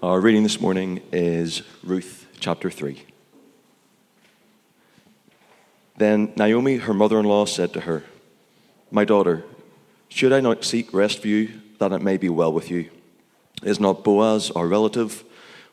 Our 0.00 0.20
reading 0.20 0.44
this 0.44 0.60
morning 0.60 1.02
is 1.10 1.64
Ruth 1.82 2.28
chapter 2.38 2.70
3. 2.70 3.04
Then 5.96 6.32
Naomi, 6.36 6.76
her 6.76 6.94
mother 6.94 7.18
in 7.18 7.24
law, 7.24 7.46
said 7.46 7.72
to 7.72 7.80
her, 7.80 8.04
My 8.92 9.04
daughter, 9.04 9.42
should 10.08 10.32
I 10.32 10.38
not 10.38 10.64
seek 10.64 10.94
rest 10.94 11.18
for 11.18 11.26
you, 11.26 11.60
that 11.80 11.90
it 11.90 12.00
may 12.00 12.16
be 12.16 12.28
well 12.28 12.52
with 12.52 12.70
you? 12.70 12.90
Is 13.64 13.80
not 13.80 14.04
Boaz 14.04 14.52
our 14.52 14.68
relative, 14.68 15.24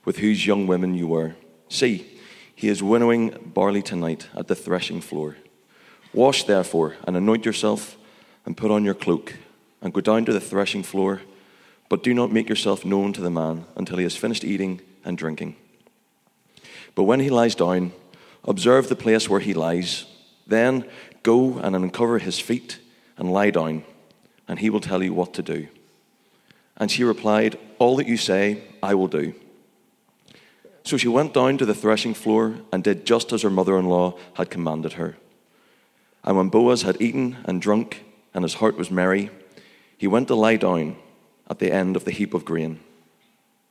with 0.05 0.18
whose 0.18 0.48
young 0.48 0.66
women 0.66 0.96
you 0.96 1.05
were? 1.05 1.36
See, 1.70 2.07
he 2.55 2.68
is 2.68 2.82
winnowing 2.82 3.52
barley 3.54 3.84
tonight 3.84 4.28
at 4.34 4.48
the 4.48 4.55
threshing 4.55 5.02
floor. 5.02 5.38
Wash 6.14 6.46
therefore, 6.46 6.96
and 7.05 7.16
anoint 7.16 7.46
yourself, 7.46 7.96
and 8.44 8.57
put 8.57 8.71
on 8.71 8.86
your 8.86 8.96
cloak, 8.96 9.36
and 9.84 9.94
go 9.94 10.02
down 10.02 10.26
to 10.26 10.34
the 10.34 10.42
threshing 10.42 10.82
floor 10.82 11.21
but 11.89 12.04
do 12.04 12.13
not 12.13 12.31
make 12.31 12.49
yourself 12.49 12.86
known 12.86 13.13
to 13.13 13.21
the 13.21 13.29
man 13.29 13.65
until 13.75 13.97
he 13.97 14.04
has 14.04 14.15
finished 14.15 14.43
eating 14.43 14.81
and 15.04 15.17
drinking. 15.17 15.55
But 16.95 17.03
when 17.03 17.20
he 17.20 17.30
lies 17.30 17.55
down, 17.55 17.93
observe 18.43 18.89
the 18.89 18.95
place 18.95 19.30
where 19.30 19.39
he 19.39 19.53
lies. 19.53 20.05
Then 20.48 20.88
go 21.23 21.57
and 21.57 21.76
uncover 21.76 22.20
his 22.20 22.40
feet 22.40 22.79
and 23.17 23.31
lie 23.31 23.52
down, 23.52 23.84
and 24.48 24.59
he 24.59 24.70
will 24.70 24.79
tell 24.79 25.03
you 25.03 25.13
what 25.13 25.34
to 25.35 25.43
do. 25.43 25.67
And 26.77 26.90
she 26.90 27.03
replied, 27.03 27.57
All 27.79 27.95
that 27.98 28.07
you 28.07 28.17
say, 28.17 28.63
I 28.81 28.95
will 28.95 29.07
do. 29.07 29.34
So 30.84 30.98
she 30.98 31.07
went 31.07 31.34
down 31.34 31.57
to 31.57 31.65
the 31.65 31.73
threshing 31.73 32.13
floor 32.13 32.55
and 32.71 32.84
did 32.84 33.05
just 33.05 33.34
as 33.34 33.41
her 33.41 33.49
mother 33.49 33.77
in 33.77 33.85
law 33.85 34.17
had 34.35 34.49
commanded 34.52 34.93
her. 34.93 35.17
And 36.23 36.38
when 36.38 36.49
Boaz 36.49 36.84
had 36.84 37.02
eaten 37.02 37.38
and 37.45 37.62
drunk, 37.62 38.04
and 38.34 38.43
his 38.43 38.55
heart 38.55 38.77
was 38.77 38.91
merry, 38.91 39.29
he 39.98 40.07
went 40.07 40.27
to 40.27 40.35
lie 40.35 40.57
down 40.57 40.98
at 41.49 41.59
the 41.59 41.72
end 41.72 41.95
of 41.95 42.05
the 42.05 42.12
heap 42.12 42.34
of 42.34 42.45
grain. 42.45 42.80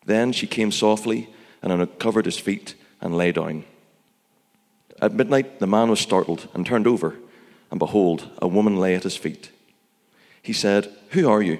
Then 0.06 0.33
she 0.33 0.46
came 0.46 0.70
softly 0.70 1.28
and 1.62 1.73
uncovered 1.73 2.27
his 2.27 2.38
feet 2.38 2.74
and 3.00 3.16
lay 3.16 3.33
down. 3.33 3.64
At 5.00 5.14
midnight, 5.14 5.58
the 5.58 5.67
man 5.67 5.91
was 5.91 6.00
startled 6.00 6.48
and 6.55 6.64
turned 6.64 6.86
over, 6.86 7.17
and 7.70 7.78
behold, 7.78 8.30
a 8.41 8.48
woman 8.48 8.77
lay 8.77 8.95
at 8.95 9.02
his 9.02 9.17
feet. 9.17 9.50
He 10.42 10.52
said, 10.52 10.92
Who 11.11 11.28
are 11.28 11.42
you? 11.42 11.58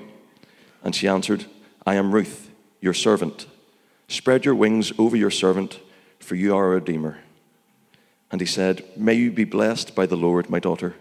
And 0.83 0.95
she 0.95 1.09
answered, 1.09 1.47
I 1.87 1.95
am 1.95 2.15
Ruth, 2.15 2.51
your 2.81 2.95
servant. 2.95 3.47
Spread 4.09 4.45
your 4.45 4.55
wings 4.55 4.93
over 4.99 5.17
your 5.17 5.31
servant, 5.31 5.81
for 6.21 6.35
you 6.35 6.55
are 6.55 6.67
a 6.67 6.75
redeemer. 6.75 7.19
And 8.31 8.41
he 8.41 8.47
said, 8.47 8.85
May 8.97 9.15
you 9.15 9.31
be 9.31 9.45
blessed 9.45 9.95
by 9.95 10.07
the 10.07 10.17
Lord, 10.17 10.51
my 10.51 10.59
daughter. 10.59 10.95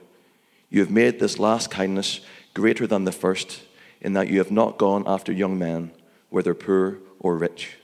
You 0.69 0.79
have 0.79 0.91
made 0.91 1.19
this 1.19 1.39
last 1.39 1.69
kindness 1.69 2.21
greater 2.53 2.87
than 2.87 3.03
the 3.03 3.11
first 3.11 3.61
in 4.03 4.13
that 4.13 4.27
you 4.27 4.37
have 4.37 4.51
not 4.51 4.77
gone 4.77 5.03
after 5.07 5.31
young 5.31 5.57
men, 5.57 5.91
whether 6.29 6.53
poor 6.53 6.99
or 7.19 7.37
rich. 7.37 7.77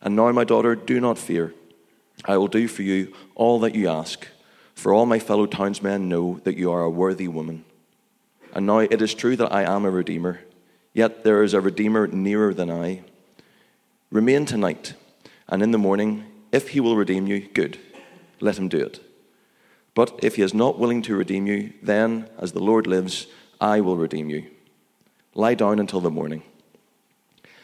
And 0.00 0.16
now, 0.16 0.32
my 0.32 0.44
daughter, 0.44 0.74
do 0.74 1.00
not 1.00 1.18
fear. 1.18 1.54
I 2.24 2.36
will 2.36 2.48
do 2.48 2.66
for 2.66 2.82
you 2.82 3.12
all 3.34 3.60
that 3.60 3.74
you 3.74 3.88
ask, 3.88 4.26
for 4.74 4.92
all 4.92 5.06
my 5.06 5.18
fellow 5.18 5.46
townsmen 5.46 6.08
know 6.08 6.40
that 6.44 6.56
you 6.56 6.72
are 6.72 6.82
a 6.82 6.90
worthy 6.90 7.28
woman. 7.28 7.64
And 8.52 8.66
now 8.66 8.78
it 8.78 9.02
is 9.02 9.14
true 9.14 9.36
that 9.36 9.52
I 9.52 9.62
am 9.62 9.84
a 9.84 9.90
redeemer, 9.90 10.40
yet 10.92 11.24
there 11.24 11.42
is 11.42 11.54
a 11.54 11.60
redeemer 11.60 12.06
nearer 12.06 12.54
than 12.54 12.70
I. 12.70 13.02
Remain 14.10 14.46
tonight, 14.46 14.94
and 15.48 15.62
in 15.62 15.72
the 15.72 15.78
morning, 15.78 16.24
if 16.52 16.70
he 16.70 16.80
will 16.80 16.96
redeem 16.96 17.26
you, 17.26 17.40
good, 17.40 17.78
let 18.40 18.58
him 18.58 18.68
do 18.68 18.78
it. 18.78 19.00
But 19.94 20.20
if 20.22 20.36
he 20.36 20.42
is 20.42 20.54
not 20.54 20.78
willing 20.78 21.02
to 21.02 21.16
redeem 21.16 21.46
you, 21.46 21.72
then, 21.82 22.28
as 22.38 22.52
the 22.52 22.62
Lord 22.62 22.86
lives, 22.86 23.26
I 23.60 23.80
will 23.80 23.96
redeem 23.96 24.30
you. 24.30 24.50
Lie 25.34 25.54
down 25.54 25.78
until 25.78 26.00
the 26.00 26.10
morning. 26.10 26.42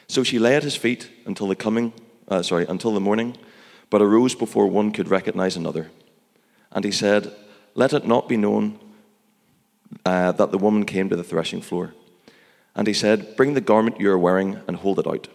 So 0.08 0.24
she 0.24 0.38
lay 0.38 0.56
at 0.56 0.64
his 0.64 0.74
feet 0.74 1.10
until 1.24 1.46
the 1.46 1.54
coming, 1.54 1.92
uh, 2.28 2.42
sorry, 2.42 2.66
until 2.68 2.92
the 2.92 3.00
morning, 3.00 3.36
but 3.90 4.02
arose 4.02 4.34
before 4.34 4.66
one 4.66 4.90
could 4.90 5.08
recognize 5.08 5.56
another. 5.56 5.90
And 6.72 6.84
he 6.84 6.90
said, 6.90 7.32
Let 7.74 7.92
it 7.92 8.06
not 8.06 8.28
be 8.28 8.36
known 8.36 8.78
uh, 10.04 10.32
that 10.32 10.50
the 10.50 10.58
woman 10.58 10.84
came 10.84 11.08
to 11.08 11.16
the 11.16 11.24
threshing 11.24 11.60
floor. 11.60 11.94
And 12.74 12.86
he 12.86 12.94
said, 12.94 13.36
Bring 13.36 13.54
the 13.54 13.60
garment 13.60 14.00
you 14.00 14.10
are 14.10 14.18
wearing 14.18 14.60
and 14.66 14.76
hold 14.76 14.98
it 14.98 15.06
out. 15.06 15.28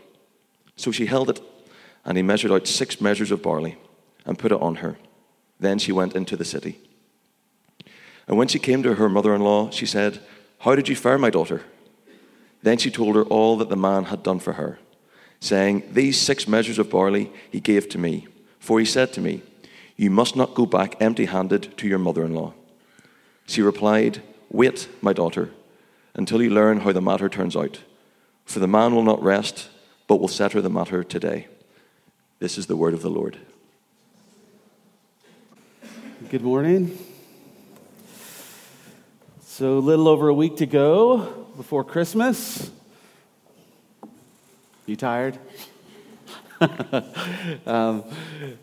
So 0.75 0.91
she 0.91 1.05
held 1.05 1.29
it, 1.29 1.41
and 2.03 2.17
he 2.17 2.23
measured 2.23 2.51
out 2.51 2.67
six 2.67 2.99
measures 2.99 3.31
of 3.31 3.41
barley 3.41 3.77
and 4.25 4.39
put 4.39 4.51
it 4.51 4.61
on 4.61 4.75
her. 4.75 4.97
Then 5.59 5.79
she 5.79 5.91
went 5.91 6.15
into 6.15 6.35
the 6.35 6.45
city. 6.45 6.79
And 8.27 8.37
when 8.37 8.47
she 8.47 8.59
came 8.59 8.83
to 8.83 8.95
her 8.95 9.07
mother 9.07 9.33
in 9.33 9.41
law, 9.41 9.69
she 9.69 9.85
said, 9.85 10.19
How 10.59 10.75
did 10.75 10.89
you 10.89 10.95
fare, 10.95 11.17
my 11.17 11.29
daughter? 11.29 11.61
Then 12.65 12.79
she 12.79 12.89
told 12.89 13.15
her 13.15 13.21
all 13.25 13.57
that 13.57 13.69
the 13.69 13.75
man 13.75 14.05
had 14.05 14.23
done 14.23 14.39
for 14.39 14.53
her, 14.53 14.79
saying, 15.39 15.83
These 15.91 16.19
six 16.19 16.47
measures 16.47 16.79
of 16.79 16.89
barley 16.89 17.31
he 17.51 17.59
gave 17.59 17.87
to 17.89 17.99
me, 17.99 18.27
for 18.57 18.79
he 18.79 18.85
said 18.85 19.13
to 19.13 19.21
me, 19.21 19.43
You 19.95 20.09
must 20.09 20.35
not 20.35 20.55
go 20.55 20.65
back 20.65 20.95
empty 20.99 21.25
handed 21.25 21.77
to 21.77 21.87
your 21.87 21.99
mother 21.99 22.25
in 22.25 22.33
law. 22.33 22.55
She 23.45 23.61
replied, 23.61 24.23
Wait, 24.49 24.87
my 24.99 25.13
daughter, 25.13 25.51
until 26.15 26.41
you 26.41 26.49
learn 26.49 26.79
how 26.79 26.91
the 26.91 27.03
matter 27.03 27.29
turns 27.29 27.55
out. 27.55 27.81
For 28.45 28.57
the 28.57 28.67
man 28.67 28.95
will 28.95 29.03
not 29.03 29.21
rest, 29.21 29.69
but 30.07 30.19
will 30.19 30.27
settle 30.27 30.63
the 30.63 30.67
matter 30.67 31.03
today. 31.03 31.45
This 32.39 32.57
is 32.57 32.65
the 32.65 32.75
word 32.75 32.95
of 32.95 33.03
the 33.03 33.11
Lord. 33.11 33.37
Good 36.31 36.41
morning. 36.41 36.97
So, 39.43 39.77
a 39.77 39.85
little 39.85 40.07
over 40.07 40.29
a 40.29 40.33
week 40.33 40.57
to 40.57 40.65
go 40.65 41.44
before 41.55 41.83
Christmas. 41.83 42.69
You 44.85 44.95
tired? 44.95 45.37
um, 47.65 48.03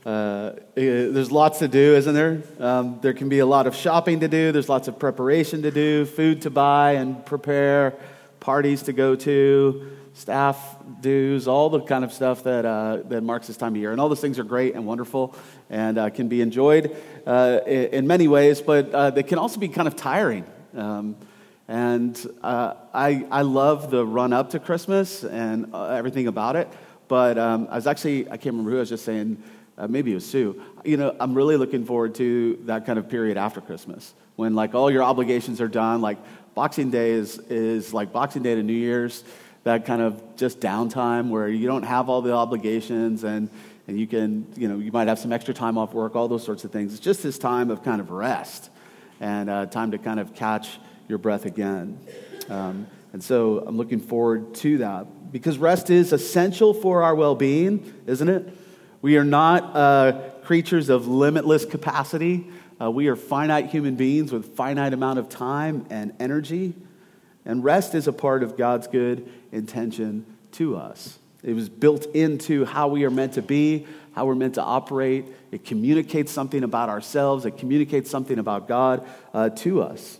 uh, 0.04 0.52
there's 0.74 1.32
lots 1.32 1.58
to 1.60 1.68
do, 1.68 1.94
isn't 1.94 2.14
there? 2.14 2.42
Um, 2.58 2.98
there 3.02 3.12
can 3.12 3.28
be 3.28 3.38
a 3.38 3.46
lot 3.46 3.66
of 3.66 3.74
shopping 3.74 4.20
to 4.20 4.28
do, 4.28 4.52
there's 4.52 4.68
lots 4.68 4.88
of 4.88 4.98
preparation 4.98 5.62
to 5.62 5.70
do, 5.70 6.04
food 6.04 6.42
to 6.42 6.50
buy 6.50 6.92
and 6.92 7.24
prepare, 7.24 7.94
parties 8.40 8.82
to 8.82 8.92
go 8.92 9.14
to, 9.16 9.90
staff 10.14 10.76
dues, 11.00 11.48
all 11.48 11.70
the 11.70 11.80
kind 11.80 12.04
of 12.04 12.12
stuff 12.12 12.44
that, 12.44 12.64
uh, 12.64 12.98
that 13.08 13.22
marks 13.22 13.46
this 13.46 13.56
time 13.56 13.74
of 13.74 13.80
year. 13.80 13.92
And 13.92 14.00
all 14.00 14.08
those 14.08 14.20
things 14.20 14.38
are 14.38 14.44
great 14.44 14.74
and 14.74 14.86
wonderful 14.86 15.34
and 15.70 15.98
uh, 15.98 16.10
can 16.10 16.28
be 16.28 16.40
enjoyed 16.40 16.96
uh, 17.26 17.60
in 17.66 18.06
many 18.06 18.28
ways, 18.28 18.60
but 18.60 18.90
uh, 18.90 19.10
they 19.10 19.22
can 19.22 19.38
also 19.38 19.58
be 19.58 19.68
kind 19.68 19.88
of 19.88 19.96
tiring. 19.96 20.44
Um, 20.74 21.16
and 21.68 22.26
uh, 22.42 22.74
I, 22.92 23.26
I 23.30 23.42
love 23.42 23.90
the 23.90 24.04
run 24.04 24.32
up 24.32 24.50
to 24.50 24.58
Christmas 24.58 25.24
and 25.24 25.72
uh, 25.72 25.86
everything 25.86 26.26
about 26.26 26.56
it. 26.56 26.68
But 27.08 27.38
um, 27.38 27.68
I 27.70 27.76
was 27.76 27.86
actually, 27.86 28.26
I 28.26 28.36
can't 28.36 28.46
remember 28.46 28.70
who 28.70 28.76
I 28.78 28.80
was 28.80 28.88
just 28.88 29.04
saying, 29.04 29.42
uh, 29.78 29.86
maybe 29.86 30.12
it 30.12 30.14
was 30.14 30.26
Sue. 30.26 30.60
You 30.84 30.96
know, 30.96 31.16
I'm 31.18 31.34
really 31.34 31.56
looking 31.56 31.84
forward 31.84 32.14
to 32.16 32.58
that 32.64 32.86
kind 32.86 32.98
of 32.98 33.08
period 33.08 33.36
after 33.36 33.60
Christmas 33.60 34.14
when 34.36 34.54
like 34.54 34.74
all 34.74 34.90
your 34.90 35.02
obligations 35.02 35.60
are 35.60 35.68
done. 35.68 36.00
Like 36.00 36.18
Boxing 36.54 36.90
Day 36.90 37.10
is, 37.12 37.38
is 37.38 37.94
like 37.94 38.12
Boxing 38.12 38.42
Day 38.42 38.54
to 38.54 38.62
New 38.62 38.72
Year's, 38.72 39.24
that 39.64 39.86
kind 39.86 40.02
of 40.02 40.36
just 40.36 40.60
downtime 40.60 41.28
where 41.28 41.48
you 41.48 41.66
don't 41.66 41.84
have 41.84 42.08
all 42.08 42.22
the 42.22 42.32
obligations 42.32 43.24
and, 43.24 43.48
and 43.86 43.98
you 43.98 44.06
can, 44.06 44.46
you 44.56 44.68
know, 44.68 44.78
you 44.78 44.90
might 44.92 45.08
have 45.08 45.18
some 45.18 45.32
extra 45.32 45.54
time 45.54 45.78
off 45.78 45.94
work, 45.94 46.16
all 46.16 46.28
those 46.28 46.44
sorts 46.44 46.64
of 46.64 46.72
things. 46.72 46.92
It's 46.92 47.00
just 47.00 47.22
this 47.22 47.38
time 47.38 47.70
of 47.70 47.82
kind 47.82 48.00
of 48.00 48.10
rest 48.10 48.70
and 49.20 49.48
uh, 49.48 49.66
time 49.66 49.92
to 49.92 49.98
kind 49.98 50.18
of 50.18 50.34
catch 50.34 50.78
your 51.08 51.18
breath 51.18 51.46
again. 51.46 51.98
Um, 52.48 52.86
and 53.12 53.22
so 53.22 53.64
I'm 53.66 53.76
looking 53.76 54.00
forward 54.00 54.54
to 54.56 54.78
that 54.78 55.32
because 55.32 55.58
rest 55.58 55.90
is 55.90 56.12
essential 56.12 56.74
for 56.74 57.02
our 57.02 57.14
well 57.14 57.34
being, 57.34 57.92
isn't 58.06 58.28
it? 58.28 58.48
We 59.00 59.16
are 59.16 59.24
not 59.24 59.76
uh, 59.76 60.30
creatures 60.44 60.88
of 60.88 61.08
limitless 61.08 61.64
capacity. 61.64 62.46
Uh, 62.80 62.90
we 62.90 63.08
are 63.08 63.16
finite 63.16 63.66
human 63.66 63.96
beings 63.96 64.32
with 64.32 64.56
finite 64.56 64.92
amount 64.92 65.18
of 65.18 65.28
time 65.28 65.86
and 65.90 66.14
energy. 66.20 66.74
And 67.44 67.64
rest 67.64 67.94
is 67.94 68.06
a 68.06 68.12
part 68.12 68.42
of 68.42 68.56
God's 68.56 68.86
good 68.86 69.28
intention 69.50 70.24
to 70.52 70.76
us. 70.76 71.18
It 71.42 71.54
was 71.54 71.68
built 71.68 72.06
into 72.14 72.64
how 72.64 72.88
we 72.88 73.04
are 73.04 73.10
meant 73.10 73.34
to 73.34 73.42
be, 73.42 73.86
how 74.14 74.26
we're 74.26 74.36
meant 74.36 74.54
to 74.54 74.62
operate. 74.62 75.26
It 75.50 75.64
communicates 75.64 76.30
something 76.30 76.62
about 76.62 76.88
ourselves, 76.88 77.44
it 77.44 77.58
communicates 77.58 78.10
something 78.10 78.38
about 78.38 78.68
God 78.68 79.06
uh, 79.34 79.50
to 79.50 79.82
us. 79.82 80.18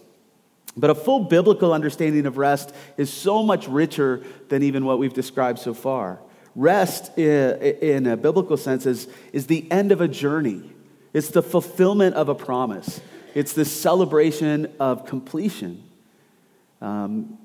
But 0.77 0.91
a 0.91 0.95
full 0.95 1.25
biblical 1.25 1.73
understanding 1.73 2.25
of 2.27 2.39
rest 2.39 2.75
is 2.97 3.13
so 3.13 3.43
much 3.43 3.69
richer 3.69 4.23
than 4.49 4.63
even 4.63 4.85
what 4.85 4.99
we've 4.99 5.13
described 5.13 5.59
so 5.59 5.75
far. 5.75 6.21
Rest, 6.55 7.17
in 7.19 8.07
a 8.07 8.17
biblical 8.17 8.57
sense, 8.57 8.87
is, 8.87 9.09
is 9.33 9.47
the 9.47 9.71
end 9.71 9.93
of 9.93 10.01
a 10.01 10.09
journey, 10.09 10.71
it's 11.13 11.29
the 11.29 11.43
fulfillment 11.43 12.15
of 12.15 12.29
a 12.29 12.35
promise, 12.35 13.01
it's 13.35 13.53
the 13.53 13.65
celebration 13.65 14.73
of 14.79 15.07
completion. 15.07 15.83
Um, 16.81 17.39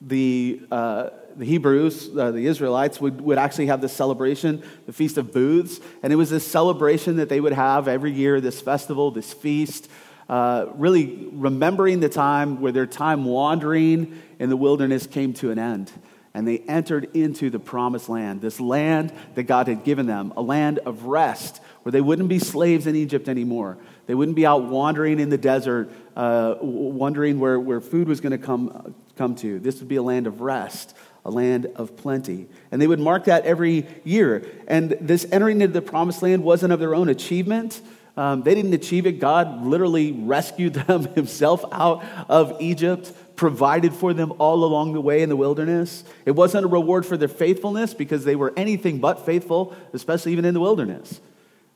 the, 0.00 0.60
uh, 0.70 1.10
the 1.36 1.44
Hebrews, 1.44 2.10
uh, 2.16 2.30
the 2.32 2.46
Israelites, 2.46 3.00
would, 3.00 3.20
would 3.20 3.38
actually 3.38 3.66
have 3.66 3.80
this 3.80 3.92
celebration, 3.92 4.62
the 4.86 4.92
Feast 4.92 5.16
of 5.18 5.32
Booths. 5.32 5.80
And 6.02 6.12
it 6.12 6.16
was 6.16 6.30
this 6.30 6.46
celebration 6.46 7.16
that 7.16 7.28
they 7.28 7.40
would 7.40 7.52
have 7.52 7.86
every 7.86 8.10
year, 8.10 8.40
this 8.40 8.60
festival, 8.60 9.10
this 9.10 9.32
feast, 9.32 9.88
uh, 10.30 10.66
really 10.76 11.28
remembering 11.32 11.98
the 11.98 12.08
time 12.08 12.60
where 12.60 12.70
their 12.70 12.86
time 12.86 13.24
wandering 13.24 14.22
in 14.38 14.48
the 14.48 14.56
wilderness 14.56 15.08
came 15.08 15.34
to 15.34 15.50
an 15.50 15.58
end. 15.58 15.90
and 16.32 16.46
they 16.46 16.58
entered 16.58 17.16
into 17.16 17.50
the 17.50 17.58
promised 17.58 18.08
land, 18.08 18.40
this 18.40 18.60
land 18.60 19.12
that 19.34 19.44
God 19.44 19.66
had 19.66 19.82
given 19.82 20.06
them, 20.06 20.32
a 20.36 20.42
land 20.42 20.78
of 20.86 21.06
rest 21.06 21.60
where 21.82 21.90
they 21.90 22.00
wouldn't 22.00 22.28
be 22.28 22.38
slaves 22.38 22.86
in 22.86 22.94
Egypt 22.94 23.28
anymore. 23.28 23.78
They 24.06 24.14
wouldn't 24.14 24.36
be 24.36 24.46
out 24.46 24.64
wandering 24.64 25.18
in 25.18 25.30
the 25.30 25.38
desert, 25.38 25.90
uh, 26.14 26.54
wondering 26.60 27.40
where, 27.40 27.58
where 27.58 27.80
food 27.80 28.06
was 28.06 28.20
going 28.20 28.32
to 28.32 28.38
come, 28.38 28.94
come 29.16 29.34
to. 29.36 29.58
This 29.58 29.80
would 29.80 29.88
be 29.88 29.96
a 29.96 30.02
land 30.02 30.28
of 30.28 30.40
rest, 30.40 30.96
a 31.24 31.30
land 31.30 31.66
of 31.74 31.96
plenty. 31.96 32.46
And 32.70 32.80
they 32.80 32.86
would 32.86 33.00
mark 33.00 33.24
that 33.24 33.44
every 33.44 33.88
year. 34.04 34.46
And 34.68 34.96
this 35.00 35.26
entering 35.32 35.60
into 35.60 35.72
the 35.72 35.82
promised 35.82 36.22
land 36.22 36.44
wasn't 36.44 36.72
of 36.72 36.78
their 36.78 36.94
own 36.94 37.08
achievement. 37.08 37.80
Um, 38.20 38.42
they 38.42 38.54
didn't 38.54 38.74
achieve 38.74 39.06
it. 39.06 39.12
God 39.12 39.64
literally 39.64 40.12
rescued 40.12 40.74
them 40.86 41.04
himself 41.14 41.64
out 41.72 42.04
of 42.28 42.60
Egypt 42.60 43.14
provided 43.34 43.94
for 43.94 44.12
them 44.12 44.34
all 44.36 44.62
along 44.62 44.92
the 44.92 45.00
way 45.00 45.22
in 45.22 45.30
the 45.30 45.36
wilderness. 45.36 46.04
It 46.26 46.32
wasn't 46.32 46.66
a 46.66 46.68
reward 46.68 47.06
for 47.06 47.16
their 47.16 47.28
faithfulness 47.28 47.94
because 47.94 48.26
they 48.26 48.36
were 48.36 48.52
anything 48.58 48.98
but 48.98 49.24
faithful, 49.24 49.74
especially 49.94 50.32
even 50.32 50.44
in 50.44 50.52
the 50.52 50.60
wilderness. 50.60 51.18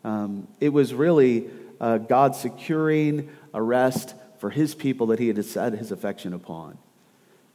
Um, 0.05 0.46
it 0.61 0.69
was 0.69 0.93
really 0.93 1.49
uh, 1.81 1.96
God 1.96 2.37
securing 2.37 3.31
a 3.55 3.62
rest 3.62 4.14
for 4.37 4.50
his 4.50 4.75
people 4.75 5.06
that 5.06 5.19
he 5.19 5.29
had 5.29 5.43
set 5.46 5.73
his 5.73 5.91
affection 5.93 6.35
upon. 6.35 6.76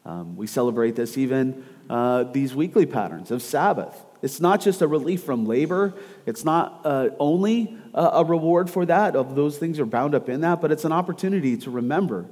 Um, 0.04 0.36
we 0.36 0.48
celebrate 0.48 0.96
this 0.96 1.16
even 1.16 1.64
uh, 1.92 2.24
these 2.24 2.56
weekly 2.56 2.88
patterns 2.88 3.30
of 3.30 3.44
Sabbath. 3.44 4.04
It's 4.22 4.40
not 4.40 4.62
just 4.62 4.82
a 4.82 4.88
relief 4.88 5.24
from 5.24 5.46
labor. 5.46 5.94
It's 6.26 6.44
not 6.44 6.82
uh, 6.84 7.10
only 7.20 7.78
a, 7.94 8.04
a 8.04 8.24
reward 8.24 8.70
for 8.70 8.86
that, 8.86 9.16
of 9.16 9.36
those 9.36 9.58
things 9.58 9.80
are 9.80 9.86
bound 9.86 10.14
up 10.14 10.30
in 10.30 10.42
that, 10.42 10.62
but 10.62 10.72
it's 10.72 10.86
an 10.86 10.92
opportunity 10.92 11.58
to 11.58 11.70
remember 11.70 12.26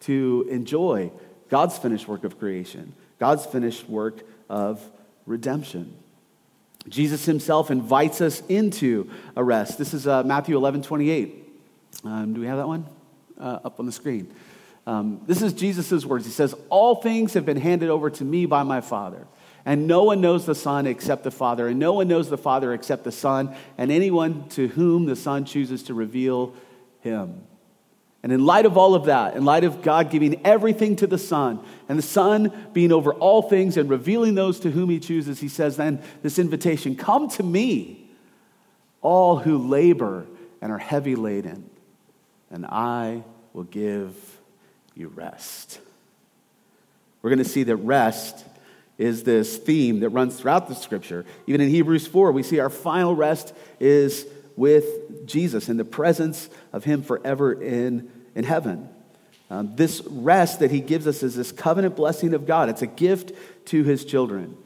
to 0.00 0.46
enjoy 0.50 1.10
God's 1.48 1.78
finished 1.78 2.08
work 2.08 2.24
of 2.24 2.38
creation, 2.38 2.94
God's 3.18 3.44
finished 3.44 3.88
work 3.88 4.22
of 4.48 4.80
redemption. 5.26 5.96
Jesus 6.88 7.24
himself 7.24 7.70
invites 7.70 8.20
us 8.20 8.42
into 8.48 9.10
a 9.36 9.44
rest. 9.44 9.78
This 9.78 9.94
is 9.94 10.06
uh, 10.06 10.22
Matthew 10.24 10.56
11 10.56 10.82
28. 10.82 11.38
Um, 12.04 12.34
do 12.34 12.40
we 12.40 12.46
have 12.46 12.58
that 12.58 12.66
one 12.66 12.86
uh, 13.38 13.60
up 13.64 13.78
on 13.78 13.86
the 13.86 13.92
screen? 13.92 14.32
Um, 14.86 15.20
this 15.26 15.42
is 15.42 15.52
Jesus' 15.52 16.04
words. 16.04 16.24
He 16.24 16.32
says, 16.32 16.54
All 16.68 16.96
things 16.96 17.34
have 17.34 17.46
been 17.46 17.56
handed 17.56 17.88
over 17.88 18.10
to 18.10 18.24
me 18.24 18.46
by 18.46 18.64
my 18.64 18.80
Father. 18.80 19.26
And 19.64 19.86
no 19.86 20.02
one 20.02 20.20
knows 20.20 20.44
the 20.44 20.54
Son 20.54 20.86
except 20.86 21.22
the 21.22 21.30
Father, 21.30 21.68
and 21.68 21.78
no 21.78 21.92
one 21.92 22.08
knows 22.08 22.28
the 22.28 22.38
Father 22.38 22.72
except 22.72 23.04
the 23.04 23.12
Son, 23.12 23.54
and 23.78 23.92
anyone 23.92 24.48
to 24.50 24.68
whom 24.68 25.06
the 25.06 25.16
Son 25.16 25.44
chooses 25.44 25.84
to 25.84 25.94
reveal 25.94 26.54
him. 27.00 27.42
And 28.22 28.32
in 28.32 28.44
light 28.44 28.66
of 28.66 28.76
all 28.76 28.94
of 28.94 29.06
that, 29.06 29.36
in 29.36 29.44
light 29.44 29.64
of 29.64 29.82
God 29.82 30.10
giving 30.10 30.44
everything 30.46 30.96
to 30.96 31.06
the 31.06 31.18
Son, 31.18 31.60
and 31.88 31.98
the 31.98 32.02
Son 32.02 32.52
being 32.72 32.92
over 32.92 33.12
all 33.12 33.42
things 33.42 33.76
and 33.76 33.90
revealing 33.90 34.34
those 34.34 34.60
to 34.60 34.70
whom 34.70 34.90
He 34.90 35.00
chooses, 35.00 35.40
He 35.40 35.48
says 35.48 35.76
then 35.76 36.00
this 36.22 36.38
invitation 36.38 36.94
Come 36.94 37.28
to 37.30 37.42
me, 37.42 38.08
all 39.00 39.38
who 39.38 39.58
labor 39.58 40.26
and 40.60 40.70
are 40.70 40.78
heavy 40.78 41.16
laden, 41.16 41.68
and 42.50 42.64
I 42.66 43.24
will 43.52 43.64
give 43.64 44.14
you 44.94 45.08
rest. 45.08 45.80
We're 47.20 47.30
going 47.30 47.38
to 47.38 47.44
see 47.44 47.64
that 47.64 47.76
rest 47.76 48.44
is 48.98 49.24
this 49.24 49.56
theme 49.56 50.00
that 50.00 50.10
runs 50.10 50.38
throughout 50.38 50.68
the 50.68 50.74
scripture. 50.74 51.24
Even 51.46 51.60
in 51.60 51.68
Hebrews 51.68 52.06
4, 52.06 52.32
we 52.32 52.42
see 52.42 52.60
our 52.60 52.70
final 52.70 53.14
rest 53.14 53.54
is 53.80 54.26
with 54.56 55.26
Jesus 55.26 55.68
in 55.68 55.76
the 55.76 55.84
presence 55.84 56.48
of 56.72 56.84
Him 56.84 57.02
forever 57.02 57.52
in, 57.52 58.10
in 58.34 58.44
heaven. 58.44 58.88
Um, 59.50 59.76
this 59.76 60.02
rest 60.06 60.60
that 60.60 60.70
He 60.70 60.80
gives 60.80 61.06
us 61.06 61.22
is 61.22 61.34
this 61.34 61.52
covenant 61.52 61.96
blessing 61.96 62.34
of 62.34 62.46
God. 62.46 62.68
It's 62.68 62.82
a 62.82 62.86
gift 62.86 63.32
to 63.66 63.82
His 63.82 64.04
children. 64.04 64.56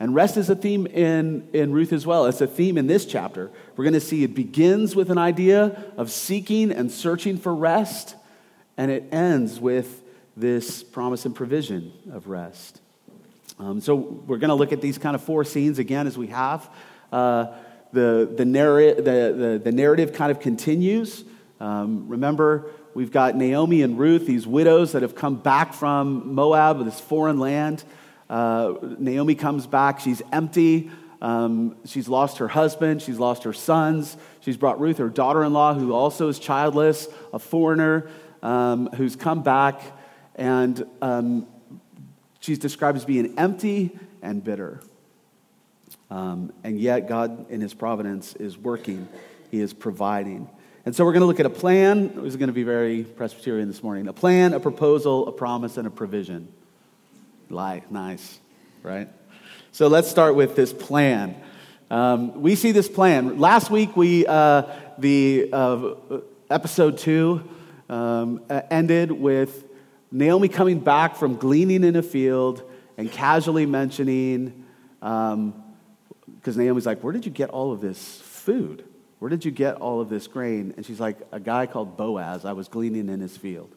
And 0.00 0.16
rest 0.16 0.36
is 0.36 0.50
a 0.50 0.56
theme 0.56 0.86
in, 0.86 1.48
in 1.52 1.72
Ruth 1.72 1.92
as 1.92 2.04
well. 2.04 2.26
It's 2.26 2.40
a 2.40 2.46
theme 2.48 2.76
in 2.76 2.88
this 2.88 3.06
chapter. 3.06 3.52
We're 3.76 3.84
going 3.84 3.94
to 3.94 4.00
see 4.00 4.24
it 4.24 4.34
begins 4.34 4.96
with 4.96 5.10
an 5.12 5.18
idea 5.18 5.92
of 5.96 6.10
seeking 6.10 6.72
and 6.72 6.90
searching 6.90 7.38
for 7.38 7.54
rest, 7.54 8.16
and 8.76 8.90
it 8.90 9.04
ends 9.12 9.60
with 9.60 10.02
this 10.36 10.82
promise 10.82 11.24
and 11.24 11.36
provision 11.36 11.92
of 12.10 12.26
rest. 12.26 12.81
Um, 13.62 13.80
so 13.80 13.94
we're 13.94 14.38
going 14.38 14.48
to 14.48 14.56
look 14.56 14.72
at 14.72 14.80
these 14.80 14.98
kind 14.98 15.14
of 15.14 15.22
four 15.22 15.44
scenes 15.44 15.78
again 15.78 16.08
as 16.08 16.18
we 16.18 16.26
have. 16.28 16.68
Uh, 17.12 17.46
the, 17.92 18.28
the, 18.36 18.44
narr- 18.44 18.96
the, 18.96 19.02
the, 19.02 19.60
the, 19.62 19.70
narrative 19.70 20.12
kind 20.12 20.32
of 20.32 20.40
continues. 20.40 21.22
Um, 21.60 22.08
remember, 22.08 22.70
we've 22.92 23.12
got 23.12 23.36
Naomi 23.36 23.82
and 23.82 23.96
Ruth, 23.96 24.26
these 24.26 24.48
widows 24.48 24.92
that 24.92 25.02
have 25.02 25.14
come 25.14 25.36
back 25.36 25.74
from 25.74 26.34
Moab, 26.34 26.84
this 26.84 26.98
foreign 26.98 27.38
land. 27.38 27.84
Uh, 28.28 28.74
Naomi 28.98 29.36
comes 29.36 29.68
back, 29.68 30.00
she's 30.00 30.22
empty. 30.32 30.90
Um, 31.20 31.76
she's 31.84 32.08
lost 32.08 32.38
her 32.38 32.48
husband, 32.48 33.00
she's 33.00 33.20
lost 33.20 33.44
her 33.44 33.52
sons. 33.52 34.16
She's 34.40 34.56
brought 34.56 34.80
Ruth, 34.80 34.98
her 34.98 35.08
daughter 35.08 35.44
in 35.44 35.52
law, 35.52 35.72
who 35.72 35.92
also 35.92 36.26
is 36.26 36.40
childless, 36.40 37.06
a 37.32 37.38
foreigner, 37.38 38.10
um, 38.42 38.88
who's 38.96 39.14
come 39.14 39.44
back. 39.44 39.80
And 40.34 40.84
um, 41.00 41.46
she's 42.42 42.58
described 42.58 42.98
as 42.98 43.04
being 43.06 43.38
empty 43.38 43.98
and 44.20 44.44
bitter. 44.44 44.82
Um, 46.10 46.52
and 46.62 46.78
yet, 46.78 47.08
God, 47.08 47.50
in 47.50 47.62
His 47.62 47.72
providence, 47.72 48.34
is 48.36 48.58
working, 48.58 49.08
He 49.50 49.60
is 49.60 49.72
providing. 49.72 50.50
And 50.84 50.94
so, 50.94 51.04
we're 51.04 51.12
going 51.12 51.22
to 51.22 51.26
look 51.26 51.40
at 51.40 51.46
a 51.46 51.50
plan. 51.50 52.14
This 52.16 52.24
is 52.24 52.36
going 52.36 52.48
to 52.48 52.52
be 52.54 52.64
very 52.64 53.04
Presbyterian 53.04 53.68
this 53.68 53.82
morning 53.82 54.08
a 54.08 54.12
plan, 54.12 54.52
a 54.52 54.60
proposal, 54.60 55.26
a 55.28 55.32
promise, 55.32 55.78
and 55.78 55.86
a 55.86 55.90
provision. 55.90 56.52
Lie, 57.48 57.84
nice, 57.88 58.38
right? 58.82 59.08
So, 59.70 59.86
let's 59.86 60.08
start 60.08 60.34
with 60.34 60.54
this 60.54 60.72
plan. 60.72 61.36
Um, 61.90 62.42
we 62.42 62.56
see 62.56 62.72
this 62.72 62.88
plan. 62.88 63.38
Last 63.38 63.70
week, 63.70 63.96
we, 63.96 64.26
uh, 64.26 64.64
the 64.98 65.48
uh, 65.52 65.94
episode 66.50 66.98
two 66.98 67.48
um, 67.88 68.42
ended 68.70 69.12
with 69.12 69.64
Naomi 70.12 70.48
coming 70.48 70.78
back 70.78 71.16
from 71.16 71.36
gleaning 71.36 71.82
in 71.82 71.96
a 71.96 72.02
field 72.02 72.62
and 72.98 73.10
casually 73.10 73.66
mentioning 73.66 74.64
um, 75.00 75.54
because 76.36 76.56
Naomi's 76.56 76.86
like, 76.86 77.02
Where 77.02 77.12
did 77.12 77.24
you 77.24 77.32
get 77.32 77.50
all 77.50 77.72
of 77.72 77.80
this 77.80 78.20
food? 78.20 78.84
Where 79.18 79.28
did 79.28 79.44
you 79.44 79.50
get 79.50 79.76
all 79.76 80.00
of 80.00 80.08
this 80.08 80.26
grain? 80.26 80.74
And 80.76 80.84
she's 80.84 81.00
like, 81.00 81.16
A 81.32 81.40
guy 81.40 81.66
called 81.66 81.96
Boaz. 81.96 82.44
I 82.44 82.52
was 82.52 82.68
gleaning 82.68 83.08
in 83.08 83.20
his 83.20 83.36
field. 83.36 83.74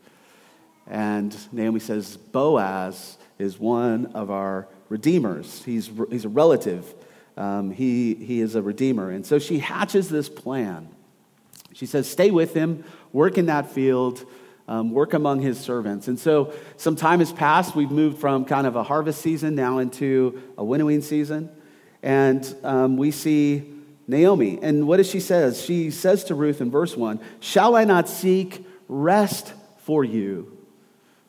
And 0.87 1.35
Naomi 1.51 1.79
says, 1.79 2.17
Boaz 2.17 3.17
is 3.39 3.59
one 3.59 4.07
of 4.07 4.29
our 4.29 4.67
redeemers. 4.89 5.63
He's, 5.63 5.89
he's 6.09 6.25
a 6.25 6.29
relative, 6.29 6.93
um, 7.37 7.71
he, 7.71 8.13
he 8.13 8.41
is 8.41 8.55
a 8.55 8.61
redeemer. 8.61 9.09
And 9.09 9.25
so 9.25 9.39
she 9.39 9.59
hatches 9.59 10.09
this 10.09 10.29
plan. 10.29 10.89
She 11.73 11.85
says, 11.85 12.09
Stay 12.09 12.29
with 12.29 12.53
him, 12.53 12.83
work 13.13 13.37
in 13.37 13.47
that 13.47 13.71
field. 13.71 14.25
Um, 14.67 14.91
work 14.91 15.13
among 15.13 15.41
his 15.41 15.59
servants. 15.59 16.07
And 16.07 16.19
so 16.19 16.51
some 16.77 16.95
time 16.95 17.19
has 17.19 17.31
passed. 17.31 17.75
We've 17.75 17.91
moved 17.91 18.19
from 18.19 18.45
kind 18.45 18.65
of 18.65 18.75
a 18.75 18.81
harvest 18.81 19.21
season 19.21 19.53
now 19.53 19.77
into 19.77 20.41
a 20.57 20.63
winnowing 20.63 21.01
season. 21.01 21.51
And 22.01 22.55
um, 22.63 22.97
we 22.97 23.11
see 23.11 23.71
Naomi. 24.07 24.59
And 24.61 24.87
what 24.87 24.97
does 24.97 25.09
she 25.09 25.19
says? 25.19 25.61
She 25.61 25.91
says 25.91 26.23
to 26.25 26.35
Ruth 26.35 26.61
in 26.61 26.71
verse 26.71 26.95
1 26.95 27.19
Shall 27.39 27.75
I 27.75 27.83
not 27.83 28.09
seek 28.09 28.65
rest 28.87 29.53
for 29.77 30.03
you, 30.03 30.57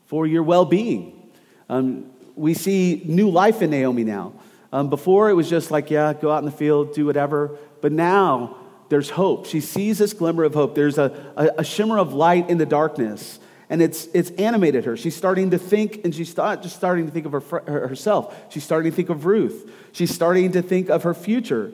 for 0.06 0.26
your 0.26 0.42
well 0.42 0.64
being? 0.64 1.30
Um, 1.68 2.10
we 2.34 2.54
see 2.54 3.02
new 3.04 3.30
life 3.30 3.62
in 3.62 3.70
Naomi 3.70 4.04
now. 4.04 4.34
Um, 4.72 4.90
before 4.90 5.30
it 5.30 5.34
was 5.34 5.48
just 5.48 5.70
like, 5.70 5.90
yeah, 5.90 6.12
go 6.12 6.30
out 6.30 6.38
in 6.38 6.44
the 6.44 6.50
field, 6.50 6.92
do 6.92 7.06
whatever. 7.06 7.56
But 7.80 7.92
now 7.92 8.56
there's 8.88 9.10
hope. 9.10 9.46
She 9.46 9.60
sees 9.60 9.98
this 9.98 10.12
glimmer 10.12 10.44
of 10.44 10.54
hope. 10.54 10.74
There's 10.74 10.98
a, 10.98 11.32
a, 11.36 11.50
a 11.58 11.64
shimmer 11.64 11.98
of 11.98 12.12
light 12.12 12.50
in 12.50 12.58
the 12.58 12.66
darkness 12.66 13.40
and 13.68 13.82
it's, 13.82 14.06
it's 14.14 14.30
animated 14.32 14.84
her. 14.84 14.96
She's 14.96 15.16
starting 15.16 15.50
to 15.50 15.58
think, 15.58 16.04
and 16.04 16.14
she's 16.14 16.36
not 16.36 16.62
just 16.62 16.76
starting 16.76 17.06
to 17.06 17.12
think 17.12 17.26
of 17.26 17.32
her, 17.32 17.60
herself. 17.66 18.36
She's 18.52 18.64
starting 18.64 18.92
to 18.92 18.96
think 18.96 19.08
of 19.08 19.26
Ruth. 19.26 19.70
She's 19.92 20.14
starting 20.14 20.52
to 20.52 20.62
think 20.62 20.88
of 20.88 21.02
her 21.02 21.14
future. 21.14 21.72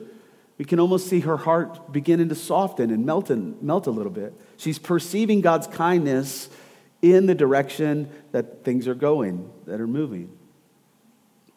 We 0.57 0.65
can 0.65 0.81
almost 0.81 1.09
see 1.09 1.21
her 1.21 1.37
heart 1.37 1.93
beginning 1.93 2.31
to 2.31 2.35
soften 2.35 2.91
and 2.91 3.05
melt, 3.05 3.29
and 3.29 3.61
melt 3.63 3.87
a 3.87 3.91
little 3.91 4.13
bit. 4.13 4.33
She's 4.57 4.79
perceiving 4.79 5.43
God's 5.43 5.67
kindness 5.67 6.49
in 7.03 7.27
the 7.27 7.35
direction 7.35 8.09
that 8.31 8.65
things 8.65 8.89
are 8.89 8.95
going, 8.95 9.51
that 9.67 9.81
are 9.81 9.87
moving. 9.87 10.31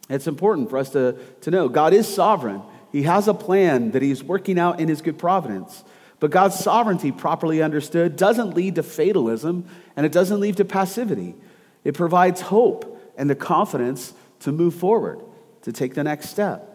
It's 0.09 0.27
important 0.27 0.69
for 0.69 0.77
us 0.77 0.89
to, 0.91 1.17
to 1.41 1.51
know 1.51 1.69
God 1.69 1.93
is 1.93 2.13
sovereign. 2.13 2.61
He 2.95 3.03
has 3.03 3.27
a 3.27 3.33
plan 3.33 3.91
that 3.91 4.01
He's 4.01 4.23
working 4.23 4.57
out 4.57 4.79
in 4.79 4.87
His 4.87 5.01
good 5.01 5.19
providence. 5.19 5.83
But 6.21 6.31
God's 6.31 6.57
sovereignty, 6.57 7.11
properly 7.11 7.61
understood, 7.61 8.15
doesn't 8.15 8.51
lead 8.51 8.75
to 8.75 8.83
fatalism 8.83 9.67
and 9.97 10.05
it 10.05 10.13
doesn't 10.13 10.39
lead 10.39 10.55
to 10.55 10.63
passivity. 10.63 11.35
It 11.83 11.93
provides 11.93 12.39
hope 12.39 13.13
and 13.17 13.29
the 13.29 13.35
confidence 13.35 14.13
to 14.39 14.53
move 14.53 14.75
forward, 14.75 15.19
to 15.63 15.73
take 15.73 15.93
the 15.93 16.05
next 16.05 16.29
step. 16.29 16.73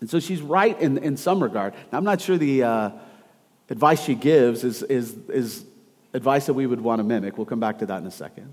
And 0.00 0.10
so 0.10 0.18
she's 0.18 0.42
right 0.42 0.76
in, 0.80 0.98
in 0.98 1.16
some 1.16 1.40
regard. 1.40 1.74
Now, 1.92 1.98
I'm 1.98 2.04
not 2.04 2.20
sure 2.20 2.36
the 2.36 2.64
uh, 2.64 2.90
advice 3.68 4.02
she 4.02 4.16
gives 4.16 4.64
is, 4.64 4.82
is, 4.82 5.12
is 5.28 5.64
advice 6.12 6.46
that 6.46 6.54
we 6.54 6.66
would 6.66 6.80
want 6.80 6.98
to 6.98 7.04
mimic. 7.04 7.38
We'll 7.38 7.46
come 7.46 7.60
back 7.60 7.78
to 7.78 7.86
that 7.86 7.98
in 7.98 8.06
a 8.08 8.10
second. 8.10 8.52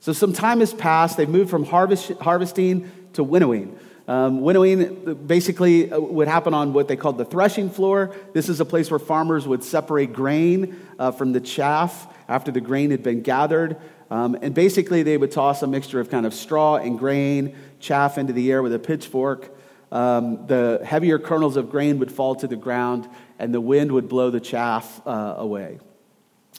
So 0.00 0.14
some 0.14 0.32
time 0.32 0.60
has 0.60 0.72
passed. 0.72 1.18
They've 1.18 1.28
moved 1.28 1.50
from 1.50 1.66
harvest, 1.66 2.12
harvesting 2.12 2.90
to 3.12 3.22
winnowing. 3.22 3.78
Um, 4.08 4.40
winnowing 4.40 5.26
basically 5.26 5.90
uh, 5.90 5.98
would 5.98 6.28
happen 6.28 6.54
on 6.54 6.72
what 6.72 6.86
they 6.86 6.94
called 6.94 7.18
the 7.18 7.24
threshing 7.24 7.70
floor. 7.70 8.14
This 8.34 8.48
is 8.48 8.60
a 8.60 8.64
place 8.64 8.88
where 8.88 9.00
farmers 9.00 9.48
would 9.48 9.64
separate 9.64 10.12
grain 10.12 10.80
uh, 10.98 11.10
from 11.10 11.32
the 11.32 11.40
chaff 11.40 12.06
after 12.28 12.52
the 12.52 12.60
grain 12.60 12.92
had 12.92 13.02
been 13.02 13.22
gathered. 13.22 13.76
Um, 14.08 14.38
and 14.40 14.54
basically, 14.54 15.02
they 15.02 15.16
would 15.16 15.32
toss 15.32 15.62
a 15.62 15.66
mixture 15.66 15.98
of 15.98 16.08
kind 16.08 16.24
of 16.24 16.34
straw 16.34 16.76
and 16.76 16.96
grain, 16.96 17.56
chaff 17.80 18.18
into 18.18 18.32
the 18.32 18.52
air 18.52 18.62
with 18.62 18.72
a 18.72 18.78
pitchfork. 18.78 19.50
Um, 19.90 20.46
the 20.46 20.80
heavier 20.84 21.18
kernels 21.18 21.56
of 21.56 21.70
grain 21.70 21.98
would 21.98 22.12
fall 22.12 22.36
to 22.36 22.46
the 22.46 22.56
ground, 22.56 23.08
and 23.40 23.52
the 23.52 23.60
wind 23.60 23.90
would 23.90 24.08
blow 24.08 24.30
the 24.30 24.40
chaff 24.40 25.00
uh, 25.06 25.34
away. 25.38 25.80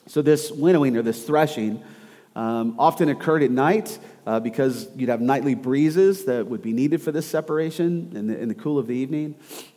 So, 0.06 0.20
this 0.20 0.50
winnowing 0.50 0.96
or 0.98 1.02
this 1.02 1.24
threshing 1.24 1.82
um, 2.36 2.76
often 2.78 3.08
occurred 3.08 3.42
at 3.42 3.50
night 3.50 3.98
uh, 4.28 4.38
because 4.38 4.90
you'd 4.94 5.08
have 5.08 5.22
nightly 5.22 5.54
breezes 5.54 6.26
that 6.26 6.46
would 6.46 6.60
be 6.60 6.74
needed 6.74 7.00
for 7.00 7.10
this 7.10 7.26
separation 7.26 8.12
in 8.14 8.26
the, 8.26 8.38
in 8.38 8.48
the 8.48 8.54
cool 8.54 8.78
of 8.78 8.86
the 8.86 8.94
evening. 8.94 9.34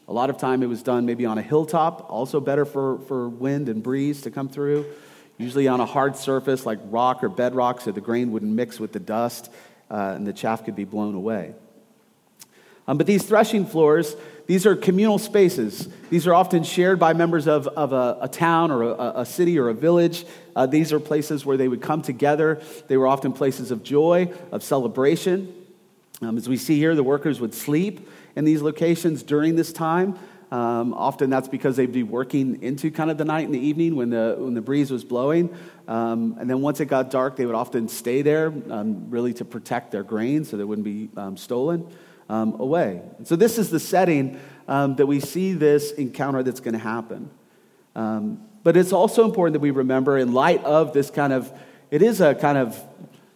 A 0.10 0.14
lot 0.14 0.30
of 0.30 0.38
time 0.38 0.62
it 0.62 0.66
was 0.66 0.84
done 0.84 1.06
maybe 1.06 1.26
on 1.26 1.38
a 1.38 1.42
hilltop, 1.42 2.10
also 2.10 2.42
better 2.42 2.66
for, 2.66 3.00
for 3.08 3.30
wind 3.30 3.70
and 3.70 3.82
breeze 3.82 4.24
to 4.24 4.30
come 4.30 4.50
through. 4.50 4.86
Usually 5.38 5.70
on 5.70 5.80
a 5.80 5.86
hard 5.86 6.18
surface 6.18 6.66
like 6.66 6.80
rock 6.84 7.24
or 7.24 7.30
bedrock, 7.30 7.80
so 7.80 7.94
the 7.94 8.02
grain 8.02 8.34
wouldn't 8.34 8.52
mix 8.52 8.78
with 8.78 8.92
the 8.92 9.00
dust 9.00 9.50
uh, 9.90 10.16
and 10.18 10.28
the 10.28 10.34
chaff 10.34 10.66
could 10.66 10.76
be 10.76 10.84
blown 10.84 11.16
away. 11.16 11.56
Um, 12.88 12.98
but 12.98 13.08
these 13.08 13.24
threshing 13.24 13.66
floors, 13.66 14.16
these 14.48 14.66
are 14.66 14.76
communal 14.76 15.20
spaces. 15.20 15.88
These 16.10 16.28
are 16.28 16.34
often 16.34 16.64
shared 16.64 17.00
by 17.00 17.14
members 17.14 17.48
of, 17.48 17.68
of 17.68 17.94
a, 17.94 18.18
a 18.22 18.28
town 18.28 18.72
or 18.72 18.84
a, 18.84 19.22
a, 19.22 19.26
city 19.26 19.58
or 19.60 19.70
a 19.70 19.74
village. 19.74 20.26
Uh, 20.56 20.66
these 20.66 20.92
are 20.92 21.00
places 21.00 21.46
where 21.46 21.58
they 21.58 21.68
would 21.68 21.82
come 21.82 22.02
together. 22.02 22.62
They 22.88 22.98
were 22.98 23.08
often 23.08 23.34
places 23.34 23.72
of 23.72 23.84
joy, 23.84 24.34
of 24.52 24.64
celebration. 24.64 25.54
Um, 26.22 26.38
as 26.38 26.50
we 26.50 26.58
see 26.58 26.78
here, 26.78 26.96
the 26.96 27.04
workers 27.04 27.40
would 27.40 27.54
sleep 27.54 28.10
in 28.36 28.46
these 28.46 28.62
locations 28.62 29.24
during 29.24 29.56
this 29.56 29.72
time. 29.72 30.18
Um, 30.52 30.94
often 30.94 31.30
that's 31.30 31.48
because 31.48 31.78
they'd 31.78 31.94
be 31.94 32.04
working 32.04 32.62
into 32.62 32.92
kind 32.92 33.10
of 33.10 33.18
the 33.18 33.24
night 33.24 33.46
and 33.46 33.56
the 33.56 33.66
evening 33.66 33.96
when 33.96 34.10
the, 34.10 34.36
when 34.38 34.54
the 34.54 34.62
breeze 34.62 34.92
was 34.92 35.06
blowing. 35.06 35.56
Um, 35.88 36.36
and 36.40 36.50
then 36.50 36.60
once 36.60 36.82
it 36.82 36.88
got 36.88 37.10
dark, 37.10 37.38
they 37.38 37.46
would 37.46 37.56
often 37.56 37.88
stay 37.88 38.22
there 38.22 38.48
um, 38.70 39.10
really 39.10 39.34
to 39.36 39.46
protect 39.46 39.92
their 39.92 40.04
grain 40.04 40.44
so 40.44 40.58
they 40.58 40.66
wouldn't 40.66 40.84
be 40.84 41.10
um, 41.16 41.38
stolen 41.38 41.88
um, 42.32 42.56
away. 42.62 43.02
so, 43.26 43.36
this 43.36 43.58
is 43.58 43.70
the 43.70 43.80
setting 43.80 44.40
um, 44.68 44.96
that 44.96 45.06
we 45.06 45.20
see 45.20 45.52
this 45.52 45.92
encounter 45.92 46.42
that's 46.42 46.62
going 46.62 46.74
to 46.74 46.80
happen. 46.80 47.30
Um, 47.94 48.42
but 48.64 48.78
it's 48.78 48.94
also 48.94 49.26
important 49.26 49.54
that 49.54 49.60
we 49.60 49.72
remember, 49.72 50.18
in 50.18 50.32
light 50.32 50.64
of 50.64 50.94
this 50.94 51.12
kind 51.12 51.34
of, 51.34 51.52
it 51.90 52.02
is 52.02 52.22
a 52.22 52.34
kind 52.34 52.58
of 52.58 52.82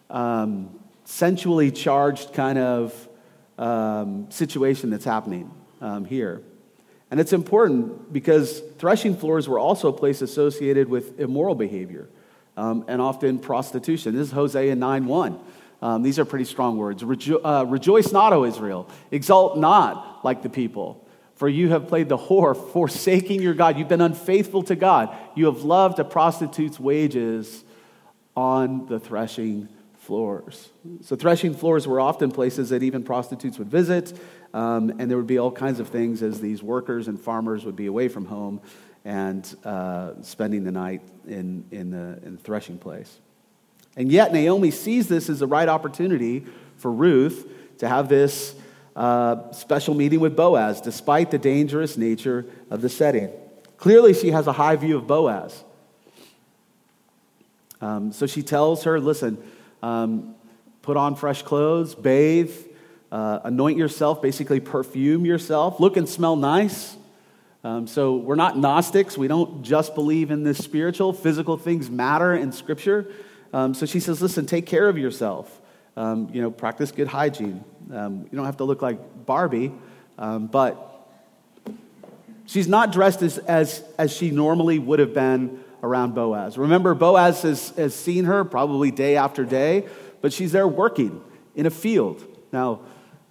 um, 0.09 0.79
sensually 1.03 1.71
charged 1.71 2.33
kind 2.33 2.57
of 2.57 3.09
um, 3.57 4.31
situation 4.31 4.91
that's 4.91 5.05
happening 5.05 5.51
um, 5.81 6.05
here. 6.05 6.41
And 7.11 7.19
it's 7.19 7.33
important 7.33 8.13
because 8.13 8.61
threshing 8.77 9.17
floors 9.17 9.49
were 9.49 9.59
also 9.59 9.89
a 9.89 9.93
place 9.93 10.21
associated 10.21 10.87
with 10.87 11.19
immoral 11.19 11.55
behavior 11.55 12.07
and 12.55 13.01
often 13.01 13.39
prostitution. 13.39 14.15
This 14.15 14.27
is 14.27 14.33
Hosea 14.33 14.75
9 14.75 15.05
1. 15.05 15.39
Um, 15.85 16.01
these 16.01 16.17
are 16.17 16.25
pretty 16.25 16.45
strong 16.45 16.77
words. 16.77 17.03
Rejo- 17.03 17.41
uh, 17.43 17.63
Rejoice 17.67 18.11
not, 18.11 18.33
O 18.33 18.43
Israel. 18.43 18.89
Exult 19.11 19.55
not 19.59 20.25
like 20.25 20.41
the 20.41 20.49
people. 20.49 21.07
For 21.35 21.47
you 21.47 21.69
have 21.69 21.87
played 21.87 22.09
the 22.09 22.17
whore, 22.17 22.57
forsaking 22.73 23.39
your 23.39 23.53
God. 23.53 23.77
You've 23.77 23.87
been 23.87 24.01
unfaithful 24.01 24.63
to 24.63 24.75
God. 24.75 25.15
You 25.35 25.45
have 25.45 25.61
loved 25.61 25.99
a 25.99 26.03
prostitute's 26.03 26.79
wages 26.79 27.63
on 28.35 28.87
the 28.87 28.99
threshing 28.99 29.69
floors. 29.99 30.69
So, 31.01 31.15
threshing 31.15 31.53
floors 31.53 31.87
were 31.87 31.99
often 31.99 32.31
places 32.31 32.69
that 32.69 32.81
even 32.81 33.03
prostitutes 33.03 33.59
would 33.59 33.69
visit, 33.69 34.11
um, 34.55 34.89
and 34.97 35.07
there 35.07 35.17
would 35.17 35.27
be 35.27 35.37
all 35.37 35.51
kinds 35.51 35.79
of 35.79 35.89
things 35.89 36.23
as 36.23 36.41
these 36.41 36.63
workers 36.63 37.07
and 37.07 37.21
farmers 37.21 37.63
would 37.63 37.75
be 37.75 37.85
away 37.85 38.07
from 38.07 38.25
home 38.25 38.59
and 39.03 39.55
uh, 39.63 40.13
spending 40.23 40.63
the 40.63 40.71
night 40.71 41.03
in, 41.27 41.63
in, 41.69 41.91
the, 41.91 42.19
in 42.25 42.37
the 42.37 42.41
threshing 42.41 42.79
place. 42.79 43.19
And 43.95 44.11
yet, 44.11 44.33
Naomi 44.33 44.71
sees 44.71 45.07
this 45.07 45.29
as 45.29 45.39
the 45.39 45.47
right 45.47 45.69
opportunity 45.69 46.45
for 46.77 46.91
Ruth 46.91 47.49
to 47.77 47.87
have 47.87 48.09
this 48.09 48.55
uh, 48.95 49.51
special 49.51 49.93
meeting 49.93 50.19
with 50.19 50.35
Boaz, 50.35 50.81
despite 50.81 51.31
the 51.31 51.37
dangerous 51.37 51.97
nature 51.97 52.45
of 52.69 52.81
the 52.81 52.89
setting. 52.89 53.29
Clearly, 53.77 54.13
she 54.13 54.31
has 54.31 54.47
a 54.47 54.53
high 54.53 54.75
view 54.75 54.97
of 54.97 55.07
Boaz. 55.07 55.63
Um, 57.81 58.11
so 58.11 58.25
she 58.25 58.41
tells 58.41 58.83
her, 58.83 58.99
listen, 58.99 59.37
um, 59.83 60.35
put 60.81 60.97
on 60.97 61.15
fresh 61.15 61.41
clothes, 61.41 61.93
bathe, 61.93 62.53
uh, 63.11 63.39
anoint 63.43 63.77
yourself, 63.77 64.21
basically 64.21 64.59
perfume 64.59 65.25
yourself, 65.25 65.79
look 65.79 65.97
and 65.97 66.07
smell 66.07 66.35
nice. 66.35 66.95
Um, 67.63 67.87
so 67.87 68.15
we're 68.15 68.35
not 68.35 68.57
Gnostics. 68.57 69.17
We 69.17 69.27
don't 69.27 69.63
just 69.63 69.95
believe 69.95 70.31
in 70.31 70.43
this 70.43 70.57
spiritual, 70.59 71.13
physical 71.13 71.57
things 71.57 71.89
matter 71.89 72.35
in 72.35 72.51
Scripture. 72.51 73.11
Um, 73.55 73.73
so 73.73 73.85
she 73.85 74.01
says, 74.01 74.21
listen, 74.21 74.45
take 74.45 74.65
care 74.65 74.89
of 74.89 74.97
yourself. 74.97 75.61
Um, 75.95 76.27
you 76.33 76.41
know, 76.41 76.51
practice 76.51 76.91
good 76.91 77.07
hygiene. 77.07 77.63
Um, 77.89 78.27
you 78.29 78.35
don't 78.35 78.45
have 78.45 78.57
to 78.57 78.65
look 78.65 78.81
like 78.81 79.25
Barbie, 79.25 79.71
um, 80.17 80.47
but 80.47 81.07
she's 82.45 82.67
not 82.67 82.91
dressed 82.91 83.21
as, 83.21 83.37
as, 83.37 83.81
as 83.97 84.11
she 84.13 84.29
normally 84.29 84.77
would 84.77 84.99
have 84.99 85.13
been 85.13 85.63
around 85.81 86.15
Boaz. 86.15 86.57
Remember, 86.57 86.93
Boaz 86.93 87.43
has, 87.43 87.69
has 87.77 87.95
seen 87.95 88.25
her 88.25 88.43
probably 88.43 88.91
day 88.91 89.15
after 89.15 89.45
day, 89.45 89.87
but 90.19 90.33
she's 90.33 90.51
there 90.51 90.67
working 90.67 91.21
in 91.55 91.65
a 91.65 91.71
field. 91.71 92.25
Now, 92.51 92.81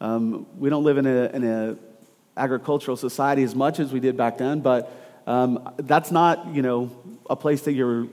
um, 0.01 0.47
we 0.59 0.71
don't 0.71 0.85
live 0.85 0.97
in 0.97 1.07
a, 1.07 1.25
in 1.35 1.45
a 1.45 1.77
agricultural 2.35 2.97
society 2.97 3.43
as 3.43 3.55
much 3.55 3.79
as 3.79 3.93
we 3.93 4.01
did 4.01 4.17
back 4.17 4.39
then, 4.39 4.61
but 4.61 4.91
um, 5.27 5.75
that's 5.77 6.11
not, 6.11 6.47
you 6.55 6.63
know, 6.63 6.91
a 7.29 7.37
place 7.37 7.61
that 7.63 7.73
you're 7.73 8.09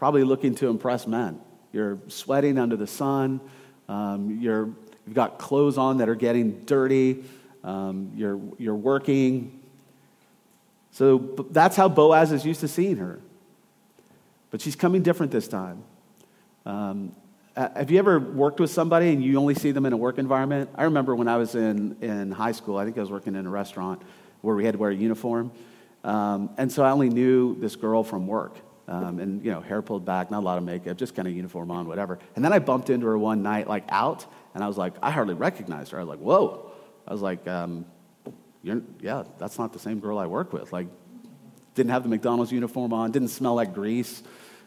probably 0.00 0.24
looking 0.24 0.54
to 0.54 0.68
impress 0.68 1.06
men. 1.06 1.38
You're 1.74 1.98
sweating 2.08 2.56
under 2.56 2.74
the 2.74 2.86
sun. 2.86 3.38
Um, 3.86 4.40
you're, 4.40 4.70
you've 5.04 5.14
got 5.14 5.38
clothes 5.38 5.76
on 5.76 5.98
that 5.98 6.08
are 6.08 6.14
getting 6.14 6.64
dirty. 6.64 7.22
Um, 7.62 8.12
you're, 8.16 8.40
you're 8.56 8.74
working. 8.74 9.60
So 10.92 11.18
that's 11.50 11.76
how 11.76 11.90
Boaz 11.90 12.32
is 12.32 12.46
used 12.46 12.60
to 12.60 12.68
seeing 12.68 12.96
her. 12.96 13.20
But 14.50 14.62
she's 14.62 14.74
coming 14.74 15.02
different 15.02 15.32
this 15.32 15.46
time. 15.46 15.84
Um, 16.64 17.14
have 17.54 17.90
you 17.90 17.98
ever 17.98 18.18
worked 18.18 18.58
with 18.58 18.70
somebody 18.70 19.10
and 19.10 19.22
you 19.22 19.36
only 19.36 19.54
see 19.54 19.70
them 19.70 19.84
in 19.84 19.92
a 19.92 19.98
work 19.98 20.16
environment? 20.16 20.70
I 20.76 20.84
remember 20.84 21.14
when 21.14 21.28
I 21.28 21.36
was 21.36 21.54
in, 21.54 21.98
in 22.00 22.30
high 22.30 22.52
school, 22.52 22.78
I 22.78 22.86
think 22.86 22.96
I 22.96 23.02
was 23.02 23.10
working 23.10 23.34
in 23.34 23.46
a 23.46 23.50
restaurant 23.50 24.00
where 24.40 24.56
we 24.56 24.64
had 24.64 24.72
to 24.72 24.78
wear 24.78 24.92
a 24.92 24.94
uniform. 24.94 25.52
Um, 26.04 26.48
and 26.56 26.72
so 26.72 26.84
I 26.84 26.90
only 26.90 27.10
knew 27.10 27.60
this 27.60 27.76
girl 27.76 28.02
from 28.02 28.26
work. 28.26 28.56
Um, 28.90 29.20
and 29.20 29.44
you 29.44 29.52
know, 29.52 29.60
hair 29.60 29.82
pulled 29.82 30.04
back, 30.04 30.32
not 30.32 30.40
a 30.40 30.46
lot 30.46 30.58
of 30.58 30.64
makeup, 30.64 30.96
just 30.96 31.14
kind 31.14 31.28
of 31.28 31.32
uniform 31.34 31.70
on, 31.70 31.86
whatever. 31.86 32.18
And 32.34 32.44
then 32.44 32.52
I 32.52 32.58
bumped 32.58 32.90
into 32.90 33.06
her 33.06 33.16
one 33.16 33.40
night, 33.40 33.68
like 33.68 33.84
out, 33.88 34.26
and 34.52 34.64
I 34.64 34.66
was 34.66 34.76
like, 34.76 34.94
I 35.00 35.12
hardly 35.12 35.34
recognized 35.34 35.92
her. 35.92 35.98
I 35.98 36.02
was 36.02 36.08
like, 36.08 36.18
whoa. 36.18 36.72
I 37.06 37.12
was 37.12 37.22
like, 37.22 37.46
um, 37.46 37.86
yeah, 38.64 39.22
that's 39.38 39.58
not 39.58 39.72
the 39.72 39.78
same 39.78 40.00
girl 40.00 40.18
I 40.18 40.26
work 40.26 40.52
with. 40.52 40.72
Like, 40.72 40.88
didn't 41.76 41.90
have 41.92 42.02
the 42.02 42.08
McDonald's 42.08 42.50
uniform 42.50 42.92
on, 42.92 43.12
didn't 43.12 43.28
smell 43.28 43.54
like 43.54 43.72
grease, 43.74 44.24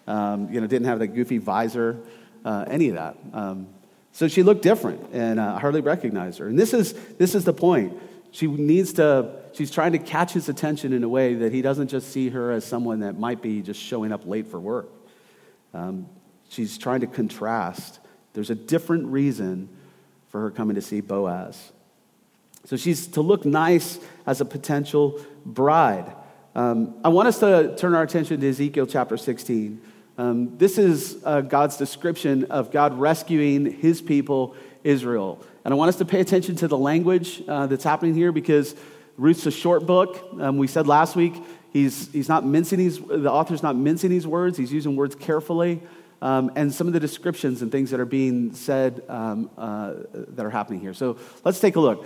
um, 0.07 0.51
you 0.51 0.61
know, 0.61 0.67
didn't 0.67 0.87
have 0.87 0.99
the 0.99 1.07
goofy 1.07 1.37
visor, 1.37 1.97
uh, 2.45 2.63
any 2.67 2.87
of 2.89 2.95
that. 2.95 3.17
Um, 3.33 3.67
so 4.13 4.29
she 4.29 4.41
looked 4.41 4.61
different, 4.61 5.09
and 5.11 5.37
uh, 5.37 5.55
I 5.55 5.59
hardly 5.59 5.81
recognized 5.81 6.39
her. 6.39 6.47
And 6.47 6.57
this 6.57 6.73
is 6.73 6.93
this 7.17 7.35
is 7.35 7.43
the 7.43 7.53
point. 7.53 7.99
She 8.31 8.47
needs 8.47 8.93
to 8.93 9.42
she's 9.53 9.71
trying 9.71 9.93
to 9.93 9.99
catch 9.99 10.33
his 10.33 10.49
attention 10.49 10.93
in 10.93 11.03
a 11.03 11.09
way 11.09 11.35
that 11.35 11.53
he 11.53 11.61
doesn't 11.61 11.87
just 11.87 12.11
see 12.11 12.29
her 12.29 12.51
as 12.51 12.65
someone 12.65 12.99
that 12.99 13.17
might 13.17 13.41
be 13.41 13.61
just 13.61 13.79
showing 13.79 14.11
up 14.11 14.25
late 14.25 14.47
for 14.47 14.59
work. 14.59 14.89
Um, 15.73 16.07
she's 16.49 16.77
trying 16.77 17.01
to 17.01 17.07
contrast. 17.07 17.99
There's 18.33 18.49
a 18.49 18.55
different 18.55 19.07
reason 19.07 19.69
for 20.29 20.41
her 20.41 20.51
coming 20.51 20.75
to 20.75 20.81
see 20.81 21.01
Boaz. 21.01 21.71
So 22.65 22.77
she's 22.77 23.07
to 23.07 23.21
look 23.21 23.45
nice 23.45 23.99
as 24.25 24.41
a 24.41 24.45
potential 24.45 25.19
bride. 25.45 26.13
Um, 26.55 26.95
I 27.03 27.09
want 27.09 27.27
us 27.27 27.39
to 27.39 27.75
turn 27.77 27.93
our 27.93 28.03
attention 28.03 28.39
to 28.39 28.49
Ezekiel 28.49 28.87
chapter 28.87 29.17
16. 29.17 29.81
Um, 30.17 30.57
this 30.57 30.77
is 30.77 31.17
uh, 31.25 31.41
God's 31.41 31.77
description 31.77 32.45
of 32.45 32.71
God 32.71 32.97
rescuing 32.97 33.65
his 33.65 34.01
people, 34.01 34.55
Israel. 34.83 35.43
And 35.65 35.73
I 35.73 35.77
want 35.77 35.89
us 35.89 35.95
to 35.97 36.05
pay 36.05 36.19
attention 36.19 36.55
to 36.57 36.67
the 36.67 36.77
language 36.77 37.41
uh, 37.47 37.67
that's 37.67 37.83
happening 37.83 38.13
here 38.13 38.31
because 38.31 38.75
Ruth's 39.17 39.45
a 39.45 39.51
short 39.51 39.85
book. 39.85 40.27
Um, 40.39 40.57
we 40.57 40.67
said 40.67 40.87
last 40.87 41.15
week 41.15 41.33
he's, 41.71 42.11
he's 42.11 42.29
not 42.29 42.45
mincing 42.45 42.79
these, 42.79 42.99
the 42.99 43.31
author's 43.31 43.63
not 43.63 43.75
mincing 43.75 44.09
these 44.09 44.27
words, 44.27 44.57
he's 44.57 44.71
using 44.71 44.95
words 44.95 45.15
carefully. 45.15 45.81
Um, 46.21 46.51
and 46.55 46.73
some 46.73 46.87
of 46.87 46.93
the 46.93 47.01
descriptions 47.01 47.61
and 47.61 47.71
things 47.71 47.91
that 47.91 47.99
are 47.99 48.05
being 48.05 48.53
said 48.53 49.03
um, 49.09 49.49
uh, 49.57 49.93
that 50.13 50.45
are 50.45 50.49
happening 50.49 50.79
here. 50.79 50.93
So 50.93 51.17
let's 51.43 51.59
take 51.59 51.75
a 51.75 51.81
look. 51.81 52.03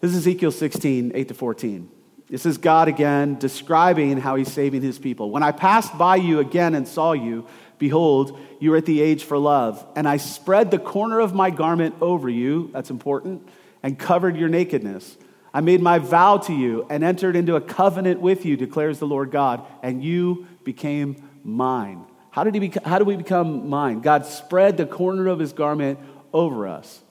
This 0.00 0.12
is 0.12 0.16
Ezekiel 0.16 0.52
16, 0.52 1.12
8 1.14 1.28
to 1.28 1.34
14. 1.34 1.90
This 2.30 2.46
is 2.46 2.56
God 2.56 2.88
again 2.88 3.38
describing 3.38 4.16
how 4.18 4.36
he's 4.36 4.50
saving 4.50 4.82
his 4.82 4.98
people. 4.98 5.30
When 5.30 5.42
I 5.42 5.52
passed 5.52 5.96
by 5.98 6.16
you 6.16 6.40
again 6.40 6.74
and 6.74 6.88
saw 6.88 7.12
you, 7.12 7.46
Behold, 7.78 8.38
you 8.60 8.74
are 8.74 8.76
at 8.76 8.86
the 8.86 9.00
age 9.00 9.24
for 9.24 9.38
love. 9.38 9.84
And 9.94 10.08
I 10.08 10.16
spread 10.16 10.70
the 10.70 10.78
corner 10.78 11.20
of 11.20 11.34
my 11.34 11.50
garment 11.50 11.94
over 12.00 12.28
you, 12.28 12.70
that's 12.72 12.90
important, 12.90 13.48
and 13.82 13.98
covered 13.98 14.36
your 14.36 14.48
nakedness. 14.48 15.16
I 15.58 15.60
made 15.60 15.82
my 15.82 15.98
vow 15.98 16.36
to 16.36 16.54
you 16.54 16.86
and 16.88 17.02
entered 17.02 17.34
into 17.34 17.56
a 17.56 17.60
covenant 17.60 18.20
with 18.20 18.46
you, 18.46 18.56
declares 18.56 19.00
the 19.00 19.08
Lord 19.08 19.32
God, 19.32 19.66
and 19.82 20.04
you 20.04 20.46
became 20.62 21.16
mine. 21.42 22.04
How 22.30 22.44
did, 22.44 22.54
he 22.54 22.72
how 22.84 22.98
did 22.98 23.08
we 23.08 23.16
become 23.16 23.68
mine? 23.68 23.98
God 23.98 24.24
spread 24.24 24.76
the 24.76 24.86
corner 24.86 25.26
of 25.26 25.40
his 25.40 25.52
garment 25.52 25.98
over 26.32 26.68
us. 26.68 27.02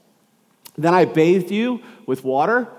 Then 0.78 0.94
I 0.94 1.04
bathed 1.04 1.52
you 1.52 1.82
with 2.06 2.24
water. 2.24 2.70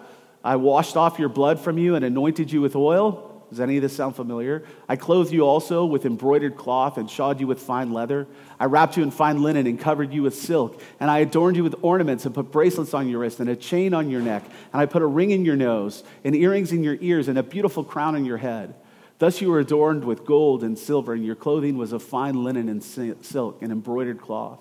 I 0.42 0.56
washed 0.56 0.96
off 0.96 1.18
your 1.18 1.28
blood 1.28 1.60
from 1.60 1.76
you 1.76 1.96
and 1.96 2.02
anointed 2.02 2.50
you 2.50 2.62
with 2.62 2.75
oil. 2.75 3.27
Does 3.50 3.61
any 3.61 3.76
of 3.76 3.83
this 3.83 3.97
sound 3.97 4.14
familiar? 4.14 4.64
I 4.88 4.97
clothed 4.97 5.33
you 5.33 5.47
also 5.47 5.85
with 5.85 6.05
embroidered 6.05 6.57
cloth 6.57 6.99
and 6.99 7.11
shod 7.11 7.40
you 7.40 7.47
with 7.47 7.61
fine 7.61 7.93
leather. 7.93 8.26
I 8.61 8.67
wrapped 8.67 8.97
you 8.97 9.02
in 9.02 9.11
fine 9.11 9.43
linen 9.43 9.67
and 9.67 9.81
covered 9.81 10.12
you 10.12 10.23
with 10.23 10.35
silk. 10.35 10.81
And 11.00 11.11
I 11.11 11.21
adorned 11.21 11.57
you 11.57 11.64
with 11.64 11.76
ornaments 11.81 12.26
and 12.26 12.35
put 12.35 12.52
bracelets 12.52 12.93
on 12.93 13.09
your 13.09 13.21
wrist 13.21 13.40
and 13.40 13.49
a 13.49 13.57
chain 13.57 13.95
on 13.95 14.11
your 14.11 14.21
neck. 14.21 14.45
And 14.73 14.83
I 14.83 14.87
put 14.87 15.02
a 15.02 15.07
ring 15.07 15.31
in 15.31 15.45
your 15.45 15.57
nose 15.57 16.05
and 16.25 16.35
earrings 16.35 16.73
in 16.73 16.83
your 16.83 16.99
ears 17.00 17.28
and 17.28 17.38
a 17.38 17.43
beautiful 17.43 17.85
crown 17.85 18.14
on 18.14 18.25
your 18.25 18.38
head. 18.38 18.75
Thus 19.19 19.40
you 19.40 19.50
were 19.50 19.59
adorned 19.59 20.05
with 20.05 20.25
gold 20.25 20.62
and 20.62 20.78
silver, 20.78 21.12
and 21.12 21.25
your 21.25 21.35
clothing 21.35 21.76
was 21.76 21.93
of 21.93 22.02
fine 22.02 22.45
linen 22.45 22.69
and 22.69 22.83
silk 22.83 23.62
and 23.62 23.73
embroidered 23.73 24.21
cloth. 24.21 24.61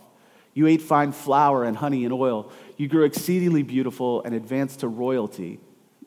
You 0.54 0.66
ate 0.66 0.82
fine 0.82 1.12
flour 1.12 1.64
and 1.64 1.78
honey 1.78 2.06
and 2.06 2.14
oil. 2.14 2.52
You 2.78 2.88
grew 2.88 3.04
exceedingly 3.04 3.62
beautiful 3.62 4.24
and 4.24 4.34
advanced 4.34 4.80
to 4.80 4.88
royalty. 4.88 5.60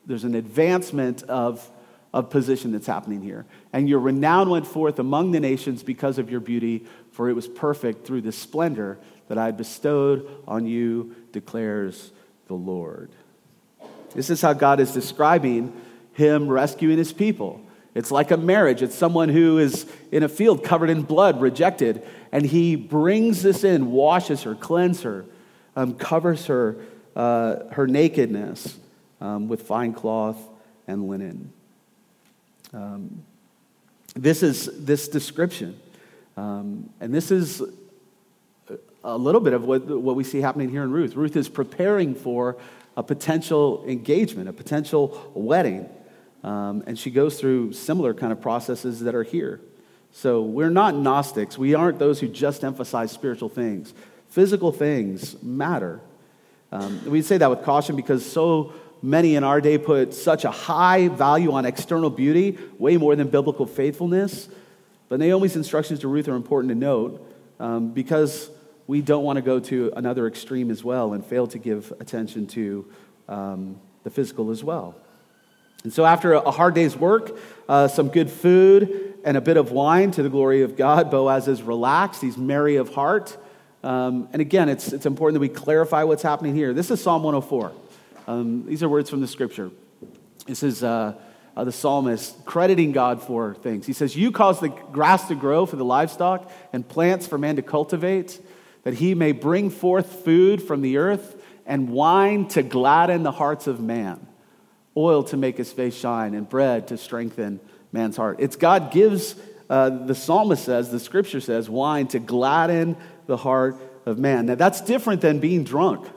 There's 0.05 0.25
an 0.25 0.35
advancement 0.35 1.23
of 1.23 1.65
of 2.13 2.29
position 2.29 2.71
that's 2.71 2.87
happening 2.87 3.21
here. 3.21 3.45
And 3.71 3.87
your 3.87 3.99
renown 3.99 4.49
went 4.49 4.67
forth 4.67 4.99
among 4.99 5.31
the 5.31 5.39
nations 5.39 5.83
because 5.83 6.17
of 6.17 6.29
your 6.29 6.41
beauty, 6.41 6.85
for 7.11 7.29
it 7.29 7.33
was 7.33 7.47
perfect 7.47 8.05
through 8.05 8.21
the 8.21 8.31
splendor 8.31 8.99
that 9.27 9.37
I 9.37 9.51
bestowed 9.51 10.29
on 10.47 10.65
you, 10.65 11.15
declares 11.31 12.11
the 12.47 12.53
Lord. 12.53 13.11
This 14.13 14.29
is 14.29 14.41
how 14.41 14.53
God 14.53 14.81
is 14.81 14.91
describing 14.91 15.73
him 16.13 16.49
rescuing 16.49 16.97
his 16.97 17.13
people. 17.13 17.61
It's 17.95 18.11
like 18.11 18.31
a 18.31 18.37
marriage. 18.37 18.81
It's 18.81 18.95
someone 18.95 19.29
who 19.29 19.57
is 19.57 19.85
in 20.11 20.23
a 20.23 20.29
field 20.29 20.63
covered 20.63 20.89
in 20.89 21.03
blood, 21.03 21.41
rejected, 21.41 22.05
and 22.31 22.45
he 22.45 22.75
brings 22.75 23.41
this 23.41 23.63
in, 23.63 23.91
washes 23.91 24.43
her, 24.43 24.55
cleanses 24.55 25.03
her, 25.03 25.25
um, 25.75 25.95
covers 25.95 26.45
her, 26.47 26.77
uh, 27.15 27.65
her 27.71 27.87
nakedness 27.87 28.77
um, 29.19 29.47
with 29.47 29.63
fine 29.63 29.93
cloth 29.93 30.37
and 30.87 31.07
linen. 31.07 31.53
Um, 32.73 33.23
this 34.15 34.43
is 34.43 34.69
this 34.85 35.07
description. 35.07 35.79
Um, 36.37 36.89
and 36.99 37.13
this 37.13 37.31
is 37.31 37.61
a 39.03 39.17
little 39.17 39.41
bit 39.41 39.53
of 39.53 39.65
what, 39.65 39.85
what 39.85 40.15
we 40.15 40.23
see 40.23 40.41
happening 40.41 40.69
here 40.69 40.83
in 40.83 40.91
Ruth. 40.91 41.15
Ruth 41.15 41.35
is 41.35 41.49
preparing 41.49 42.15
for 42.15 42.57
a 42.95 43.03
potential 43.03 43.83
engagement, 43.87 44.49
a 44.49 44.53
potential 44.53 45.31
wedding. 45.33 45.89
Um, 46.43 46.83
and 46.87 46.97
she 46.97 47.11
goes 47.11 47.39
through 47.39 47.73
similar 47.73 48.13
kind 48.13 48.31
of 48.31 48.41
processes 48.41 49.01
that 49.01 49.15
are 49.15 49.23
here. 49.23 49.61
So 50.11 50.41
we're 50.41 50.69
not 50.69 50.95
Gnostics. 50.95 51.57
We 51.57 51.73
aren't 51.73 51.99
those 51.99 52.19
who 52.19 52.27
just 52.27 52.63
emphasize 52.63 53.11
spiritual 53.11 53.49
things. 53.49 53.93
Physical 54.27 54.71
things 54.71 55.41
matter. 55.41 56.01
Um, 56.71 57.09
we 57.09 57.21
say 57.21 57.37
that 57.37 57.49
with 57.49 57.63
caution 57.63 57.95
because 57.95 58.25
so 58.29 58.73
many 59.01 59.35
in 59.35 59.43
our 59.43 59.61
day 59.61 59.77
put 59.77 60.13
such 60.13 60.45
a 60.45 60.51
high 60.51 61.07
value 61.07 61.51
on 61.51 61.65
external 61.65 62.09
beauty, 62.09 62.57
way 62.77 62.97
more 62.97 63.15
than 63.15 63.29
biblical 63.29 63.65
faithfulness. 63.65 64.47
But 65.09 65.19
Naomi's 65.19 65.55
instructions 65.55 65.99
to 66.01 66.07
Ruth 66.07 66.27
are 66.27 66.35
important 66.35 66.69
to 66.69 66.75
note 66.75 67.27
um, 67.59 67.91
because 67.91 68.49
we 68.87 69.01
don't 69.01 69.23
want 69.23 69.37
to 69.37 69.41
go 69.41 69.59
to 69.59 69.91
another 69.95 70.27
extreme 70.27 70.71
as 70.71 70.83
well 70.83 71.13
and 71.13 71.25
fail 71.25 71.47
to 71.47 71.57
give 71.57 71.91
attention 71.99 72.47
to 72.47 72.85
um, 73.27 73.79
the 74.03 74.09
physical 74.09 74.51
as 74.51 74.63
well. 74.63 74.95
And 75.83 75.91
so, 75.91 76.05
after 76.05 76.33
a 76.33 76.51
hard 76.51 76.75
day's 76.75 76.95
work, 76.95 77.37
uh, 77.67 77.87
some 77.87 78.09
good 78.09 78.29
food, 78.29 79.15
and 79.23 79.37
a 79.37 79.41
bit 79.41 79.57
of 79.57 79.71
wine 79.71 80.11
to 80.11 80.23
the 80.23 80.29
glory 80.29 80.61
of 80.63 80.75
God, 80.75 81.11
Boaz 81.11 81.47
is 81.47 81.61
relaxed. 81.61 82.21
He's 82.21 82.37
merry 82.37 82.75
of 82.75 82.93
heart. 82.93 83.37
Um, 83.83 84.29
and 84.31 84.41
again, 84.41 84.69
it's, 84.69 84.93
it's 84.93 85.05
important 85.05 85.35
that 85.35 85.41
we 85.41 85.49
clarify 85.49 86.03
what's 86.03 86.23
happening 86.23 86.55
here. 86.55 86.73
This 86.73 86.91
is 86.91 87.01
Psalm 87.01 87.23
104. 87.23 87.71
Um, 88.27 88.65
these 88.65 88.83
are 88.83 88.89
words 88.89 89.09
from 89.09 89.21
the 89.21 89.27
scripture. 89.27 89.71
This 90.45 90.63
is 90.63 90.83
uh, 90.83 91.15
uh, 91.55 91.63
the 91.63 91.71
psalmist 91.71 92.45
crediting 92.45 92.91
God 92.91 93.21
for 93.21 93.55
things. 93.55 93.85
He 93.85 93.93
says, 93.93 94.15
You 94.15 94.31
cause 94.31 94.59
the 94.59 94.69
grass 94.69 95.27
to 95.27 95.35
grow 95.35 95.65
for 95.65 95.75
the 95.75 95.85
livestock 95.85 96.51
and 96.73 96.87
plants 96.87 97.27
for 97.27 97.37
man 97.37 97.57
to 97.57 97.61
cultivate, 97.61 98.39
that 98.83 98.95
he 98.95 99.15
may 99.15 99.31
bring 99.31 99.69
forth 99.69 100.23
food 100.23 100.61
from 100.61 100.81
the 100.81 100.97
earth 100.97 101.41
and 101.65 101.89
wine 101.89 102.47
to 102.49 102.63
gladden 102.63 103.23
the 103.23 103.31
hearts 103.31 103.67
of 103.67 103.79
man, 103.79 104.25
oil 104.95 105.23
to 105.23 105.37
make 105.37 105.57
his 105.57 105.71
face 105.71 105.95
shine, 105.95 106.33
and 106.33 106.49
bread 106.49 106.87
to 106.87 106.97
strengthen 106.97 107.59
man's 107.91 108.17
heart. 108.17 108.37
It's 108.39 108.55
God 108.55 108.91
gives, 108.91 109.35
uh, 109.69 109.89
the 109.89 110.15
psalmist 110.15 110.65
says, 110.65 110.89
the 110.89 110.99
scripture 110.99 111.41
says, 111.41 111.69
wine 111.69 112.07
to 112.07 112.19
gladden 112.19 112.97
the 113.27 113.37
heart 113.37 113.77
of 114.05 114.17
man. 114.17 114.47
Now, 114.47 114.55
that's 114.55 114.81
different 114.81 115.21
than 115.21 115.39
being 115.39 115.63
drunk. 115.63 116.07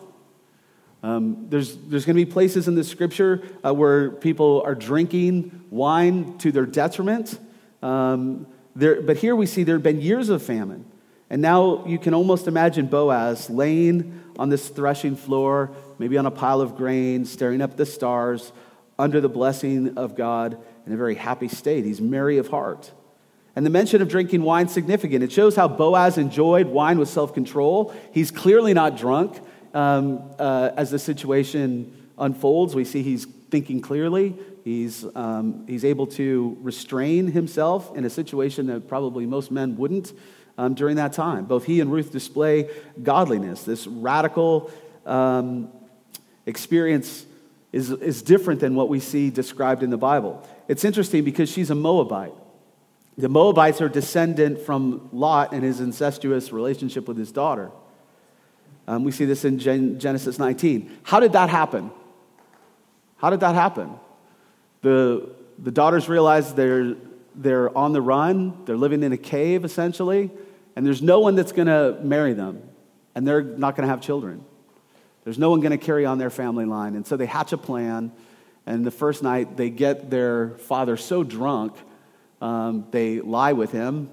Um, 1.05 1.49
there's 1.51 1.77
there's 1.77 2.07
going 2.07 2.17
to 2.17 2.25
be 2.25 2.31
places 2.31 2.67
in 2.67 2.77
the 2.77 2.83
scripture 2.83 3.43
uh, 3.63 3.75
where 3.75 4.11
people 4.11 4.63
are 4.65 4.75
drinking 4.75 5.67
wine 5.69 6.39
to 6.39 6.51
their 6.51 6.65
detriment. 6.65 7.39
Um, 7.83 8.47
there, 8.75 9.03
but 9.03 9.19
here 9.19 9.37
we 9.37 9.45
see 9.45 9.65
there 9.65 9.75
have 9.75 9.83
been 9.83 10.01
years 10.01 10.31
of 10.31 10.43
famine. 10.43 10.87
And 11.29 11.43
now 11.43 11.85
you 11.85 11.99
can 11.99 12.15
almost 12.15 12.49
imagine 12.49 12.87
Boaz 12.87 13.51
laying 13.51 14.19
on 14.39 14.49
this 14.49 14.71
threshing 14.71 15.15
floor, 15.15 15.73
maybe 15.99 16.17
on 16.17 16.25
a 16.25 16.31
pile 16.31 16.63
of 16.63 16.75
grain, 16.75 17.27
staring 17.27 17.61
up 17.61 17.73
at 17.73 17.77
the 17.77 17.85
stars, 17.85 18.53
under 18.99 19.21
the 19.21 19.29
blessing 19.29 19.99
of 19.99 20.17
God 20.17 20.57
in 20.87 20.95
a 20.95 20.97
very 20.97 21.17
happy 21.17 21.49
state. 21.49 21.85
He's 21.85 22.01
merry 22.01 22.39
of 22.39 22.49
heart. 22.49 22.93
And 23.55 23.67
the 23.67 23.71
mention 23.71 24.01
of 24.01 24.09
drinking 24.09 24.41
wine 24.41 24.69
significant. 24.69 25.23
It 25.23 25.33
shows 25.33 25.55
how 25.55 25.69
Boaz 25.69 26.17
enjoyed 26.17 26.69
wine 26.69 26.99
with 26.99 27.11
self 27.11 27.35
control. 27.35 27.95
He's 28.11 28.31
clearly 28.31 28.73
not 28.73 28.97
drunk 28.97 29.39
um, 29.75 30.31
uh, 30.39 30.71
as 30.77 30.91
the 30.91 30.99
situation 30.99 32.09
unfolds, 32.17 32.75
we 32.75 32.85
see 32.85 33.03
he's 33.03 33.27
thinking 33.51 33.81
clearly. 33.81 34.35
He's, 34.65 35.05
um, 35.15 35.67
he's 35.67 35.85
able 35.85 36.07
to 36.09 36.57
restrain 36.63 37.27
himself 37.27 37.95
in 37.97 38.05
a 38.05 38.11
situation 38.11 38.69
that 38.69 38.89
probably 38.89 39.27
most 39.27 39.51
men 39.51 39.77
wouldn't 39.77 40.13
um, 40.57 40.75
during 40.75 40.97
that 40.97 41.13
time. 41.13 41.45
Both 41.45 41.65
he 41.65 41.81
and 41.81 41.93
Ruth 41.93 42.13
display 42.13 42.71
godliness. 43.03 43.65
This 43.65 43.87
radical 43.87 44.71
um, 45.05 45.71
experience 46.47 47.27
is, 47.73 47.91
is 47.91 48.23
different 48.23 48.61
than 48.61 48.75
what 48.75 48.89
we 48.89 49.01
see 49.01 49.31
described 49.31 49.83
in 49.83 49.91
the 49.91 49.99
Bible. 49.99 50.47
It's 50.69 50.85
interesting 50.85 51.25
because 51.25 51.51
she's 51.51 51.71
a 51.71 51.75
Moabite. 51.75 52.33
The 53.19 53.29
Moabites 53.29 53.81
are 53.81 53.89
descendant 53.89 54.61
from 54.61 55.09
Lot 55.13 55.53
and 55.53 55.63
his 55.63 55.81
incestuous 55.81 56.53
relationship 56.53 57.07
with 57.07 57.17
his 57.17 57.33
daughter. 57.33 57.71
Um, 58.87 59.05
we 59.05 59.13
see 59.13 59.25
this 59.25 59.45
in 59.45 59.59
Gen- 59.59 59.99
Genesis 59.99 60.39
19. 60.39 60.99
How 61.03 61.21
did 61.21 61.33
that 61.33 61.49
happen? 61.49 61.91
How 63.17 63.31
did 63.31 63.41
that 63.41 63.55
happen? 63.55 63.95
The, 64.83 65.31
the 65.59 65.71
daughters 65.71 66.09
realize 66.09 66.55
they're, 66.55 66.95
they're 67.35 67.77
on 67.77 67.93
the 67.93 68.03
run, 68.03 68.65
they're 68.67 68.77
living 68.77 69.03
in 69.03 69.13
a 69.13 69.17
cave 69.17 69.65
essentially, 69.65 70.31
and 70.77 70.87
there's 70.87 71.01
no 71.01 71.21
one 71.21 71.35
that's 71.35 71.53
going 71.53 71.69
to 71.69 71.99
marry 72.03 72.35
them, 72.35 72.63
and 73.15 73.27
they're 73.27 73.43
not 73.43 73.77
going 73.77 73.87
to 73.87 73.91
have 73.91 74.03
children. 74.03 74.45
There's 75.25 75.39
no 75.39 75.51
one 75.51 75.61
going 75.61 75.73
to 75.73 75.79
carry 75.79 76.05
on 76.05 76.19
their 76.19 76.31
family 76.31 76.67
line. 76.67 76.97
And 76.97 77.07
so 77.07 77.17
they 77.17 77.27
hatch 77.27 77.53
a 77.53 77.59
plan, 77.59 78.13
and 78.67 78.85
the 78.85 78.91
first 78.91 79.23
night 79.23 79.57
they 79.57 79.71
get 79.71 80.11
their 80.11 80.51
father 80.59 80.99
so 80.99 81.25
drunk, 81.25 81.75
um, 82.43 82.87
they 82.91 83.21
lie 83.21 83.55
with 83.55 83.73
him, 83.73 84.11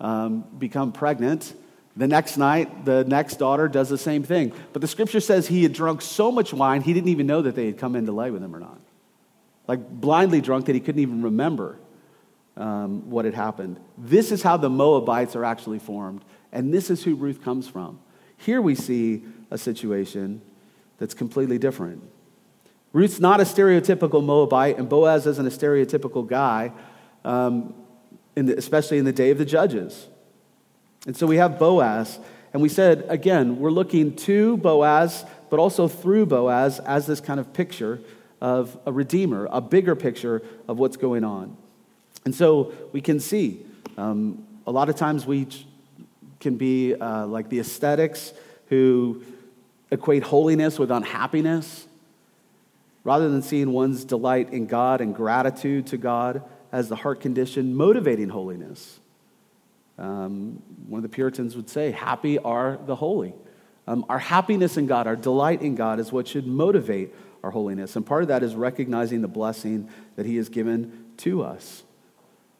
um, 0.00 0.44
become 0.58 0.92
pregnant, 0.92 1.54
the 2.00 2.08
next 2.08 2.36
night, 2.36 2.84
the 2.84 3.04
next 3.04 3.36
daughter 3.36 3.68
does 3.68 3.88
the 3.88 3.98
same 3.98 4.22
thing. 4.22 4.52
But 4.72 4.80
the 4.80 4.88
scripture 4.88 5.20
says 5.20 5.46
he 5.46 5.62
had 5.62 5.72
drunk 5.72 6.02
so 6.02 6.32
much 6.32 6.52
wine, 6.52 6.82
he 6.82 6.92
didn't 6.92 7.10
even 7.10 7.26
know 7.26 7.42
that 7.42 7.54
they 7.54 7.66
had 7.66 7.78
come 7.78 7.94
in 7.94 8.06
to 8.06 8.12
lay 8.12 8.30
with 8.30 8.42
him 8.42 8.54
or 8.54 8.60
not. 8.60 8.80
Like 9.66 9.88
blindly 9.88 10.40
drunk 10.40 10.66
that 10.66 10.74
he 10.74 10.80
couldn't 10.80 11.02
even 11.02 11.22
remember 11.22 11.78
um, 12.56 13.10
what 13.10 13.24
had 13.24 13.34
happened. 13.34 13.80
This 13.98 14.32
is 14.32 14.42
how 14.42 14.56
the 14.56 14.70
Moabites 14.70 15.36
are 15.36 15.44
actually 15.44 15.78
formed. 15.78 16.24
And 16.52 16.72
this 16.72 16.90
is 16.90 17.04
who 17.04 17.14
Ruth 17.14 17.42
comes 17.42 17.68
from. 17.68 18.00
Here 18.36 18.60
we 18.60 18.74
see 18.74 19.22
a 19.50 19.58
situation 19.58 20.40
that's 20.98 21.14
completely 21.14 21.58
different. 21.58 22.02
Ruth's 22.92 23.20
not 23.20 23.40
a 23.40 23.44
stereotypical 23.44 24.24
Moabite, 24.24 24.78
and 24.78 24.88
Boaz 24.88 25.26
isn't 25.26 25.46
a 25.46 25.50
stereotypical 25.50 26.26
guy, 26.26 26.72
um, 27.24 27.74
in 28.34 28.46
the, 28.46 28.56
especially 28.56 28.98
in 28.98 29.04
the 29.04 29.12
day 29.12 29.30
of 29.30 29.38
the 29.38 29.44
judges. 29.44 30.08
And 31.06 31.16
so 31.16 31.26
we 31.26 31.36
have 31.36 31.58
Boaz, 31.58 32.18
and 32.52 32.60
we 32.60 32.68
said, 32.68 33.06
again, 33.08 33.58
we're 33.58 33.70
looking 33.70 34.16
to 34.16 34.56
Boaz, 34.58 35.24
but 35.48 35.58
also 35.58 35.88
through 35.88 36.26
Boaz 36.26 36.78
as 36.80 37.06
this 37.06 37.20
kind 37.20 37.40
of 37.40 37.52
picture 37.52 38.00
of 38.40 38.78
a 38.86 38.92
redeemer, 38.92 39.48
a 39.50 39.60
bigger 39.60 39.94
picture 39.96 40.42
of 40.68 40.78
what's 40.78 40.96
going 40.96 41.24
on. 41.24 41.56
And 42.24 42.34
so 42.34 42.72
we 42.92 43.00
can 43.00 43.20
see 43.20 43.64
um, 43.96 44.46
a 44.66 44.70
lot 44.70 44.88
of 44.88 44.96
times 44.96 45.26
we 45.26 45.46
can 46.38 46.56
be 46.56 46.94
uh, 46.94 47.26
like 47.26 47.48
the 47.48 47.58
ascetics 47.58 48.32
who 48.68 49.22
equate 49.90 50.22
holiness 50.22 50.78
with 50.78 50.90
unhappiness. 50.90 51.86
Rather 53.02 53.30
than 53.30 53.40
seeing 53.40 53.72
one's 53.72 54.04
delight 54.04 54.52
in 54.52 54.66
God 54.66 55.00
and 55.00 55.14
gratitude 55.14 55.86
to 55.88 55.96
God 55.96 56.42
as 56.70 56.90
the 56.90 56.96
heart 56.96 57.20
condition 57.20 57.74
motivating 57.74 58.28
holiness. 58.28 58.99
Um, 60.00 60.62
one 60.88 60.98
of 60.98 61.02
the 61.02 61.14
Puritans 61.14 61.54
would 61.54 61.68
say, 61.68 61.92
Happy 61.92 62.38
are 62.38 62.78
the 62.86 62.96
holy. 62.96 63.34
Um, 63.86 64.04
our 64.08 64.18
happiness 64.18 64.76
in 64.76 64.86
God, 64.86 65.06
our 65.06 65.16
delight 65.16 65.62
in 65.62 65.74
God, 65.74 66.00
is 66.00 66.10
what 66.10 66.26
should 66.26 66.46
motivate 66.46 67.14
our 67.42 67.50
holiness. 67.50 67.96
And 67.96 68.04
part 68.04 68.22
of 68.22 68.28
that 68.28 68.42
is 68.42 68.54
recognizing 68.54 69.20
the 69.20 69.28
blessing 69.28 69.88
that 70.16 70.26
He 70.26 70.36
has 70.36 70.48
given 70.48 71.06
to 71.18 71.42
us. 71.42 71.82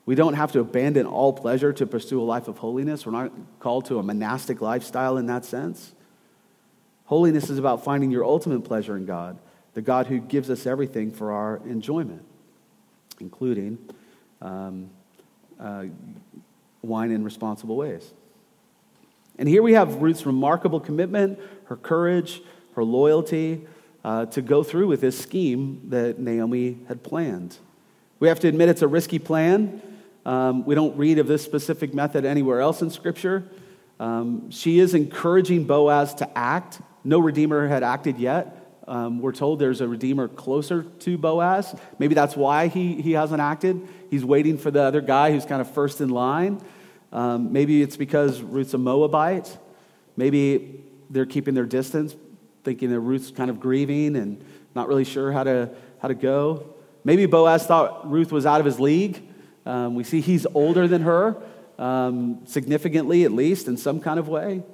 We 0.06 0.14
don't 0.14 0.34
have 0.34 0.52
to 0.52 0.60
abandon 0.60 1.06
all 1.06 1.32
pleasure 1.32 1.72
to 1.72 1.86
pursue 1.86 2.20
a 2.20 2.24
life 2.24 2.48
of 2.48 2.58
holiness. 2.58 3.06
We're 3.06 3.12
not 3.12 3.32
called 3.58 3.86
to 3.86 3.98
a 3.98 4.02
monastic 4.02 4.60
lifestyle 4.60 5.16
in 5.16 5.26
that 5.26 5.44
sense. 5.44 5.94
Holiness 7.04 7.50
is 7.50 7.58
about 7.58 7.84
finding 7.84 8.10
your 8.10 8.24
ultimate 8.24 8.64
pleasure 8.64 8.96
in 8.96 9.06
God, 9.06 9.38
the 9.74 9.82
God 9.82 10.06
who 10.06 10.18
gives 10.20 10.50
us 10.50 10.66
everything 10.66 11.10
for 11.10 11.32
our 11.32 11.60
enjoyment, 11.66 12.24
including 13.20 13.78
um, 14.40 14.90
uh, 15.58 15.84
wine 16.82 17.10
in 17.10 17.24
responsible 17.24 17.76
ways. 17.76 18.12
And 19.38 19.48
here 19.48 19.62
we 19.62 19.72
have 19.72 19.96
Ruth's 19.96 20.26
remarkable 20.26 20.80
commitment, 20.80 21.38
her 21.64 21.76
courage, 21.76 22.42
her 22.74 22.84
loyalty 22.84 23.66
uh, 24.04 24.26
to 24.26 24.42
go 24.42 24.62
through 24.62 24.86
with 24.86 25.00
this 25.00 25.18
scheme 25.18 25.80
that 25.88 26.18
Naomi 26.18 26.78
had 26.88 27.02
planned. 27.02 27.58
We 28.18 28.28
have 28.28 28.40
to 28.40 28.48
admit 28.48 28.68
it's 28.68 28.82
a 28.82 28.88
risky 28.88 29.18
plan. 29.18 29.80
Um, 30.26 30.64
we 30.66 30.74
don't 30.74 30.96
read 30.96 31.18
of 31.18 31.26
this 31.26 31.42
specific 31.42 31.94
method 31.94 32.24
anywhere 32.24 32.60
else 32.60 32.82
in 32.82 32.90
Scripture. 32.90 33.44
Um, 33.98 34.50
she 34.50 34.78
is 34.78 34.94
encouraging 34.94 35.64
Boaz 35.64 36.14
to 36.16 36.38
act. 36.38 36.80
No 37.04 37.18
Redeemer 37.18 37.68
had 37.68 37.82
acted 37.82 38.18
yet. 38.18 38.59
Um, 38.90 39.20
we're 39.20 39.30
told 39.30 39.60
there's 39.60 39.80
a 39.80 39.86
Redeemer 39.86 40.26
closer 40.26 40.82
to 40.82 41.16
Boaz. 41.16 41.76
Maybe 42.00 42.16
that's 42.16 42.34
why 42.34 42.66
he, 42.66 43.00
he 43.00 43.12
hasn't 43.12 43.40
acted. 43.40 43.86
He's 44.10 44.24
waiting 44.24 44.58
for 44.58 44.72
the 44.72 44.82
other 44.82 45.00
guy 45.00 45.30
who's 45.30 45.46
kind 45.46 45.60
of 45.60 45.72
first 45.72 46.00
in 46.00 46.08
line. 46.08 46.60
Um, 47.12 47.52
maybe 47.52 47.82
it's 47.82 47.96
because 47.96 48.42
Ruth's 48.42 48.74
a 48.74 48.78
Moabite. 48.78 49.56
Maybe 50.16 50.82
they're 51.08 51.24
keeping 51.24 51.54
their 51.54 51.66
distance, 51.66 52.16
thinking 52.64 52.90
that 52.90 52.98
Ruth's 52.98 53.30
kind 53.30 53.48
of 53.48 53.60
grieving 53.60 54.16
and 54.16 54.44
not 54.74 54.88
really 54.88 55.04
sure 55.04 55.30
how 55.30 55.44
to, 55.44 55.70
how 56.00 56.08
to 56.08 56.14
go. 56.14 56.74
Maybe 57.04 57.26
Boaz 57.26 57.64
thought 57.66 58.10
Ruth 58.10 58.32
was 58.32 58.44
out 58.44 58.58
of 58.58 58.66
his 58.66 58.80
league. 58.80 59.22
Um, 59.66 59.94
we 59.94 60.02
see 60.02 60.20
he's 60.20 60.46
older 60.52 60.88
than 60.88 61.02
her, 61.02 61.36
um, 61.78 62.44
significantly 62.44 63.22
at 63.22 63.30
least, 63.30 63.68
in 63.68 63.76
some 63.76 64.00
kind 64.00 64.18
of 64.18 64.26
way. 64.26 64.64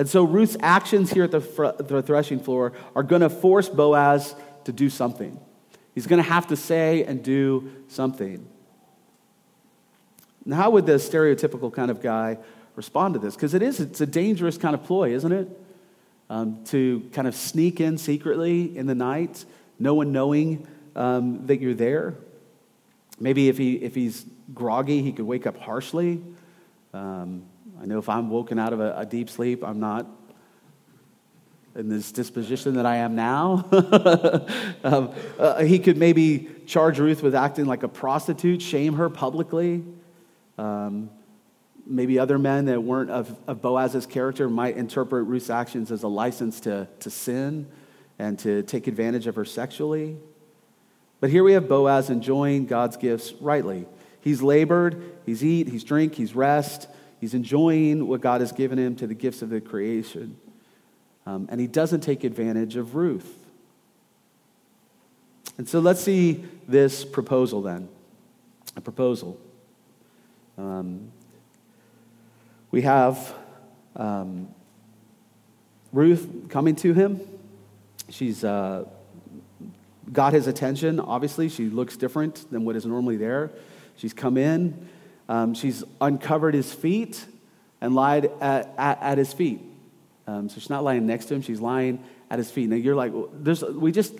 And 0.00 0.08
so 0.08 0.24
Ruth's 0.24 0.56
actions 0.60 1.12
here 1.12 1.24
at 1.24 1.30
the, 1.30 1.42
fr- 1.42 1.76
the 1.78 2.00
threshing 2.00 2.40
floor 2.40 2.72
are 2.96 3.02
going 3.02 3.20
to 3.20 3.28
force 3.28 3.68
Boaz 3.68 4.34
to 4.64 4.72
do 4.72 4.88
something. 4.88 5.38
He's 5.94 6.06
going 6.06 6.22
to 6.22 6.26
have 6.26 6.46
to 6.46 6.56
say 6.56 7.04
and 7.04 7.22
do 7.22 7.70
something. 7.88 8.48
Now, 10.46 10.56
how 10.56 10.70
would 10.70 10.86
the 10.86 10.94
stereotypical 10.94 11.70
kind 11.70 11.90
of 11.90 12.00
guy 12.00 12.38
respond 12.76 13.12
to 13.12 13.20
this? 13.20 13.34
Because 13.34 13.52
it 13.52 13.60
is, 13.60 13.78
it's 13.78 14.00
a 14.00 14.06
dangerous 14.06 14.56
kind 14.56 14.74
of 14.74 14.84
ploy, 14.84 15.12
isn't 15.12 15.32
it? 15.32 15.48
Um, 16.30 16.64
to 16.68 17.06
kind 17.12 17.28
of 17.28 17.34
sneak 17.34 17.78
in 17.78 17.98
secretly 17.98 18.74
in 18.74 18.86
the 18.86 18.94
night, 18.94 19.44
no 19.78 19.92
one 19.92 20.12
knowing 20.12 20.66
um, 20.96 21.46
that 21.46 21.60
you're 21.60 21.74
there. 21.74 22.14
Maybe 23.18 23.50
if, 23.50 23.58
he, 23.58 23.74
if 23.74 23.94
he's 23.94 24.24
groggy, 24.54 25.02
he 25.02 25.12
could 25.12 25.26
wake 25.26 25.46
up 25.46 25.58
harshly. 25.58 26.22
Um, 26.94 27.42
I 27.80 27.86
know 27.86 27.98
if 27.98 28.08
I'm 28.08 28.28
woken 28.28 28.58
out 28.58 28.72
of 28.72 28.80
a, 28.80 28.98
a, 28.98 29.06
deep 29.06 29.30
sleep, 29.30 29.64
I'm 29.64 29.80
not 29.80 30.06
in 31.74 31.88
this 31.88 32.12
disposition 32.12 32.74
that 32.74 32.84
I 32.84 32.96
am 32.96 33.14
now. 33.14 33.64
um, 34.84 35.12
uh, 35.38 35.62
he 35.62 35.78
could 35.78 35.96
maybe 35.96 36.48
charge 36.66 36.98
Ruth 36.98 37.22
with 37.22 37.34
acting 37.34 37.64
like 37.64 37.82
a 37.82 37.88
prostitute, 37.88 38.60
shame 38.60 38.94
her 38.94 39.08
publicly. 39.08 39.82
Um, 40.58 41.08
maybe 41.86 42.18
other 42.18 42.38
men 42.38 42.66
that 42.66 42.82
weren't 42.82 43.10
of, 43.10 43.34
of 43.46 43.62
Boaz's 43.62 44.04
character 44.04 44.50
might 44.50 44.76
interpret 44.76 45.26
Ruth's 45.26 45.48
actions 45.48 45.90
as 45.90 46.02
a 46.02 46.08
license 46.08 46.60
to, 46.60 46.86
to 47.00 47.08
sin 47.08 47.66
and 48.18 48.38
to 48.40 48.62
take 48.62 48.88
advantage 48.88 49.26
of 49.26 49.36
her 49.36 49.46
sexually. 49.46 50.18
But 51.20 51.30
here 51.30 51.42
we 51.42 51.52
have 51.54 51.68
Boaz 51.68 52.10
enjoying 52.10 52.66
God's 52.66 52.98
gifts 52.98 53.32
rightly. 53.40 53.86
He's 54.20 54.42
labored, 54.42 55.02
he's 55.24 55.42
eat, 55.42 55.68
he's 55.68 55.84
drink, 55.84 56.14
he's 56.14 56.34
rest. 56.34 56.88
He's 57.20 57.34
enjoying 57.34 58.06
what 58.08 58.20
God 58.20 58.40
has 58.40 58.50
given 58.50 58.78
him 58.78 58.96
to 58.96 59.06
the 59.06 59.14
gifts 59.14 59.42
of 59.42 59.50
the 59.50 59.60
creation. 59.60 60.38
Um, 61.26 61.48
and 61.50 61.60
he 61.60 61.66
doesn't 61.66 62.00
take 62.00 62.24
advantage 62.24 62.76
of 62.76 62.94
Ruth. 62.94 63.36
And 65.58 65.68
so 65.68 65.78
let's 65.78 66.00
see 66.00 66.44
this 66.66 67.04
proposal 67.04 67.60
then. 67.60 67.88
A 68.76 68.80
proposal. 68.80 69.38
Um, 70.56 71.12
we 72.70 72.82
have 72.82 73.34
um, 73.96 74.48
Ruth 75.92 76.48
coming 76.48 76.76
to 76.76 76.94
him. 76.94 77.20
She's 78.08 78.44
uh, 78.44 78.86
got 80.12 80.32
his 80.32 80.46
attention, 80.46 80.98
obviously. 80.98 81.48
She 81.48 81.66
looks 81.68 81.96
different 81.96 82.50
than 82.50 82.64
what 82.64 82.76
is 82.76 82.86
normally 82.86 83.16
there. 83.16 83.50
She's 83.96 84.14
come 84.14 84.36
in, 84.36 84.88
um, 85.30 85.54
she's 85.54 85.84
uncovered 86.00 86.54
his 86.54 86.74
feet 86.74 87.24
and 87.80 87.94
lied 87.94 88.30
at, 88.40 88.74
at, 88.76 89.00
at 89.00 89.16
his 89.16 89.32
feet. 89.32 89.60
Um, 90.26 90.48
so 90.48 90.56
she's 90.56 90.68
not 90.68 90.82
lying 90.82 91.06
next 91.06 91.26
to 91.26 91.34
him, 91.34 91.42
she's 91.42 91.60
lying 91.60 92.02
at 92.30 92.38
his 92.38 92.50
feet. 92.50 92.68
Now 92.68 92.76
you're 92.76 92.96
like, 92.96 93.12
there's, 93.32 93.62
we 93.62 93.92
just, 93.92 94.18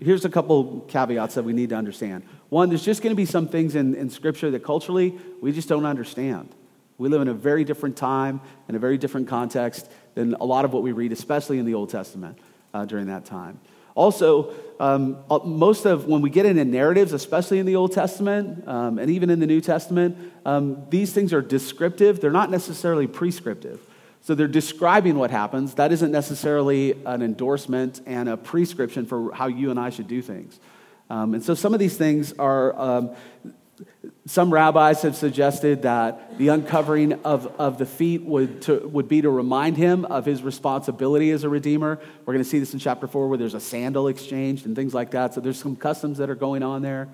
here's 0.00 0.24
a 0.24 0.30
couple 0.30 0.80
caveats 0.88 1.34
that 1.34 1.44
we 1.44 1.52
need 1.52 1.68
to 1.70 1.76
understand. 1.76 2.24
One, 2.48 2.70
there's 2.70 2.84
just 2.84 3.02
going 3.02 3.12
to 3.12 3.16
be 3.16 3.26
some 3.26 3.48
things 3.48 3.74
in, 3.74 3.94
in 3.94 4.08
Scripture 4.08 4.50
that 4.50 4.64
culturally 4.64 5.18
we 5.42 5.52
just 5.52 5.68
don't 5.68 5.84
understand. 5.84 6.48
We 6.96 7.10
live 7.10 7.20
in 7.20 7.28
a 7.28 7.34
very 7.34 7.64
different 7.64 7.98
time 7.98 8.40
and 8.66 8.76
a 8.78 8.80
very 8.80 8.96
different 8.96 9.28
context 9.28 9.90
than 10.14 10.34
a 10.34 10.44
lot 10.44 10.64
of 10.64 10.72
what 10.72 10.82
we 10.82 10.92
read, 10.92 11.12
especially 11.12 11.58
in 11.58 11.66
the 11.66 11.74
Old 11.74 11.90
Testament 11.90 12.38
uh, 12.72 12.86
during 12.86 13.08
that 13.08 13.26
time. 13.26 13.60
Also, 13.96 14.54
um, 14.78 15.24
uh, 15.30 15.38
most 15.42 15.86
of 15.86 16.06
when 16.06 16.22
we 16.22 16.30
get 16.30 16.46
into 16.46 16.64
narratives, 16.64 17.12
especially 17.12 17.58
in 17.58 17.66
the 17.66 17.76
Old 17.76 17.92
Testament 17.92 18.68
um, 18.68 18.98
and 18.98 19.10
even 19.10 19.30
in 19.30 19.40
the 19.40 19.46
New 19.46 19.60
Testament, 19.60 20.16
um, 20.44 20.86
these 20.90 21.12
things 21.12 21.32
are 21.32 21.42
descriptive. 21.42 22.20
They're 22.20 22.30
not 22.30 22.50
necessarily 22.50 23.06
prescriptive. 23.06 23.80
So 24.20 24.34
they're 24.34 24.48
describing 24.48 25.16
what 25.16 25.30
happens. 25.30 25.74
That 25.74 25.92
isn't 25.92 26.12
necessarily 26.12 26.92
an 27.06 27.22
endorsement 27.22 28.02
and 28.06 28.28
a 28.28 28.36
prescription 28.36 29.06
for 29.06 29.32
how 29.32 29.46
you 29.46 29.70
and 29.70 29.80
I 29.80 29.90
should 29.90 30.08
do 30.08 30.20
things. 30.20 30.60
Um, 31.08 31.34
and 31.34 31.42
so 31.42 31.54
some 31.54 31.72
of 31.72 31.80
these 31.80 31.96
things 31.96 32.32
are 32.34 32.78
um, 32.78 33.10
some 34.26 34.52
rabbis 34.52 35.02
have 35.02 35.16
suggested 35.16 35.82
that 35.82 36.38
the 36.38 36.48
uncovering 36.48 37.12
of, 37.24 37.46
of 37.58 37.78
the 37.78 37.86
feet 37.86 38.22
would, 38.22 38.62
to, 38.62 38.86
would 38.88 39.08
be 39.08 39.22
to 39.22 39.30
remind 39.30 39.76
him 39.76 40.04
of 40.04 40.24
his 40.24 40.42
responsibility 40.42 41.30
as 41.30 41.44
a 41.44 41.48
redeemer. 41.48 42.00
We're 42.24 42.34
going 42.34 42.44
to 42.44 42.48
see 42.48 42.58
this 42.58 42.72
in 42.72 42.80
chapter 42.80 43.06
4 43.06 43.28
where 43.28 43.38
there's 43.38 43.54
a 43.54 43.60
sandal 43.60 44.08
exchanged 44.08 44.66
and 44.66 44.74
things 44.74 44.94
like 44.94 45.12
that. 45.12 45.34
So 45.34 45.40
there's 45.40 45.58
some 45.58 45.76
customs 45.76 46.18
that 46.18 46.30
are 46.30 46.34
going 46.34 46.62
on 46.62 46.82
there. 46.82 47.08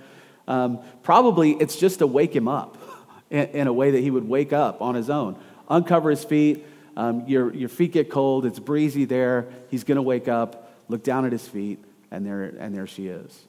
Um, 0.49 0.81
probably 1.03 1.53
it's 1.53 1.77
just 1.77 1.99
to 1.99 2.07
wake 2.07 2.35
him 2.35 2.49
up 2.49 2.79
in, 3.31 3.47
in, 3.49 3.67
a 3.67 3.73
way 3.73 3.93
that 3.93 4.01
he 4.01 4.11
would 4.11 4.29
wake 4.29 4.53
up 4.53 4.81
on 4.81 4.95
his 4.95 5.11
own. 5.11 5.39
Uncover 5.69 6.11
his 6.11 6.25
feet. 6.25 6.65
Um, 6.97 7.27
your, 7.27 7.53
your 7.55 7.69
feet 7.69 7.93
get 7.93 8.11
cold. 8.11 8.47
It's 8.47 8.59
breezy 8.59 9.05
there. 9.05 9.49
He's 9.71 9.85
going 9.85 9.97
to 9.97 10.03
wake 10.03 10.29
up, 10.29 10.73
look 10.89 11.03
down 11.03 11.25
at 11.25 11.33
his 11.33 11.47
feet, 11.47 11.83
and 12.11 12.25
there, 12.25 12.45
and 12.45 12.75
there 12.75 12.87
she 12.87 13.09
is. 13.09 13.45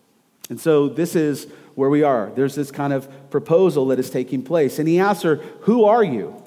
And 0.50 0.60
so 0.60 0.90
this 0.90 1.16
is 1.16 1.48
where 1.76 1.90
we 1.90 2.04
are. 2.04 2.32
There's 2.36 2.56
this 2.56 2.72
kind 2.72 2.94
of 2.94 3.08
proposal 3.30 3.88
that 3.88 4.00
is 4.00 4.10
taking 4.10 4.44
place. 4.44 4.80
And 4.80 4.88
he 4.88 5.00
asks 5.00 5.24
her, 5.24 5.38
Who 5.62 5.86
are 5.86 6.04
you? 6.04 6.42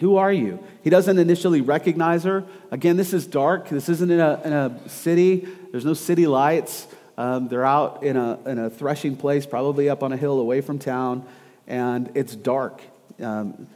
Who 0.00 0.16
are 0.16 0.32
you? 0.32 0.62
He 0.84 0.90
doesn't 0.90 1.18
initially 1.18 1.62
recognize 1.62 2.24
her. 2.24 2.44
Again, 2.70 2.96
this 2.96 3.12
is 3.12 3.26
dark. 3.26 3.68
This 3.68 3.88
isn't 3.88 4.10
in 4.10 4.20
a, 4.20 4.40
in 4.44 4.52
a 4.52 4.88
city, 4.88 5.48
there's 5.70 5.84
no 5.84 5.94
city 5.94 6.26
lights. 6.26 6.86
Um, 7.18 7.48
they're 7.48 7.64
out 7.64 8.02
in 8.02 8.16
a, 8.16 8.38
in 8.44 8.58
a 8.58 8.68
threshing 8.68 9.16
place, 9.16 9.46
probably 9.46 9.88
up 9.88 10.02
on 10.02 10.12
a 10.12 10.18
hill 10.18 10.38
away 10.38 10.60
from 10.60 10.78
town, 10.78 11.26
and 11.66 12.10
it's 12.14 12.36
dark. 12.36 12.82
Um, 13.18 13.66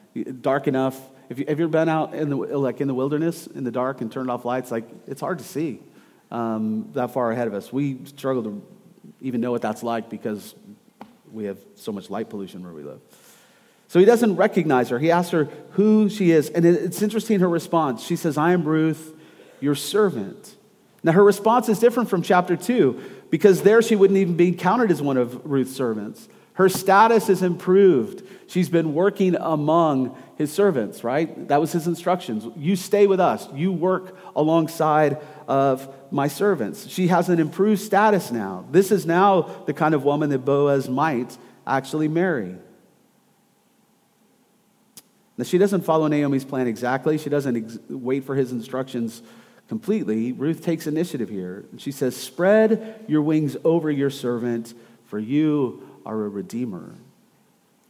dark 0.43 0.69
enough. 0.69 1.01
If 1.31 1.39
you, 1.39 1.47
have 1.49 1.59
you 1.59 1.65
ever 1.65 1.73
been 1.73 1.89
out 1.89 2.13
in 2.13 2.29
the, 2.29 2.37
like 2.37 2.83
in 2.83 2.89
the 2.89 2.95
wilderness 2.95 3.47
in 3.47 3.65
the 3.65 3.71
dark 3.71 4.03
and 4.03 4.13
turned 4.13 4.31
off 4.31 4.45
lights? 4.45 4.71
Like, 4.71 4.85
it's 5.07 5.23
hard 5.23 5.39
to 5.39 5.45
see 5.45 5.81
um, 6.31 6.91
that 6.93 7.13
far 7.13 7.33
ahead 7.33 7.47
of 7.47 7.55
us. 7.55 7.73
We 7.73 8.05
struggle 8.05 8.43
to 8.43 8.63
even 9.21 9.41
know 9.41 9.51
what 9.51 9.63
that's 9.63 9.83
like 9.83 10.09
because 10.09 10.55
we 11.33 11.45
have 11.45 11.59
so 11.77 11.93
much 11.93 12.11
light 12.11 12.29
pollution 12.29 12.63
where 12.63 12.73
we 12.73 12.83
live. 12.83 13.01
So 13.89 13.99
he 13.99 14.05
doesn't 14.05 14.37
recognize 14.37 14.89
her. 14.91 14.99
He 14.99 15.11
asks 15.11 15.33
her 15.33 15.45
who 15.73 16.09
she 16.09 16.31
is. 16.31 16.49
And 16.49 16.65
it's 16.65 17.03
interesting 17.03 17.41
her 17.41 17.49
response. 17.49 18.05
She 18.05 18.17
says, 18.17 18.39
I 18.39 18.53
am 18.53 18.65
Ruth, 18.65 19.15
your 19.61 19.75
servant. 19.75 20.57
Now, 21.03 21.13
her 21.13 21.25
response 21.25 21.69
is 21.69 21.79
different 21.79 22.09
from 22.09 22.23
chapter 22.23 22.57
2 22.57 23.01
because 23.31 23.63
there 23.63 23.83
she 23.83 23.97
wouldn't 23.97 24.19
even 24.19 24.37
be 24.37 24.53
counted 24.53 24.91
as 24.91 25.03
one 25.03 25.17
of 25.17 25.45
Ruth's 25.45 25.75
servants. 25.75 26.29
Her 26.55 26.69
status 26.69 27.29
is 27.29 27.43
improved. 27.43 28.23
She's 28.47 28.69
been 28.69 28.93
working 28.93 29.35
among 29.35 30.17
his 30.37 30.53
servants, 30.53 31.03
right? 31.03 31.49
That 31.49 31.61
was 31.61 31.73
his 31.73 31.87
instructions. 31.87 32.47
You 32.57 32.77
stay 32.77 33.07
with 33.07 33.19
us. 33.19 33.49
You 33.55 33.73
work 33.73 34.17
alongside 34.37 35.19
of 35.51 35.93
my 36.13 36.29
servants. 36.29 36.87
She 36.87 37.09
has 37.09 37.29
an 37.29 37.41
improved 37.41 37.81
status 37.81 38.31
now. 38.31 38.65
This 38.71 38.93
is 38.93 39.05
now 39.05 39.65
the 39.67 39.75
kind 39.75 39.97
of 39.97 40.05
woman 40.05 40.31
that 40.31 40.45
Boaz 40.45 40.89
might 40.89 41.37
actually 41.67 42.07
marry. 42.07 42.55
Now, 45.37 45.45
she 45.45 45.59
doesn't 45.59 45.83
follow 45.83 46.07
Naomi's 46.07 46.45
plan 46.45 46.69
exactly. 46.69 47.19
She 47.19 47.31
doesn't 47.31 47.57
ex- 47.57 47.79
wait 47.89 48.23
for 48.25 48.37
his 48.37 48.53
instructions 48.53 49.23
completely. 49.67 50.31
Ruth 50.31 50.63
takes 50.63 50.87
initiative 50.87 51.29
here. 51.29 51.65
She 51.79 51.91
says, 51.91 52.17
Spread 52.17 53.05
your 53.09 53.23
wings 53.23 53.57
over 53.65 53.91
your 53.91 54.11
servant, 54.11 54.73
for 55.07 55.19
you 55.19 55.83
are 56.07 56.27
a 56.27 56.29
redeemer. 56.29 56.95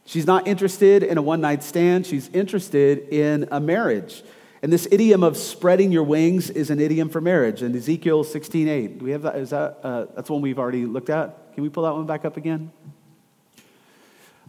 She's 0.07 0.27
not 0.27 0.49
interested 0.49 1.03
in 1.03 1.19
a 1.19 1.23
one 1.23 1.43
night 1.43 1.63
stand, 1.63 2.07
she's 2.07 2.29
interested 2.29 3.11
in 3.11 3.49
a 3.51 3.61
marriage. 3.61 4.23
And 4.63 4.73
this 4.73 4.87
idiom 4.91 5.23
of 5.23 5.37
spreading 5.37 5.91
your 5.91 6.03
wings 6.03 6.51
is 6.51 6.71
an 6.71 6.81
idiom 6.81 7.09
for 7.09 7.21
marriage. 7.21 7.63
In 7.63 7.75
Ezekiel 7.75 8.25
16:8, 8.25 8.99
do 8.99 9.05
we 9.05 9.13
have 9.13 9.23
that? 9.23 9.37
Is 9.37 9.51
that 9.51 9.79
uh, 9.83 10.07
that's 10.15 10.29
one 10.29 10.43
we've 10.43 10.59
already 10.59 10.85
looked 10.85 11.11
at? 11.11 11.55
Can 11.55 11.63
we 11.63 11.69
pull 11.69 11.85
that 11.85 11.95
one 11.95 12.07
back 12.07 12.25
up 12.25 12.37
again? 12.37 12.71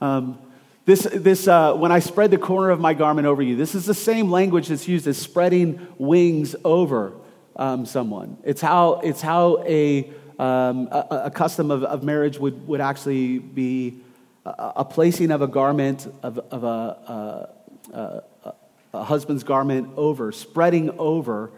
Um, 0.02 0.39
this, 0.84 1.04
this 1.04 1.47
uh, 1.47 1.74
when 1.76 1.91
I 1.91 2.00
spread 2.00 2.32
the 2.32 2.38
corner 2.38 2.71
of 2.71 2.80
my 2.80 2.93
garment 2.93 3.28
over 3.28 3.41
you, 3.41 3.56
this 3.56 3.76
is 3.76 3.86
the 3.86 3.93
same 3.93 4.32
language 4.32 4.67
that's 4.67 4.88
used 4.88 5.08
as 5.08 5.17
spreading 5.17 5.88
wings 5.97 6.56
over 6.65 7.13
um, 7.56 7.86
someone. 7.86 8.38
It's 8.43 8.62
how, 8.62 8.93
it's 9.02 9.21
how 9.21 9.63
a, 9.67 10.10
um, 10.39 10.88
a, 10.91 11.21
a, 11.26 11.32
custom 11.32 11.69
of, 11.69 11.84
of 11.84 12.04
marriage 12.04 12.39
would, 12.39 12.67
would 12.67 12.82
actually 12.82 13.38
be 13.38 14.00
a, 14.43 14.74
a 14.78 14.86
placing 14.86 15.30
of 15.30 15.43
a 15.43 15.47
garment, 15.47 16.12
of, 16.24 16.39
of 16.39 16.63
a, 16.63 17.47
a, 17.93 18.24
a, 18.93 19.04
husband's 19.04 19.43
garment 19.43 19.89
over, 19.95 20.32
spreading 20.32 20.89
over, 20.99 21.51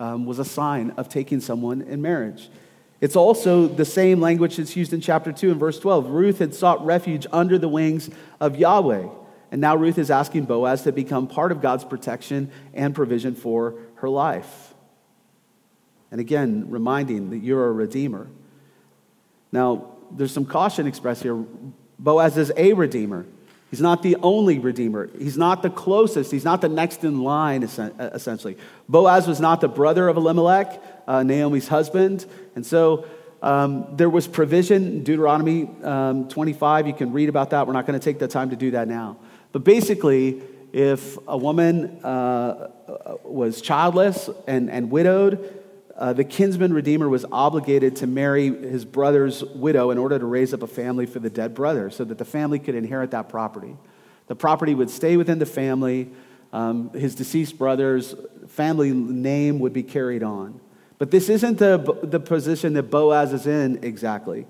um, 0.00 0.26
was 0.26 0.38
a 0.38 0.44
sign 0.44 0.90
of 0.96 1.08
taking 1.08 1.40
someone 1.40 1.82
in 1.82 2.02
marriage. 2.02 2.50
It's 3.00 3.16
also 3.16 3.66
the 3.66 3.84
same 3.84 4.20
language 4.20 4.56
that's 4.56 4.76
used 4.76 4.92
in 4.92 5.00
chapter 5.00 5.32
2 5.32 5.50
and 5.50 5.60
verse 5.60 5.78
12. 5.78 6.08
Ruth 6.08 6.38
had 6.38 6.54
sought 6.54 6.84
refuge 6.84 7.26
under 7.32 7.58
the 7.58 7.68
wings 7.68 8.10
of 8.40 8.56
Yahweh. 8.56 9.08
And 9.50 9.60
now 9.60 9.76
Ruth 9.76 9.98
is 9.98 10.10
asking 10.10 10.44
Boaz 10.44 10.82
to 10.82 10.92
become 10.92 11.26
part 11.26 11.52
of 11.52 11.60
God's 11.60 11.84
protection 11.84 12.50
and 12.72 12.94
provision 12.94 13.34
for 13.34 13.74
her 13.96 14.08
life. 14.08 14.72
And 16.10 16.20
again, 16.20 16.70
reminding 16.70 17.30
that 17.30 17.38
you're 17.38 17.66
a 17.66 17.72
redeemer. 17.72 18.28
Now, 19.50 19.92
there's 20.10 20.32
some 20.32 20.46
caution 20.46 20.86
expressed 20.86 21.22
here. 21.22 21.44
Boaz 21.98 22.38
is 22.38 22.52
a 22.56 22.72
redeemer. 22.72 23.26
He's 23.72 23.80
not 23.80 24.02
the 24.02 24.16
only 24.16 24.58
redeemer. 24.58 25.08
He's 25.18 25.38
not 25.38 25.62
the 25.62 25.70
closest. 25.70 26.30
He's 26.30 26.44
not 26.44 26.60
the 26.60 26.68
next 26.68 27.04
in 27.04 27.22
line, 27.22 27.62
essentially. 27.62 28.58
Boaz 28.86 29.26
was 29.26 29.40
not 29.40 29.62
the 29.62 29.68
brother 29.68 30.08
of 30.08 30.18
Elimelech, 30.18 30.82
uh, 31.08 31.22
Naomi's 31.22 31.68
husband. 31.68 32.26
And 32.54 32.66
so 32.66 33.06
um, 33.40 33.86
there 33.96 34.10
was 34.10 34.28
provision, 34.28 35.02
Deuteronomy 35.04 35.70
um, 35.84 36.28
25. 36.28 36.86
You 36.86 36.92
can 36.92 37.14
read 37.14 37.30
about 37.30 37.48
that. 37.50 37.66
We're 37.66 37.72
not 37.72 37.86
going 37.86 37.98
to 37.98 38.04
take 38.04 38.18
the 38.18 38.28
time 38.28 38.50
to 38.50 38.56
do 38.56 38.72
that 38.72 38.88
now. 38.88 39.16
But 39.52 39.64
basically, 39.64 40.42
if 40.74 41.16
a 41.26 41.38
woman 41.38 42.04
uh, 42.04 42.68
was 43.24 43.62
childless 43.62 44.28
and, 44.46 44.70
and 44.70 44.90
widowed, 44.90 45.61
uh, 46.02 46.12
the 46.12 46.24
kinsman 46.24 46.74
redeemer 46.74 47.08
was 47.08 47.24
obligated 47.30 47.94
to 47.94 48.08
marry 48.08 48.48
his 48.48 48.84
brother's 48.84 49.44
widow 49.44 49.92
in 49.92 49.98
order 49.98 50.18
to 50.18 50.26
raise 50.26 50.52
up 50.52 50.60
a 50.60 50.66
family 50.66 51.06
for 51.06 51.20
the 51.20 51.30
dead 51.30 51.54
brother 51.54 51.90
so 51.90 52.02
that 52.02 52.18
the 52.18 52.24
family 52.24 52.58
could 52.58 52.74
inherit 52.74 53.12
that 53.12 53.28
property. 53.28 53.76
The 54.26 54.34
property 54.34 54.74
would 54.74 54.90
stay 54.90 55.16
within 55.16 55.38
the 55.38 55.46
family, 55.46 56.10
um, 56.52 56.90
his 56.90 57.14
deceased 57.14 57.56
brother's 57.56 58.16
family 58.48 58.90
name 58.90 59.60
would 59.60 59.72
be 59.72 59.84
carried 59.84 60.24
on. 60.24 60.60
But 60.98 61.12
this 61.12 61.28
isn't 61.28 61.58
the, 61.58 61.78
the 62.02 62.18
position 62.18 62.72
that 62.72 62.90
Boaz 62.90 63.32
is 63.32 63.46
in 63.46 63.84
exactly. 63.84 64.48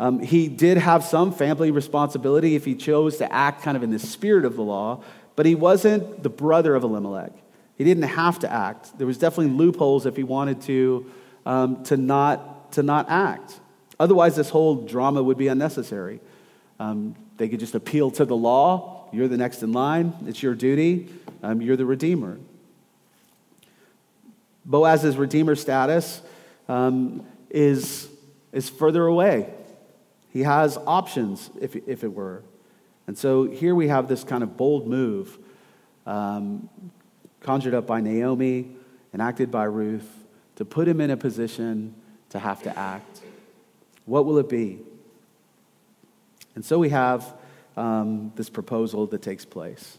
Um, 0.00 0.18
he 0.18 0.48
did 0.48 0.78
have 0.78 1.04
some 1.04 1.30
family 1.30 1.70
responsibility 1.70 2.56
if 2.56 2.64
he 2.64 2.74
chose 2.74 3.18
to 3.18 3.32
act 3.32 3.62
kind 3.62 3.76
of 3.76 3.84
in 3.84 3.90
the 3.90 4.00
spirit 4.00 4.44
of 4.44 4.56
the 4.56 4.62
law, 4.62 5.04
but 5.36 5.46
he 5.46 5.54
wasn't 5.54 6.24
the 6.24 6.28
brother 6.28 6.74
of 6.74 6.82
Elimelech. 6.82 7.30
He 7.76 7.84
didn't 7.84 8.04
have 8.04 8.38
to 8.40 8.52
act. 8.52 8.96
There 8.98 9.06
was 9.06 9.18
definitely 9.18 9.54
loopholes 9.54 10.06
if 10.06 10.16
he 10.16 10.22
wanted 10.22 10.62
to, 10.62 11.10
um, 11.44 11.82
to, 11.84 11.96
not, 11.96 12.72
to 12.72 12.82
not 12.82 13.08
act. 13.08 13.60
Otherwise, 14.00 14.36
this 14.36 14.50
whole 14.50 14.76
drama 14.76 15.22
would 15.22 15.38
be 15.38 15.48
unnecessary. 15.48 16.20
Um, 16.80 17.14
they 17.36 17.48
could 17.48 17.60
just 17.60 17.74
appeal 17.74 18.10
to 18.12 18.24
the 18.24 18.36
law. 18.36 19.08
You're 19.12 19.28
the 19.28 19.36
next 19.36 19.62
in 19.62 19.72
line. 19.72 20.14
It's 20.26 20.42
your 20.42 20.54
duty. 20.54 21.08
Um, 21.42 21.60
you're 21.60 21.76
the 21.76 21.86
redeemer. 21.86 22.38
Boaz's 24.64 25.16
redeemer 25.16 25.54
status 25.54 26.22
um, 26.68 27.24
is, 27.50 28.08
is 28.52 28.68
further 28.68 29.06
away. 29.06 29.52
He 30.30 30.42
has 30.42 30.76
options, 30.86 31.50
if, 31.60 31.76
if 31.86 32.04
it 32.04 32.12
were. 32.12 32.42
And 33.06 33.16
so 33.16 33.44
here 33.44 33.74
we 33.74 33.88
have 33.88 34.08
this 34.08 34.24
kind 34.24 34.42
of 34.42 34.56
bold 34.56 34.86
move 34.86 35.38
um, 36.06 36.68
conjured 37.46 37.74
up 37.74 37.86
by 37.86 38.00
Naomi, 38.00 38.66
enacted 39.14 39.52
by 39.52 39.64
Ruth, 39.64 40.08
to 40.56 40.64
put 40.64 40.88
him 40.88 41.00
in 41.00 41.12
a 41.12 41.16
position 41.16 41.94
to 42.30 42.40
have 42.40 42.60
to 42.64 42.76
act. 42.76 43.20
What 44.04 44.26
will 44.26 44.38
it 44.38 44.48
be? 44.48 44.80
And 46.56 46.64
so 46.64 46.80
we 46.80 46.88
have 46.88 47.32
um, 47.76 48.32
this 48.34 48.50
proposal 48.50 49.06
that 49.06 49.22
takes 49.22 49.44
place. 49.44 49.96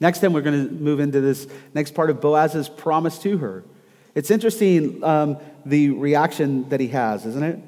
Next, 0.00 0.18
then, 0.18 0.32
we're 0.32 0.40
going 0.40 0.66
to 0.66 0.74
move 0.74 0.98
into 0.98 1.20
this 1.20 1.46
next 1.72 1.94
part 1.94 2.10
of 2.10 2.20
Boaz's 2.20 2.68
promise 2.68 3.16
to 3.20 3.38
her. 3.38 3.62
It's 4.16 4.30
interesting 4.30 5.04
um, 5.04 5.36
the 5.64 5.90
reaction 5.90 6.68
that 6.70 6.80
he 6.80 6.88
has, 6.88 7.26
isn't 7.26 7.44
it? 7.44 7.60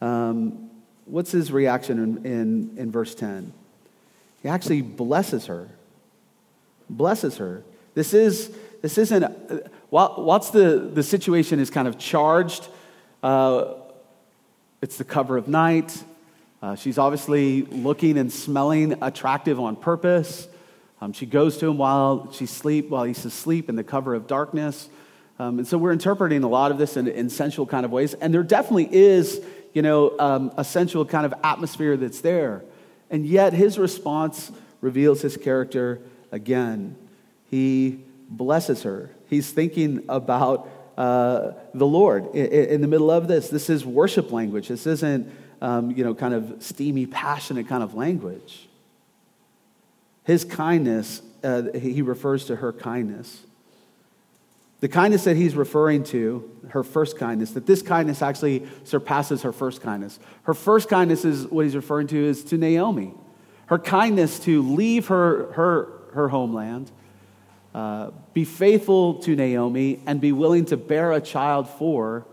Um, 0.00 0.70
what's 1.06 1.30
his 1.30 1.52
reaction 1.52 2.02
in, 2.02 2.26
in, 2.26 2.78
in 2.78 2.90
verse 2.90 3.14
10? 3.14 3.52
He 4.42 4.48
actually 4.48 4.82
blesses 4.82 5.46
her. 5.46 5.68
Blesses 6.90 7.36
her. 7.36 7.62
This, 7.94 8.14
is, 8.14 8.54
this 8.80 8.98
isn't, 8.98 9.24
whilst 9.90 10.52
the, 10.52 10.90
the 10.92 11.02
situation 11.02 11.60
is 11.60 11.70
kind 11.70 11.86
of 11.86 11.98
charged, 11.98 12.68
uh, 13.22 13.74
it's 14.80 14.96
the 14.96 15.04
cover 15.04 15.36
of 15.36 15.46
night. 15.46 16.02
Uh, 16.62 16.74
she's 16.74 16.96
obviously 16.96 17.62
looking 17.62 18.16
and 18.18 18.32
smelling 18.32 19.02
attractive 19.02 19.60
on 19.60 19.76
purpose. 19.76 20.48
Um, 21.00 21.12
she 21.12 21.26
goes 21.26 21.58
to 21.58 21.66
him 21.66 21.78
while 21.78 22.30
she's 22.32 22.50
asleep, 22.50 22.88
while 22.88 23.04
he's 23.04 23.24
asleep 23.24 23.68
in 23.68 23.76
the 23.76 23.84
cover 23.84 24.14
of 24.14 24.26
darkness. 24.26 24.88
Um, 25.38 25.58
and 25.58 25.66
so 25.66 25.76
we're 25.76 25.92
interpreting 25.92 26.44
a 26.44 26.48
lot 26.48 26.70
of 26.70 26.78
this 26.78 26.96
in, 26.96 27.08
in 27.08 27.28
sensual 27.28 27.66
kind 27.66 27.84
of 27.84 27.90
ways. 27.90 28.14
And 28.14 28.32
there 28.32 28.44
definitely 28.44 28.88
is, 28.92 29.44
you 29.72 29.82
know, 29.82 30.16
um, 30.18 30.52
a 30.56 30.64
sensual 30.64 31.04
kind 31.04 31.26
of 31.26 31.34
atmosphere 31.42 31.96
that's 31.96 32.20
there. 32.20 32.62
And 33.10 33.26
yet 33.26 33.52
his 33.52 33.78
response 33.78 34.52
reveals 34.80 35.20
his 35.20 35.36
character 35.36 36.00
again 36.30 36.96
he 37.52 38.00
blesses 38.30 38.82
her. 38.82 39.10
He's 39.28 39.50
thinking 39.52 40.04
about 40.08 40.68
uh, 40.96 41.52
the 41.74 41.86
Lord 41.86 42.34
in, 42.34 42.46
in, 42.46 42.80
the 42.80 42.88
middle 42.88 43.10
of 43.10 43.28
this. 43.28 43.50
This 43.50 43.68
is 43.68 43.84
worship 43.84 44.32
language. 44.32 44.68
This 44.68 44.86
isn't, 44.86 45.30
um, 45.60 45.90
you 45.90 46.02
know, 46.02 46.14
kind 46.14 46.32
of 46.32 46.56
steamy, 46.60 47.04
passionate 47.04 47.68
kind 47.68 47.82
of 47.82 47.94
language. 47.94 48.68
His 50.24 50.44
kindness, 50.46 51.20
uh, 51.44 51.64
he 51.74 52.00
refers 52.00 52.46
to 52.46 52.56
her 52.56 52.72
kindness. 52.72 53.42
The 54.80 54.88
kindness 54.88 55.24
that 55.24 55.36
he's 55.36 55.54
referring 55.54 56.04
to, 56.04 56.50
her 56.70 56.82
first 56.82 57.18
kindness, 57.18 57.50
that 57.50 57.66
this 57.66 57.82
kindness 57.82 58.22
actually 58.22 58.66
surpasses 58.84 59.42
her 59.42 59.52
first 59.52 59.82
kindness. 59.82 60.18
Her 60.44 60.54
first 60.54 60.88
kindness 60.88 61.26
is 61.26 61.46
what 61.46 61.66
he's 61.66 61.76
referring 61.76 62.06
to 62.08 62.16
is 62.16 62.44
to 62.44 62.56
Naomi. 62.56 63.12
Her 63.66 63.78
kindness 63.78 64.38
to 64.40 64.62
leave 64.62 65.08
her, 65.08 65.52
her, 65.52 65.92
her 66.14 66.30
homeland 66.30 66.90
uh, 67.74 68.10
be 68.34 68.44
faithful 68.44 69.14
to 69.14 69.34
Naomi 69.34 70.00
and 70.06 70.20
be 70.20 70.32
willing 70.32 70.66
to 70.66 70.76
bear 70.76 71.12
a 71.12 71.20
child 71.20 71.68
for 71.68 72.26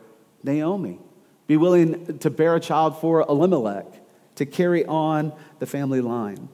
Naomi. 0.43 0.99
Be 1.47 1.57
willing 1.57 2.19
to 2.19 2.29
bear 2.29 2.55
a 2.55 2.59
child 2.59 2.99
for 2.99 3.21
Elimelech 3.21 3.85
to 4.35 4.45
carry 4.45 4.85
on 4.85 5.33
the 5.59 5.65
family 5.65 6.01
line. 6.01 6.49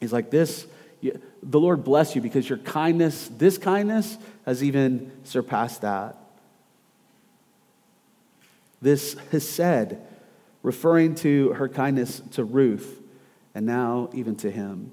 He's 0.00 0.12
like, 0.12 0.30
This, 0.30 0.66
the 1.02 1.60
Lord 1.60 1.84
bless 1.84 2.14
you 2.14 2.20
because 2.20 2.48
your 2.48 2.58
kindness, 2.58 3.28
this 3.36 3.58
kindness, 3.58 4.18
has 4.44 4.62
even 4.62 5.10
surpassed 5.24 5.82
that. 5.82 6.16
This 8.80 9.16
has 9.32 9.48
said, 9.48 10.06
referring 10.62 11.14
to 11.16 11.52
her 11.54 11.68
kindness 11.68 12.22
to 12.32 12.44
Ruth, 12.44 13.02
and 13.54 13.66
now 13.66 14.10
even 14.12 14.36
to 14.36 14.50
him. 14.50 14.92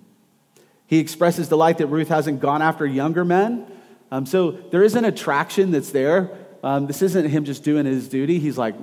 He 0.87 0.99
expresses 0.99 1.47
delight 1.47 1.79
that 1.79 1.87
Ruth 1.87 2.09
hasn't 2.09 2.39
gone 2.39 2.61
after 2.61 2.85
younger 2.85 3.25
men. 3.25 3.65
Um, 4.11 4.25
so 4.25 4.51
there 4.51 4.83
is 4.83 4.95
an 4.95 5.05
attraction 5.05 5.71
that's 5.71 5.91
there 5.91 6.37
Um, 6.63 6.87
this 6.87 7.03
isn't 7.03 7.29
him 7.29 7.45
just 7.45 7.63
doing 7.63 7.85
his 7.85 8.07
duty. 8.07 8.39
He's 8.39 8.57
like, 8.57 8.75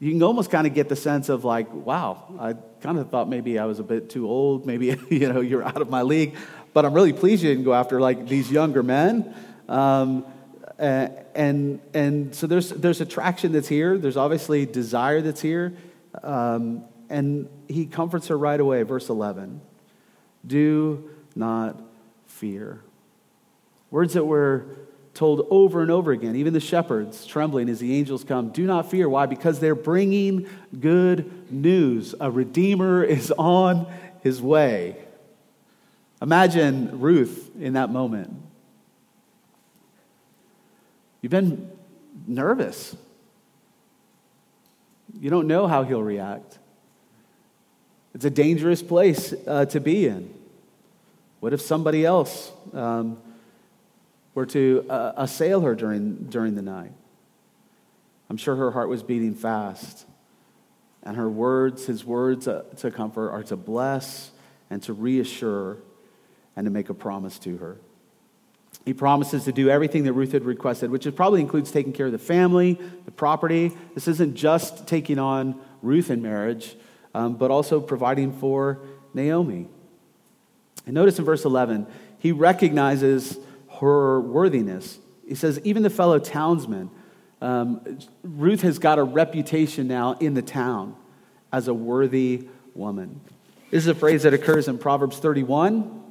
you 0.00 0.10
can 0.10 0.22
almost 0.24 0.50
kind 0.50 0.66
of 0.66 0.74
get 0.74 0.88
the 0.88 0.96
sense 0.96 1.28
of 1.28 1.44
like, 1.44 1.72
wow, 1.72 2.34
I 2.40 2.54
kind 2.80 2.98
of 2.98 3.08
thought 3.08 3.28
maybe 3.28 3.56
I 3.56 3.66
was 3.66 3.78
a 3.78 3.84
bit 3.84 4.10
too 4.10 4.28
old. 4.28 4.66
Maybe, 4.66 4.86
you 5.08 5.32
know, 5.32 5.40
you're 5.40 5.62
out 5.62 5.80
of 5.80 5.90
my 5.90 6.02
league. 6.02 6.34
But 6.72 6.84
I'm 6.84 6.92
really 6.92 7.12
pleased 7.12 7.44
you 7.44 7.50
didn't 7.50 7.64
go 7.64 7.72
after 7.72 8.00
like 8.00 8.26
these 8.26 8.50
younger 8.50 8.82
men. 8.82 9.32
Um, 9.68 10.26
and, 10.76 11.80
and 11.94 12.34
so 12.34 12.48
there's, 12.48 12.70
there's 12.70 13.00
attraction 13.00 13.52
that's 13.52 13.68
here. 13.68 13.96
There's 13.96 14.16
obviously 14.16 14.66
desire 14.66 15.20
that's 15.20 15.40
here. 15.40 15.74
Um, 16.20 16.84
and 17.08 17.48
he 17.68 17.86
comforts 17.86 18.26
her 18.26 18.36
right 18.36 18.58
away, 18.58 18.82
verse 18.82 19.08
11. 19.08 19.60
Do 20.46 21.10
not 21.34 21.80
fear. 22.26 22.80
Words 23.90 24.14
that 24.14 24.24
were 24.24 24.66
told 25.14 25.46
over 25.50 25.82
and 25.82 25.90
over 25.90 26.12
again, 26.12 26.36
even 26.36 26.52
the 26.54 26.60
shepherds 26.60 27.26
trembling 27.26 27.68
as 27.68 27.80
the 27.80 27.94
angels 27.94 28.24
come. 28.24 28.48
Do 28.48 28.66
not 28.66 28.90
fear. 28.90 29.08
Why? 29.08 29.26
Because 29.26 29.60
they're 29.60 29.74
bringing 29.74 30.48
good 30.78 31.52
news. 31.52 32.14
A 32.18 32.30
Redeemer 32.30 33.04
is 33.04 33.30
on 33.32 33.86
his 34.22 34.40
way. 34.40 34.96
Imagine 36.22 37.00
Ruth 37.00 37.50
in 37.60 37.74
that 37.74 37.90
moment. 37.90 38.34
You've 41.20 41.30
been 41.30 41.70
nervous. 42.26 42.96
You 45.20 45.30
don't 45.30 45.46
know 45.46 45.66
how 45.66 45.82
he'll 45.82 46.02
react. 46.02 46.58
It's 48.14 48.24
a 48.24 48.30
dangerous 48.30 48.82
place 48.82 49.34
uh, 49.46 49.64
to 49.66 49.80
be 49.80 50.06
in. 50.06 50.32
What 51.40 51.52
if 51.52 51.60
somebody 51.60 52.04
else 52.04 52.52
um, 52.72 53.18
were 54.34 54.46
to 54.46 54.86
uh, 54.88 55.12
assail 55.16 55.60
her 55.62 55.74
during, 55.74 56.26
during 56.30 56.54
the 56.54 56.62
night? 56.62 56.92
I'm 58.30 58.36
sure 58.36 58.56
her 58.56 58.70
heart 58.70 58.88
was 58.88 59.02
beating 59.02 59.34
fast. 59.34 60.06
And 61.02 61.16
her 61.16 61.28
words, 61.28 61.86
his 61.86 62.04
words 62.04 62.46
uh, 62.46 62.64
to 62.76 62.90
comfort, 62.90 63.30
are 63.30 63.42
to 63.44 63.56
bless 63.56 64.30
and 64.70 64.82
to 64.84 64.92
reassure 64.92 65.78
and 66.54 66.64
to 66.64 66.70
make 66.70 66.90
a 66.90 66.94
promise 66.94 67.38
to 67.40 67.56
her. 67.56 67.76
He 68.84 68.94
promises 68.94 69.44
to 69.44 69.52
do 69.52 69.68
everything 69.68 70.04
that 70.04 70.12
Ruth 70.12 70.32
had 70.32 70.44
requested, 70.44 70.90
which 70.90 71.06
probably 71.14 71.40
includes 71.40 71.70
taking 71.70 71.92
care 71.92 72.06
of 72.06 72.12
the 72.12 72.18
family, 72.18 72.78
the 73.04 73.10
property. 73.10 73.72
This 73.94 74.08
isn't 74.08 74.34
just 74.34 74.86
taking 74.86 75.18
on 75.18 75.60
Ruth 75.82 76.10
in 76.10 76.22
marriage, 76.22 76.74
um, 77.14 77.34
but 77.34 77.50
also 77.50 77.80
providing 77.80 78.32
for 78.32 78.80
Naomi. 79.14 79.68
And 80.86 80.94
notice 80.94 81.18
in 81.18 81.24
verse 81.24 81.44
11, 81.44 81.86
he 82.18 82.32
recognizes 82.32 83.38
her 83.80 84.20
worthiness. 84.20 84.98
He 85.26 85.34
says, 85.34 85.60
even 85.64 85.82
the 85.82 85.90
fellow 85.90 86.18
townsmen, 86.18 86.90
um, 87.40 87.98
Ruth 88.22 88.62
has 88.62 88.78
got 88.78 88.98
a 88.98 89.04
reputation 89.04 89.88
now 89.88 90.12
in 90.14 90.34
the 90.34 90.42
town 90.42 90.96
as 91.52 91.68
a 91.68 91.74
worthy 91.74 92.48
woman. 92.74 93.20
This 93.70 93.84
is 93.84 93.88
a 93.88 93.94
phrase 93.94 94.22
that 94.22 94.34
occurs 94.34 94.68
in 94.68 94.78
Proverbs 94.78 95.18
31. 95.18 96.02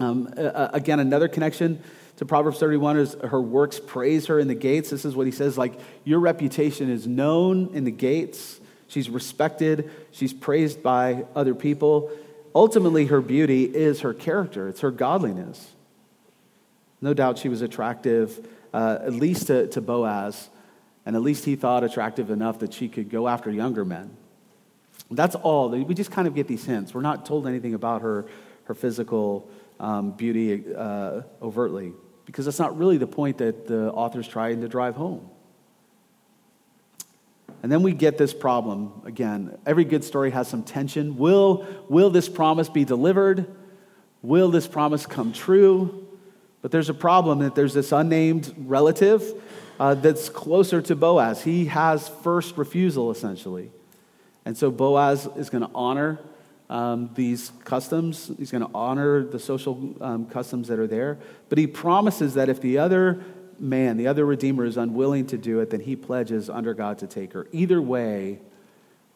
Um, 0.00 0.32
uh, 0.36 0.68
again, 0.72 1.00
another 1.00 1.28
connection 1.28 1.82
to 2.16 2.24
Proverbs 2.24 2.58
31 2.58 2.98
is 2.98 3.14
her 3.14 3.40
works 3.40 3.80
praise 3.84 4.26
her 4.26 4.38
in 4.38 4.48
the 4.48 4.54
gates. 4.54 4.90
This 4.90 5.04
is 5.04 5.14
what 5.14 5.26
he 5.26 5.32
says 5.32 5.58
like, 5.58 5.74
Your 6.04 6.20
reputation 6.20 6.90
is 6.90 7.06
known 7.06 7.74
in 7.74 7.84
the 7.84 7.90
gates. 7.90 8.60
She's 8.88 9.08
respected, 9.08 9.90
she's 10.10 10.32
praised 10.32 10.82
by 10.82 11.24
other 11.34 11.54
people. 11.54 12.10
Ultimately, 12.54 13.06
her 13.06 13.20
beauty 13.20 13.64
is 13.64 14.00
her 14.00 14.14
character, 14.14 14.68
it's 14.68 14.80
her 14.80 14.90
godliness. 14.90 15.72
No 17.00 17.14
doubt 17.14 17.38
she 17.38 17.48
was 17.48 17.62
attractive, 17.62 18.46
uh, 18.74 18.98
at 19.02 19.12
least 19.12 19.46
to, 19.46 19.68
to 19.68 19.80
Boaz, 19.80 20.48
and 21.06 21.14
at 21.14 21.22
least 21.22 21.44
he 21.44 21.54
thought 21.54 21.84
attractive 21.84 22.30
enough 22.30 22.58
that 22.58 22.72
she 22.74 22.88
could 22.88 23.08
go 23.08 23.28
after 23.28 23.50
younger 23.50 23.84
men. 23.84 24.16
That's 25.10 25.36
all. 25.36 25.70
We 25.70 25.94
just 25.94 26.10
kind 26.10 26.26
of 26.26 26.34
get 26.34 26.48
these 26.48 26.64
hints. 26.64 26.92
We're 26.92 27.00
not 27.00 27.24
told 27.24 27.46
anything 27.46 27.74
about 27.74 28.02
her, 28.02 28.26
her 28.64 28.74
physical 28.74 29.48
um, 29.80 30.10
beauty 30.10 30.64
uh, 30.74 31.22
overtly 31.40 31.92
because 32.26 32.44
that's 32.44 32.58
not 32.58 32.76
really 32.76 32.98
the 32.98 33.06
point 33.06 33.38
that 33.38 33.66
the 33.66 33.90
author's 33.90 34.28
trying 34.28 34.60
to 34.60 34.68
drive 34.68 34.96
home. 34.96 35.30
And 37.62 37.72
then 37.72 37.82
we 37.82 37.92
get 37.92 38.18
this 38.18 38.32
problem 38.32 39.02
again. 39.04 39.58
Every 39.66 39.84
good 39.84 40.04
story 40.04 40.30
has 40.30 40.48
some 40.48 40.62
tension. 40.62 41.16
Will, 41.16 41.66
will 41.88 42.10
this 42.10 42.28
promise 42.28 42.68
be 42.68 42.84
delivered? 42.84 43.46
Will 44.22 44.50
this 44.50 44.66
promise 44.66 45.06
come 45.06 45.32
true? 45.32 46.06
But 46.62 46.70
there's 46.70 46.88
a 46.88 46.94
problem 46.94 47.40
that 47.40 47.54
there's 47.54 47.74
this 47.74 47.92
unnamed 47.92 48.54
relative 48.58 49.34
uh, 49.80 49.94
that's 49.94 50.28
closer 50.28 50.80
to 50.82 50.96
Boaz. 50.96 51.42
He 51.42 51.66
has 51.66 52.08
first 52.08 52.56
refusal, 52.56 53.10
essentially. 53.10 53.70
And 54.44 54.56
so 54.56 54.70
Boaz 54.70 55.28
is 55.36 55.50
going 55.50 55.64
to 55.64 55.70
honor 55.74 56.18
um, 56.70 57.10
these 57.14 57.52
customs. 57.64 58.30
He's 58.38 58.50
going 58.50 58.64
to 58.64 58.70
honor 58.74 59.24
the 59.24 59.38
social 59.38 59.94
um, 60.00 60.26
customs 60.26 60.68
that 60.68 60.78
are 60.78 60.86
there. 60.86 61.18
But 61.48 61.58
he 61.58 61.66
promises 61.66 62.34
that 62.34 62.48
if 62.48 62.60
the 62.60 62.78
other 62.78 63.22
man, 63.60 63.96
the 63.96 64.06
other 64.06 64.24
Redeemer, 64.24 64.64
is 64.64 64.76
unwilling 64.76 65.26
to 65.26 65.38
do 65.38 65.60
it, 65.60 65.70
then 65.70 65.80
he 65.80 65.96
pledges 65.96 66.48
under 66.48 66.74
God 66.74 66.98
to 66.98 67.06
take 67.06 67.32
her. 67.32 67.46
Either 67.52 67.80
way, 67.80 68.40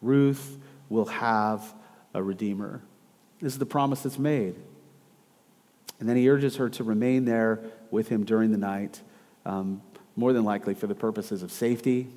Ruth 0.01 0.57
will 0.89 1.05
have 1.05 1.73
a 2.13 2.21
Redeemer. 2.21 2.81
This 3.41 3.53
is 3.53 3.59
the 3.59 3.65
promise 3.65 4.03
that's 4.03 4.19
made. 4.19 4.55
And 5.99 6.09
then 6.09 6.17
he 6.17 6.29
urges 6.29 6.57
her 6.57 6.69
to 6.69 6.83
remain 6.83 7.25
there 7.25 7.61
with 7.91 8.09
him 8.09 8.25
during 8.25 8.51
the 8.51 8.57
night, 8.57 9.01
um, 9.45 9.81
more 10.15 10.33
than 10.33 10.43
likely 10.43 10.73
for 10.73 10.87
the 10.87 10.95
purposes 10.95 11.43
of 11.43 11.51
safety, 11.51 12.07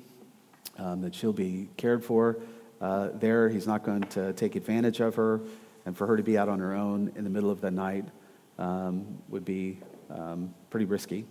um, 0.77 1.01
that 1.01 1.15
she'll 1.15 1.33
be 1.33 1.69
cared 1.77 2.03
for 2.03 2.37
uh, 2.81 3.09
there. 3.13 3.49
He's 3.49 3.67
not 3.67 3.83
going 3.83 4.03
to 4.03 4.33
take 4.33 4.55
advantage 4.55 4.99
of 4.99 5.15
her. 5.15 5.41
And 5.85 5.95
for 5.95 6.05
her 6.05 6.17
to 6.17 6.23
be 6.23 6.37
out 6.37 6.49
on 6.49 6.59
her 6.59 6.73
own 6.75 7.13
in 7.15 7.23
the 7.23 7.29
middle 7.29 7.49
of 7.49 7.61
the 7.61 7.71
night 7.71 8.03
um, 8.59 9.19
would 9.29 9.45
be 9.45 9.79
um, 10.09 10.53
pretty 10.69 10.85
risky. 10.85 11.25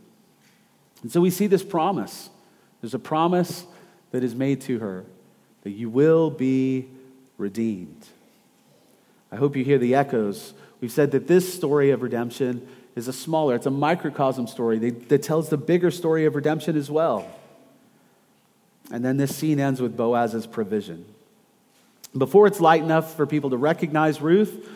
And 1.02 1.12
so 1.12 1.20
we 1.20 1.30
see 1.30 1.46
this 1.46 1.62
promise. 1.62 2.30
There's 2.80 2.94
a 2.94 2.98
promise 2.98 3.66
that 4.12 4.22
is 4.22 4.34
made 4.34 4.60
to 4.62 4.78
her 4.78 5.04
that 5.62 5.70
you 5.70 5.90
will 5.90 6.30
be 6.30 6.88
redeemed. 7.38 8.06
I 9.32 9.36
hope 9.36 9.56
you 9.56 9.64
hear 9.64 9.78
the 9.78 9.94
echoes. 9.94 10.54
We've 10.80 10.92
said 10.92 11.10
that 11.12 11.26
this 11.26 11.52
story 11.52 11.90
of 11.90 12.02
redemption 12.02 12.66
is 12.94 13.08
a 13.08 13.12
smaller, 13.12 13.54
it's 13.54 13.66
a 13.66 13.70
microcosm 13.70 14.46
story 14.46 14.78
that, 14.78 15.22
tells 15.22 15.48
the 15.48 15.56
bigger 15.56 15.90
story 15.90 16.24
of 16.24 16.34
redemption 16.34 16.76
as 16.76 16.90
well. 16.90 17.28
And 18.90 19.04
then 19.04 19.16
this 19.16 19.36
scene 19.36 19.60
ends 19.60 19.80
with 19.82 19.96
Boaz's 19.96 20.46
provision. 20.46 21.04
Before 22.16 22.46
it's 22.46 22.60
light 22.60 22.82
enough 22.82 23.14
for 23.16 23.26
people 23.26 23.50
to 23.50 23.56
recognize 23.56 24.22
Ruth, 24.22 24.66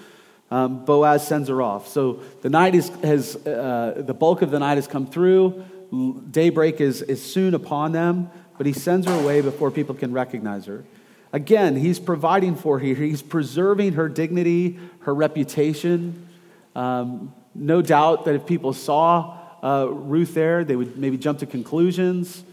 um, 0.50 0.84
Boaz 0.84 1.26
sends 1.26 1.48
her 1.48 1.62
off. 1.62 1.88
So 1.88 2.20
the 2.42 2.50
night 2.50 2.74
is, 2.74 2.88
has, 3.04 3.36
uh, 3.46 4.02
the 4.04 4.12
bulk 4.12 4.42
of 4.42 4.50
the 4.50 4.58
night 4.58 4.74
has 4.74 4.88
come 4.88 5.06
through. 5.06 5.64
Daybreak 5.92 6.80
is, 6.80 7.02
is 7.02 7.22
soon 7.22 7.54
upon 7.54 7.92
them, 7.92 8.30
but 8.56 8.66
he 8.66 8.72
sends 8.72 9.06
her 9.06 9.14
away 9.14 9.40
before 9.40 9.70
people 9.70 9.94
can 9.94 10.12
recognize 10.12 10.66
her. 10.66 10.84
Again, 11.32 11.76
he's 11.76 11.98
providing 11.98 12.56
for 12.56 12.78
her. 12.78 12.84
He's 12.84 13.22
preserving 13.22 13.94
her 13.94 14.08
dignity, 14.08 14.78
her 15.00 15.14
reputation. 15.14 16.28
Um, 16.74 17.34
no 17.54 17.82
doubt 17.82 18.24
that 18.24 18.34
if 18.34 18.46
people 18.46 18.72
saw 18.72 19.38
uh, 19.62 19.88
Ruth 19.90 20.34
there, 20.34 20.64
they 20.64 20.76
would 20.76 20.96
maybe 20.96 21.18
jump 21.18 21.40
to 21.40 21.46
conclusions 21.46 22.44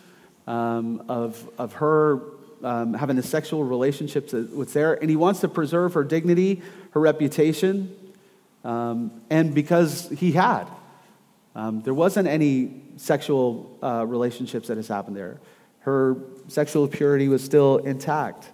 um, 0.48 1.04
of, 1.10 1.48
of 1.58 1.74
her 1.74 2.22
um, 2.64 2.94
having 2.94 3.18
a 3.18 3.24
sexual 3.24 3.64
relationship 3.64 4.32
with 4.34 4.70
Sarah, 4.70 4.98
and 5.00 5.10
he 5.10 5.16
wants 5.16 5.42
to 5.42 5.48
preserve 5.48 5.94
her 5.94 6.04
dignity, 6.04 6.62
her 6.92 7.00
reputation, 7.00 7.96
um, 8.64 9.22
and 9.30 9.54
because 9.54 10.10
he 10.10 10.32
had. 10.32 10.66
Um, 11.56 11.82
there 11.82 11.94
wasn't 11.94 12.28
any 12.28 12.84
sexual 12.98 13.78
uh, 13.82 14.06
relationships 14.06 14.68
that 14.68 14.78
has 14.78 14.88
happened 14.88 15.16
there. 15.16 15.40
Her 15.80 16.18
sexual 16.48 16.88
purity 16.88 17.28
was 17.30 17.44
still 17.44 17.78
intact, 17.78 18.52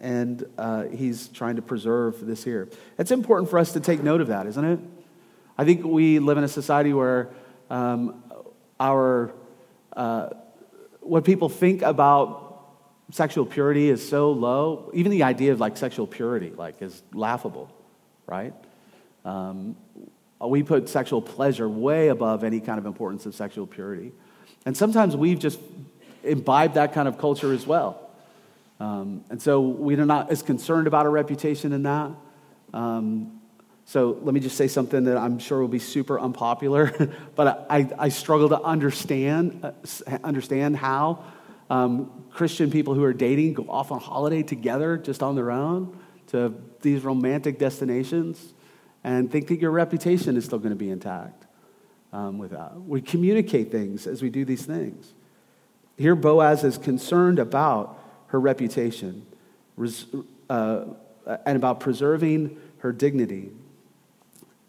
and 0.00 0.44
uh, 0.58 0.84
he's 0.84 1.28
trying 1.28 1.56
to 1.56 1.62
preserve 1.62 2.26
this 2.26 2.42
here. 2.42 2.68
It's 2.98 3.10
important 3.10 3.50
for 3.50 3.58
us 3.58 3.72
to 3.74 3.80
take 3.80 4.02
note 4.02 4.20
of 4.20 4.28
that, 4.28 4.46
isn't 4.46 4.64
it? 4.64 4.80
I 5.56 5.64
think 5.64 5.84
we 5.84 6.18
live 6.18 6.38
in 6.38 6.44
a 6.44 6.48
society 6.48 6.92
where 6.92 7.28
um, 7.68 8.22
our 8.80 9.32
uh, 9.94 10.30
what 11.00 11.24
people 11.24 11.48
think 11.48 11.82
about 11.82 12.50
sexual 13.10 13.44
purity 13.44 13.90
is 13.90 14.06
so 14.06 14.32
low. 14.32 14.90
Even 14.94 15.10
the 15.12 15.22
idea 15.22 15.52
of 15.52 15.60
like 15.60 15.76
sexual 15.76 16.06
purity 16.06 16.52
like 16.56 16.80
is 16.80 17.02
laughable, 17.12 17.70
right? 18.26 18.54
Um, 19.24 19.76
we 20.48 20.62
put 20.62 20.88
sexual 20.88 21.20
pleasure 21.20 21.68
way 21.68 22.08
above 22.08 22.44
any 22.44 22.60
kind 22.60 22.78
of 22.78 22.86
importance 22.86 23.26
of 23.26 23.34
sexual 23.34 23.66
purity. 23.66 24.12
And 24.64 24.76
sometimes 24.76 25.16
we've 25.16 25.38
just 25.38 25.58
imbibed 26.22 26.74
that 26.74 26.92
kind 26.92 27.08
of 27.08 27.18
culture 27.18 27.52
as 27.52 27.66
well. 27.66 28.10
Um, 28.78 29.24
and 29.28 29.40
so 29.40 29.60
we're 29.60 30.04
not 30.04 30.30
as 30.30 30.42
concerned 30.42 30.86
about 30.86 31.04
our 31.04 31.12
reputation 31.12 31.72
in 31.72 31.82
that. 31.82 32.10
Um, 32.72 33.40
So 33.84 34.18
let 34.22 34.32
me 34.34 34.40
just 34.40 34.56
say 34.56 34.68
something 34.68 35.04
that 35.04 35.16
I'm 35.16 35.40
sure 35.40 35.60
will 35.60 35.66
be 35.66 35.80
super 35.80 36.20
unpopular, 36.20 37.12
but 37.34 37.66
I, 37.68 37.88
I 37.98 38.08
struggle 38.10 38.48
to 38.50 38.62
understand, 38.62 39.64
uh, 39.64 39.72
understand 40.22 40.76
how 40.76 41.24
um, 41.68 42.24
Christian 42.30 42.70
people 42.70 42.94
who 42.94 43.02
are 43.02 43.12
dating 43.12 43.54
go 43.54 43.66
off 43.68 43.90
on 43.90 43.98
holiday 43.98 44.44
together 44.44 44.96
just 44.96 45.22
on 45.22 45.34
their 45.34 45.50
own 45.50 45.98
to 46.28 46.54
these 46.82 47.02
romantic 47.02 47.58
destinations 47.58 48.54
and 49.02 49.30
think 49.30 49.48
that 49.48 49.60
your 49.60 49.70
reputation 49.70 50.36
is 50.36 50.44
still 50.44 50.58
going 50.58 50.70
to 50.70 50.76
be 50.76 50.90
intact 50.90 51.46
um, 52.12 52.38
with 52.38 52.50
that. 52.50 52.80
We 52.80 53.00
communicate 53.00 53.70
things 53.70 54.06
as 54.06 54.22
we 54.22 54.30
do 54.30 54.44
these 54.44 54.66
things. 54.66 55.14
Here, 55.96 56.14
Boaz 56.14 56.64
is 56.64 56.78
concerned 56.78 57.38
about 57.38 57.98
her 58.28 58.40
reputation 58.40 59.26
uh, 60.48 60.84
and 61.46 61.56
about 61.56 61.80
preserving 61.80 62.58
her 62.78 62.92
dignity. 62.92 63.50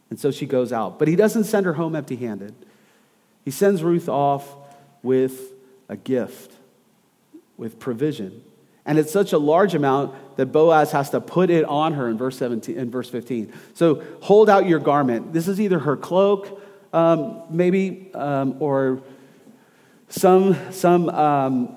And 0.09 0.19
so 0.19 0.31
she 0.31 0.45
goes 0.45 0.73
out. 0.73 0.99
But 0.99 1.07
he 1.07 1.15
doesn't 1.15 1.45
send 1.45 1.65
her 1.65 1.73
home 1.73 1.95
empty 1.95 2.17
handed, 2.17 2.53
he 3.45 3.51
sends 3.51 3.81
Ruth 3.83 4.09
off 4.09 4.55
with 5.03 5.53
a 5.89 5.95
gift, 5.97 6.53
with 7.57 7.79
provision. 7.79 8.43
And 8.85 8.97
it's 8.97 9.11
such 9.11 9.33
a 9.33 9.37
large 9.37 9.75
amount 9.75 10.15
that 10.37 10.47
Boaz 10.47 10.91
has 10.91 11.11
to 11.11 11.21
put 11.21 11.49
it 11.49 11.65
on 11.65 11.93
her 11.93 12.09
in 12.09 12.17
verse 12.17 12.37
17 12.37 12.77
in 12.77 12.89
verse 12.89 13.09
15. 13.09 13.53
So 13.73 14.03
hold 14.21 14.49
out 14.49 14.67
your 14.67 14.79
garment. 14.79 15.33
This 15.33 15.47
is 15.47 15.61
either 15.61 15.79
her 15.79 15.95
cloak, 15.95 16.61
um, 16.91 17.43
maybe, 17.49 18.09
um, 18.13 18.57
or 18.59 19.01
some, 20.09 20.57
some 20.71 21.09
um, 21.09 21.75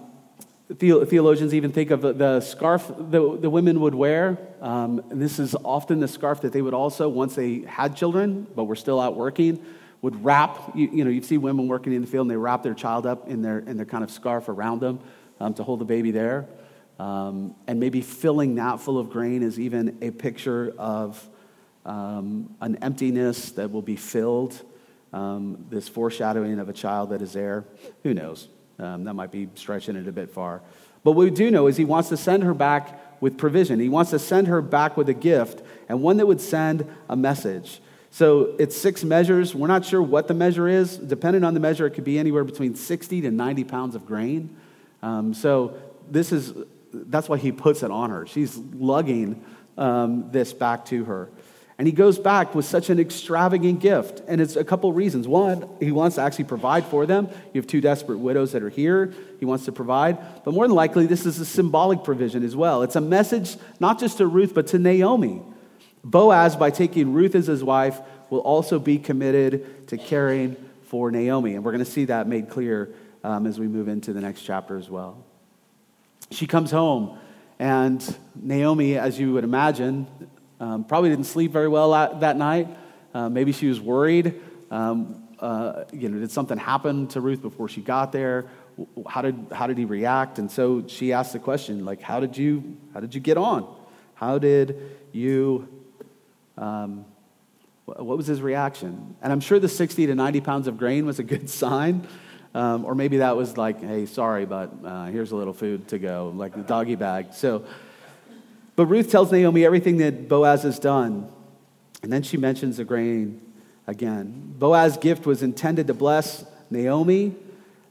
theologians 0.73 1.53
even 1.53 1.73
think 1.73 1.91
of 1.91 2.01
the 2.01 2.41
scarf 2.41 2.89
the, 2.89 3.39
the 3.39 3.51
women 3.51 3.81
would 3.81 3.95
wear. 3.95 4.39
Um, 4.61 5.05
and 5.11 5.21
this 5.21 5.39
is 5.39 5.55
often 5.63 6.01
the 6.01 6.09
scarf 6.09 6.41
that 6.41 6.53
they 6.53 6.63
would 6.63 6.75
also, 6.75 7.09
once 7.09 7.35
they 7.35 7.61
had 7.61 7.97
children, 7.97 8.47
but 8.57 8.65
were 8.65 8.77
still 8.77 8.99
out 8.99 9.15
working, 9.15 9.65
would 10.01 10.25
wrap. 10.25 10.75
You, 10.75 10.89
you 10.91 11.05
know, 11.05 11.11
you 11.11 11.23
see 11.23 11.37
women 11.37 11.69
working 11.69 11.93
in 11.93 12.01
the 12.01 12.07
field 12.07 12.25
and 12.25 12.31
they 12.31 12.37
wrap 12.37 12.63
their 12.63 12.75
child 12.75 13.07
up 13.07 13.29
in 13.29 13.43
their, 13.43 13.59
in 13.59 13.77
their 13.77 13.87
kind 13.87 14.03
of 14.03 14.11
scarf 14.11 14.49
around 14.49 14.81
them 14.81 15.01
um, 15.39 15.53
to 15.55 15.63
hold 15.63 15.81
the 15.81 15.85
baby 15.85 16.11
there. 16.11 16.47
Um, 16.99 17.55
and 17.67 17.81
maybe 17.81 18.01
filling 18.01 18.55
that 18.57 18.81
full 18.81 18.99
of 18.99 19.11
grain 19.11 19.43
is 19.43 19.59
even 19.59 19.99
a 20.01 20.11
picture 20.11 20.73
of 20.79 21.29
um, 21.85 22.55
an 22.61 22.77
emptiness 22.77 23.53
that 23.53 23.71
will 23.71 23.83
be 23.83 23.97
filled, 23.97 24.61
um, 25.13 25.67
this 25.71 25.89
foreshadowing 25.89 26.59
of 26.59 26.69
a 26.69 26.73
child 26.73 27.11
that 27.11 27.21
is 27.21 27.33
there. 27.33 27.65
Who 28.05 28.15
knows? 28.15 28.49
Um, 28.79 29.05
that 29.05 29.15
might 29.15 29.31
be 29.31 29.49
stretching 29.55 29.97
it 29.97 30.09
a 30.09 30.13
bit 30.13 30.31
far. 30.31 30.63
But 31.03 31.13
what 31.13 31.25
we 31.25 31.31
do 31.31 31.51
know 31.51 31.67
is 31.67 31.77
he 31.77 31.85
wants 31.85 32.09
to 32.09 32.17
send 32.17 32.43
her 32.43 32.55
back 32.55 33.21
with 33.21 33.37
provision. 33.37 33.79
He 33.79 33.89
wants 33.89 34.11
to 34.11 34.19
send 34.19 34.49
her 34.49 34.63
back 34.63 34.97
with 34.97 35.09
a 35.09 35.15
gift 35.15 35.63
and 35.89 36.03
one 36.03 36.17
that 36.17 36.27
would 36.27 36.41
send 36.41 36.87
a 37.09 37.17
message. 37.17 37.81
So 38.11 38.55
it's 38.59 38.77
six 38.77 39.05
measures. 39.05 39.55
We're 39.55 39.67
not 39.67 39.85
sure 39.85 40.03
what 40.03 40.29
the 40.29 40.35
measure 40.35 40.69
is. 40.69 40.97
Depending 40.97 41.45
on 41.45 41.53
the 41.53 41.61
measure, 41.61 41.87
it 41.87 41.91
could 41.91 42.05
be 42.05 42.19
anywhere 42.19 42.45
between 42.45 42.75
60 42.75 43.21
to 43.23 43.31
90 43.31 43.65
pounds 43.65 43.95
of 43.95 44.07
grain. 44.07 44.57
Um, 45.03 45.35
so 45.35 45.77
this 46.11 46.33
is 46.33 46.55
that's 46.95 47.29
why 47.29 47.39
he 47.39 47.53
puts 47.53 47.83
it 47.83 47.91
on 47.91 48.11
her. 48.11 48.27
She's 48.27 48.57
lugging 48.57 49.45
um, 49.77 50.31
this 50.31 50.53
back 50.53 50.87
to 50.87 51.05
her. 51.05 51.31
And 51.77 51.89
he 51.89 51.93
goes 51.93 52.21
back 52.21 52.55
with 52.55 52.65
such 52.65 52.89
an 52.89 53.01
extravagant 53.01 53.81
gift. 53.81 54.23
And 54.29 54.41
it's 54.41 54.55
a 54.55 54.63
couple 54.63 54.93
reasons. 54.93 55.27
One, 55.27 55.69
he 55.81 55.91
wants 55.91 56.17
to 56.17 56.23
actually 56.23 56.45
provide 56.45 56.85
for 56.85 57.05
them. 57.05 57.29
You 57.53 57.61
have 57.61 57.67
two 57.67 57.81
desperate 57.81 58.19
widows 58.19 58.53
that 58.53 58.63
are 58.63 58.69
here. 58.69 59.13
He 59.41 59.45
wants 59.45 59.65
to 59.65 59.73
provide. 59.73 60.45
But 60.45 60.55
more 60.55 60.69
than 60.69 60.77
likely, 60.77 61.07
this 61.07 61.27
is 61.27 61.41
a 61.41 61.45
symbolic 61.45 62.05
provision 62.05 62.45
as 62.45 62.55
well. 62.55 62.83
It's 62.83 62.95
a 62.95 63.01
message 63.01 63.57
not 63.81 63.99
just 63.99 64.19
to 64.19 64.27
Ruth, 64.27 64.55
but 64.55 64.69
to 64.69 64.79
Naomi. 64.79 65.43
Boaz, 66.05 66.55
by 66.55 66.71
taking 66.71 67.13
Ruth 67.13 67.35
as 67.35 67.49
his 67.49 67.65
wife, 67.65 68.01
will 68.31 68.41
also 68.41 68.79
be 68.79 68.99
committed 68.99 69.89
to 69.89 69.97
caring 69.97 70.57
for 70.83 71.11
Naomi. 71.11 71.55
And 71.55 71.65
we're 71.65 71.73
going 71.73 71.85
to 71.85 71.91
see 71.91 72.05
that 72.05 72.29
made 72.29 72.51
clear 72.51 72.95
um, 73.25 73.49
as 73.49 73.59
we 73.59 73.67
move 73.67 73.89
into 73.89 74.13
the 74.13 74.21
next 74.21 74.43
chapter 74.43 74.77
as 74.79 74.89
well. 74.89 75.25
She 76.31 76.47
comes 76.47 76.71
home, 76.71 77.19
and 77.59 78.17
Naomi, 78.35 78.97
as 78.97 79.19
you 79.19 79.33
would 79.35 79.45
imagine, 79.45 80.07
um, 80.61 80.85
probably 80.85 81.11
didn't 81.11 81.27
sleep 81.27 81.53
very 81.53 81.69
well 81.69 81.91
that, 82.21 82.37
night. 82.37 82.69
Uh, 83.13 83.29
maybe 83.29 83.53
she 83.53 83.69
was 83.69 83.81
worried. 83.81 84.41
Um, 84.71 85.23
uh, 85.39 85.85
you 85.93 86.09
know, 86.09 86.19
did 86.19 86.31
something 86.31 86.59
happen 86.59 87.07
to 87.09 87.21
Ruth 87.21 87.43
before 87.43 87.69
she 87.69 87.81
got 87.81 88.13
there? 88.13 88.47
How 89.07 89.23
did, 89.23 89.47
how 89.53 89.67
did 89.67 89.79
he 89.79 89.85
react? 89.85 90.39
And 90.39 90.51
so 90.51 90.87
she 90.89 91.13
asked 91.13 91.33
the 91.33 91.39
question, 91.39 91.85
like, 91.85 92.01
how 92.01 92.19
did 92.19 92.37
you, 92.37 92.77
how 92.93 93.01
did 93.01 93.15
you 93.15 93.21
get 93.21 93.37
on? 93.37 93.73
How 94.15 94.39
did 94.39 94.81
you, 95.13 95.69
um, 96.57 97.05
what 97.85 98.17
was 98.17 98.27
his 98.27 98.41
reaction? 98.41 99.17
And 99.23 99.33
I'm 99.33 99.41
sure 99.41 99.59
the 99.59 99.69
60 99.69 100.07
to 100.07 100.15
90 100.15 100.41
pounds 100.41 100.67
of 100.67 100.79
grain 100.79 101.07
was 101.07 101.19
a 101.19 101.23
good 101.25 101.51
sign. 101.63 102.07
Um, 102.55 102.85
or 102.85 102.95
maybe 102.95 103.19
that 103.19 103.37
was 103.37 103.57
like, 103.57 103.81
hey, 103.83 104.07
sorry, 104.07 104.47
but 104.47 104.71
uh, 104.85 105.07
here's 105.07 105.33
a 105.33 105.37
little 105.37 105.53
food 105.53 105.89
to 105.89 105.99
go, 105.99 106.33
like 106.37 106.55
the 106.55 106.63
doggy 106.63 106.95
bag. 106.95 107.35
So, 107.35 107.65
but 108.77 108.87
Ruth 108.87 109.11
tells 109.11 109.33
Naomi 109.33 109.65
everything 109.65 109.97
that 109.99 110.29
Boaz 110.29 110.63
has 110.63 110.79
done. 110.79 111.29
And 112.03 112.13
then 112.13 112.23
she 112.23 112.37
mentions 112.37 112.77
the 112.77 112.85
grain 112.85 113.41
again. 113.87 114.55
Boaz's 114.57 114.99
gift 114.99 115.27
was 115.27 115.43
intended 115.43 115.89
to 115.89 115.95
bless 115.95 116.45
Naomi. 116.71 117.35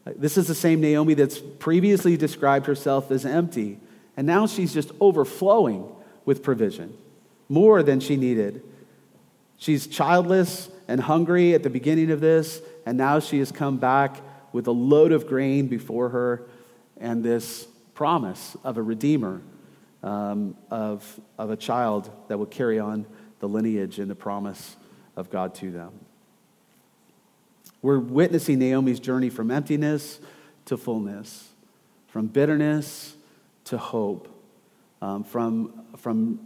This 0.06 0.38
is 0.38 0.48
the 0.48 0.56
same 0.56 0.80
Naomi 0.80 1.14
that's 1.14 1.40
previously 1.40 2.16
described 2.16 2.66
herself 2.66 3.12
as 3.12 3.26
empty. 3.26 3.80
And 4.16 4.28
now 4.28 4.48
she's 4.48 4.74
just 4.74 4.92
overflowing 5.02 5.90
with 6.26 6.44
provision, 6.44 6.96
more 7.50 7.84
than 7.84 8.00
she 8.00 8.16
needed. 8.16 8.64
She's 9.58 9.88
childless 9.88 10.70
and 10.88 11.02
hungry 11.02 11.54
at 11.54 11.64
the 11.64 11.70
beginning 11.70 12.12
of 12.12 12.22
this, 12.22 12.62
and 12.86 12.98
now 12.98 13.20
she 13.20 13.40
has 13.40 13.52
come 13.52 13.78
back 13.78 14.18
with 14.54 14.68
a 14.68 14.72
load 14.72 15.12
of 15.12 15.28
grain 15.28 15.68
before 15.68 16.10
her 16.10 16.48
and 16.98 17.24
this 17.24 17.68
promise 17.96 18.56
of 18.64 18.78
a 18.78 18.82
redeemer, 18.82 19.42
um, 20.02 20.56
of, 20.72 21.20
of 21.38 21.50
a 21.50 21.58
child 21.58 22.10
that 22.30 22.38
will 22.38 22.46
carry 22.46 22.80
on 22.80 23.06
the 23.40 23.48
lineage 23.48 24.00
and 24.00 24.10
the 24.10 24.16
promise 24.16 24.78
of 25.18 25.30
God 25.30 25.54
to 25.56 25.72
them. 25.72 25.92
We're 27.82 28.00
witnessing 28.00 28.60
Naomi's 28.60 29.00
journey 29.00 29.30
from 29.30 29.52
emptiness 29.52 30.20
to 30.66 30.78
fullness, 30.78 31.50
from 32.08 32.28
bitterness 32.28 33.16
to 33.66 33.78
hope, 33.78 34.30
um, 35.02 35.24
from, 35.24 35.84
from 35.98 36.40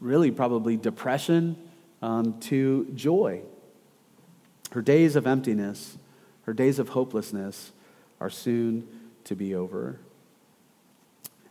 really 0.00 0.30
probably 0.30 0.76
depression 0.76 1.56
um, 2.02 2.38
to 2.40 2.90
joy. 2.94 3.40
Her 4.72 4.82
days 4.82 5.16
of 5.16 5.26
emptiness 5.26 5.96
her 6.42 6.52
days 6.52 6.78
of 6.78 6.90
hopelessness 6.90 7.72
are 8.20 8.30
soon 8.30 8.86
to 9.24 9.34
be 9.34 9.54
over. 9.54 9.98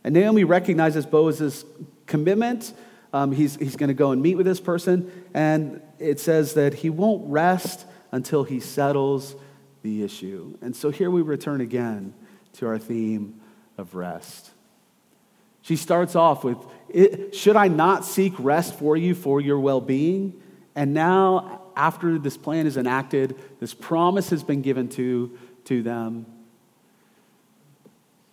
And 0.04 0.14
Naomi 0.14 0.44
recognizes 0.44 1.06
Boaz's 1.06 1.64
commitment. 2.06 2.72
Um, 3.12 3.32
he's 3.32 3.56
he's 3.56 3.76
going 3.76 3.88
to 3.88 3.94
go 3.94 4.10
and 4.10 4.22
meet 4.22 4.36
with 4.36 4.46
this 4.46 4.60
person, 4.60 5.10
and 5.34 5.82
it 5.98 6.18
says 6.18 6.54
that 6.54 6.74
he 6.74 6.90
won't 6.90 7.30
rest 7.30 7.86
until 8.10 8.44
he 8.44 8.60
settles 8.60 9.36
the 9.82 10.02
issue. 10.02 10.56
And 10.60 10.74
so 10.74 10.90
here 10.90 11.10
we 11.10 11.22
return 11.22 11.60
again 11.60 12.14
to 12.54 12.66
our 12.66 12.78
theme 12.78 13.40
of 13.78 13.94
rest. 13.94 14.50
She 15.62 15.76
starts 15.76 16.16
off 16.16 16.44
with, 16.44 16.58
Should 17.34 17.56
I 17.56 17.68
not 17.68 18.04
seek 18.04 18.34
rest 18.38 18.74
for 18.74 18.96
you 18.96 19.14
for 19.14 19.40
your 19.40 19.60
well 19.60 19.80
being? 19.80 20.40
And 20.74 20.94
now 20.94 21.61
after 21.76 22.18
this 22.18 22.36
plan 22.36 22.66
is 22.66 22.76
enacted, 22.76 23.38
this 23.60 23.74
promise 23.74 24.30
has 24.30 24.42
been 24.42 24.62
given 24.62 24.88
to, 24.90 25.38
to 25.64 25.82
them. 25.82 26.26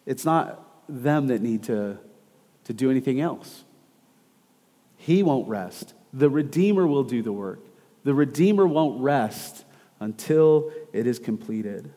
It's 0.06 0.26
not 0.26 0.66
them 0.88 1.28
that 1.28 1.42
need 1.42 1.64
to, 1.64 1.98
to 2.66 2.74
do 2.74 2.90
anything 2.90 3.22
else. 3.22 3.64
He 4.98 5.24
won't 5.24 5.48
rest. 5.48 5.94
The 6.14 6.30
Redeemer 6.30 6.86
will 6.88 7.04
do 7.04 7.22
the 7.22 7.32
work. 7.32 7.60
The 8.04 8.14
Redeemer 8.14 8.68
won't 8.68 9.02
rest 9.02 9.66
until 10.00 10.72
it 10.94 11.06
is 11.06 11.20
completed. 11.20 11.92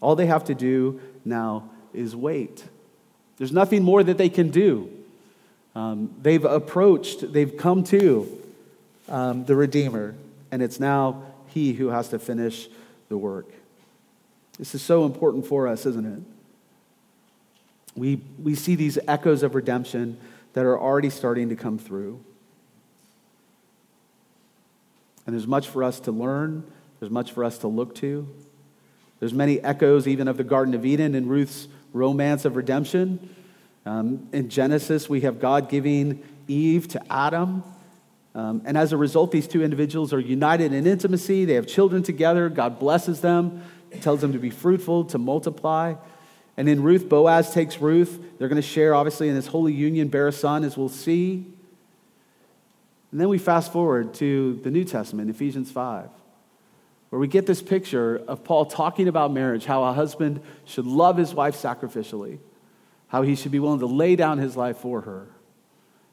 All 0.00 0.14
they 0.16 0.26
have 0.26 0.44
to 0.44 0.54
do 0.54 1.00
now 1.24 1.70
is 1.92 2.14
wait. 2.14 2.64
There's 3.36 3.52
nothing 3.52 3.82
more 3.82 4.02
that 4.02 4.18
they 4.18 4.28
can 4.28 4.50
do. 4.50 4.90
Um, 5.74 6.14
they've 6.20 6.44
approached, 6.44 7.32
they've 7.32 7.56
come 7.56 7.84
to 7.84 8.38
um, 9.08 9.44
the 9.44 9.56
Redeemer 9.56 10.14
and 10.50 10.62
it's 10.62 10.80
now 10.80 11.22
He 11.48 11.72
who 11.72 11.88
has 11.88 12.08
to 12.08 12.18
finish 12.18 12.68
the 13.08 13.16
work. 13.16 13.52
This 14.58 14.74
is 14.74 14.82
so 14.82 15.04
important 15.04 15.46
for 15.46 15.66
us, 15.66 15.86
isn't 15.86 16.06
it? 16.06 16.22
We, 17.96 18.20
we 18.42 18.54
see 18.54 18.74
these 18.74 18.98
echoes 19.08 19.42
of 19.42 19.54
redemption 19.54 20.18
that 20.52 20.64
are 20.64 20.78
already 20.78 21.10
starting 21.10 21.48
to 21.48 21.56
come 21.56 21.78
through. 21.78 22.22
And 25.26 25.34
there's 25.34 25.46
much 25.46 25.68
for 25.68 25.84
us 25.84 26.00
to 26.00 26.12
learn, 26.12 26.64
there's 26.98 27.10
much 27.10 27.32
for 27.32 27.44
us 27.44 27.58
to 27.58 27.68
look 27.68 27.94
to. 27.96 28.28
There's 29.18 29.34
many 29.34 29.60
echoes 29.60 30.08
even 30.08 30.28
of 30.28 30.36
the 30.36 30.44
Garden 30.44 30.74
of 30.74 30.84
Eden 30.84 31.14
in 31.14 31.28
Ruth's 31.28 31.68
romance 31.92 32.44
of 32.44 32.56
redemption. 32.56 33.34
Um, 33.84 34.28
in 34.32 34.48
Genesis, 34.48 35.08
we 35.08 35.22
have 35.22 35.40
God 35.40 35.68
giving 35.68 36.22
Eve 36.48 36.88
to 36.88 37.12
Adam 37.12 37.62
Um, 38.34 38.62
and 38.64 38.78
as 38.78 38.92
a 38.92 38.96
result, 38.96 39.32
these 39.32 39.48
two 39.48 39.62
individuals 39.62 40.12
are 40.12 40.20
united 40.20 40.72
in 40.72 40.86
intimacy. 40.86 41.44
They 41.44 41.54
have 41.54 41.66
children 41.66 42.02
together. 42.02 42.48
God 42.48 42.78
blesses 42.78 43.20
them, 43.20 43.62
tells 44.00 44.20
them 44.20 44.32
to 44.32 44.38
be 44.38 44.50
fruitful, 44.50 45.04
to 45.06 45.18
multiply. 45.18 45.94
And 46.56 46.68
in 46.68 46.82
Ruth, 46.82 47.08
Boaz 47.08 47.52
takes 47.52 47.78
Ruth. 47.78 48.20
They're 48.38 48.48
going 48.48 48.60
to 48.60 48.66
share, 48.66 48.94
obviously, 48.94 49.28
in 49.28 49.34
this 49.34 49.48
holy 49.48 49.72
union, 49.72 50.08
bear 50.08 50.28
a 50.28 50.32
son, 50.32 50.62
as 50.62 50.76
we'll 50.76 50.88
see. 50.88 51.46
And 53.10 53.20
then 53.20 53.28
we 53.28 53.38
fast 53.38 53.72
forward 53.72 54.14
to 54.14 54.60
the 54.62 54.70
New 54.70 54.84
Testament, 54.84 55.30
Ephesians 55.30 55.72
5, 55.72 56.08
where 57.08 57.18
we 57.18 57.26
get 57.26 57.46
this 57.46 57.60
picture 57.60 58.22
of 58.28 58.44
Paul 58.44 58.66
talking 58.66 59.08
about 59.08 59.32
marriage, 59.32 59.64
how 59.64 59.82
a 59.82 59.92
husband 59.92 60.40
should 60.64 60.86
love 60.86 61.16
his 61.16 61.34
wife 61.34 61.60
sacrificially, 61.60 62.38
how 63.08 63.22
he 63.22 63.34
should 63.34 63.50
be 63.50 63.58
willing 63.58 63.80
to 63.80 63.86
lay 63.86 64.14
down 64.14 64.38
his 64.38 64.56
life 64.56 64.76
for 64.76 65.00
her 65.00 65.26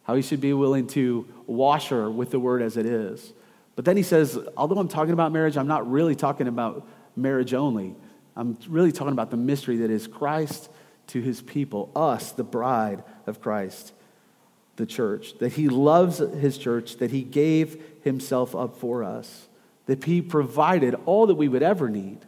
how 0.08 0.16
he 0.16 0.22
should 0.22 0.40
be 0.40 0.54
willing 0.54 0.88
to 0.88 1.28
wash 1.46 1.90
her 1.90 2.10
with 2.10 2.32
the 2.32 2.40
word 2.40 2.62
as 2.62 2.78
it 2.78 2.86
is. 2.86 3.34
But 3.76 3.84
then 3.84 3.98
he 3.98 4.04
says, 4.04 4.40
although 4.56 4.80
I'm 4.80 4.88
talking 4.88 5.12
about 5.12 5.34
marriage, 5.34 5.58
I'm 5.58 5.68
not 5.68 5.90
really 5.92 6.16
talking 6.16 6.48
about 6.48 6.88
marriage 7.18 7.54
only. 7.54 7.94
I'm 8.38 8.58
really 8.70 8.94
talking 8.94 9.12
about 9.12 9.32
the 9.32 9.38
mystery 9.38 9.78
that 9.78 9.92
is 9.92 10.08
Christ 10.08 10.70
to 11.08 11.20
his 11.20 11.42
people, 11.42 11.92
us, 11.94 12.32
the 12.32 12.46
bride 12.46 13.04
of 13.26 13.42
Christ, 13.42 13.92
the 14.78 14.86
church, 14.86 15.38
that 15.40 15.54
he 15.54 15.68
loves 15.68 16.20
his 16.20 16.58
church, 16.58 16.98
that 16.98 17.12
he 17.12 17.22
gave 17.22 17.82
himself 18.04 18.56
up 18.56 18.78
for 18.78 19.04
us, 19.04 19.50
that 19.88 20.06
he 20.06 20.22
provided 20.22 20.96
all 21.06 21.28
that 21.28 21.36
we 21.36 21.50
would 21.50 21.64
ever 21.64 21.90
need 21.90 22.20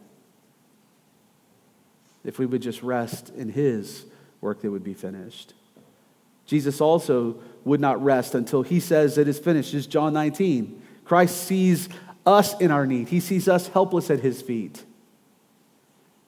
if 2.24 2.38
we 2.38 2.44
would 2.44 2.60
just 2.60 2.82
rest 2.82 3.30
in 3.30 3.48
his 3.48 4.04
work 4.42 4.60
that 4.60 4.70
would 4.70 4.84
be 4.84 4.94
finished. 4.94 5.54
Jesus 6.44 6.80
also 6.80 7.40
would 7.64 7.80
not 7.80 8.02
rest 8.02 8.34
until 8.34 8.62
he 8.62 8.80
says 8.80 9.18
it 9.18 9.28
is 9.28 9.38
finished. 9.38 9.74
Is 9.74 9.86
John 9.86 10.12
19. 10.12 10.82
Christ 11.04 11.44
sees 11.44 11.88
us 12.26 12.58
in 12.60 12.70
our 12.70 12.86
need, 12.86 13.08
he 13.08 13.20
sees 13.20 13.48
us 13.48 13.68
helpless 13.68 14.10
at 14.10 14.20
his 14.20 14.42
feet. 14.42 14.84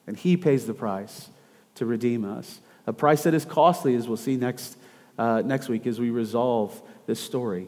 And 0.05 0.17
he 0.17 0.35
pays 0.35 0.65
the 0.65 0.73
price 0.73 1.29
to 1.75 1.85
redeem 1.85 2.25
us. 2.25 2.59
A 2.85 2.93
price 2.93 3.23
that 3.23 3.33
is 3.33 3.45
costly, 3.45 3.95
as 3.95 4.07
we'll 4.07 4.17
see 4.17 4.35
next, 4.35 4.77
uh, 5.17 5.41
next 5.45 5.69
week 5.69 5.87
as 5.87 5.99
we 5.99 6.09
resolve 6.09 6.81
this 7.05 7.19
story. 7.19 7.67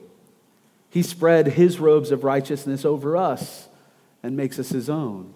He 0.90 1.02
spread 1.02 1.48
his 1.48 1.80
robes 1.80 2.12
of 2.12 2.24
righteousness 2.24 2.84
over 2.84 3.16
us 3.16 3.70
and 4.22 4.36
makes 4.36 4.60
us 4.60 4.70
his 4.70 4.90
own. 4.90 5.34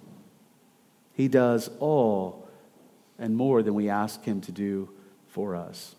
He 1.14 1.28
does 1.28 1.70
all 1.80 2.48
and 3.18 3.36
more 3.36 3.62
than 3.62 3.76
we 3.76 3.90
ask 3.90 4.24
him 4.24 4.42
to 4.42 4.52
do 4.52 4.90
for 5.28 5.56
us. 5.56 5.96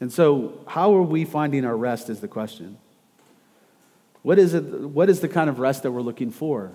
And 0.00 0.10
so, 0.10 0.64
how 0.66 0.94
are 0.96 1.02
we 1.02 1.24
finding 1.26 1.64
our 1.64 1.76
rest 1.76 2.08
is 2.08 2.20
the 2.20 2.28
question. 2.28 2.78
What 4.22 4.38
is, 4.38 4.54
it, 4.54 4.62
what 4.64 5.08
is 5.10 5.20
the 5.20 5.28
kind 5.28 5.48
of 5.48 5.58
rest 5.58 5.82
that 5.82 5.92
we're 5.92 6.00
looking 6.00 6.30
for? 6.30 6.72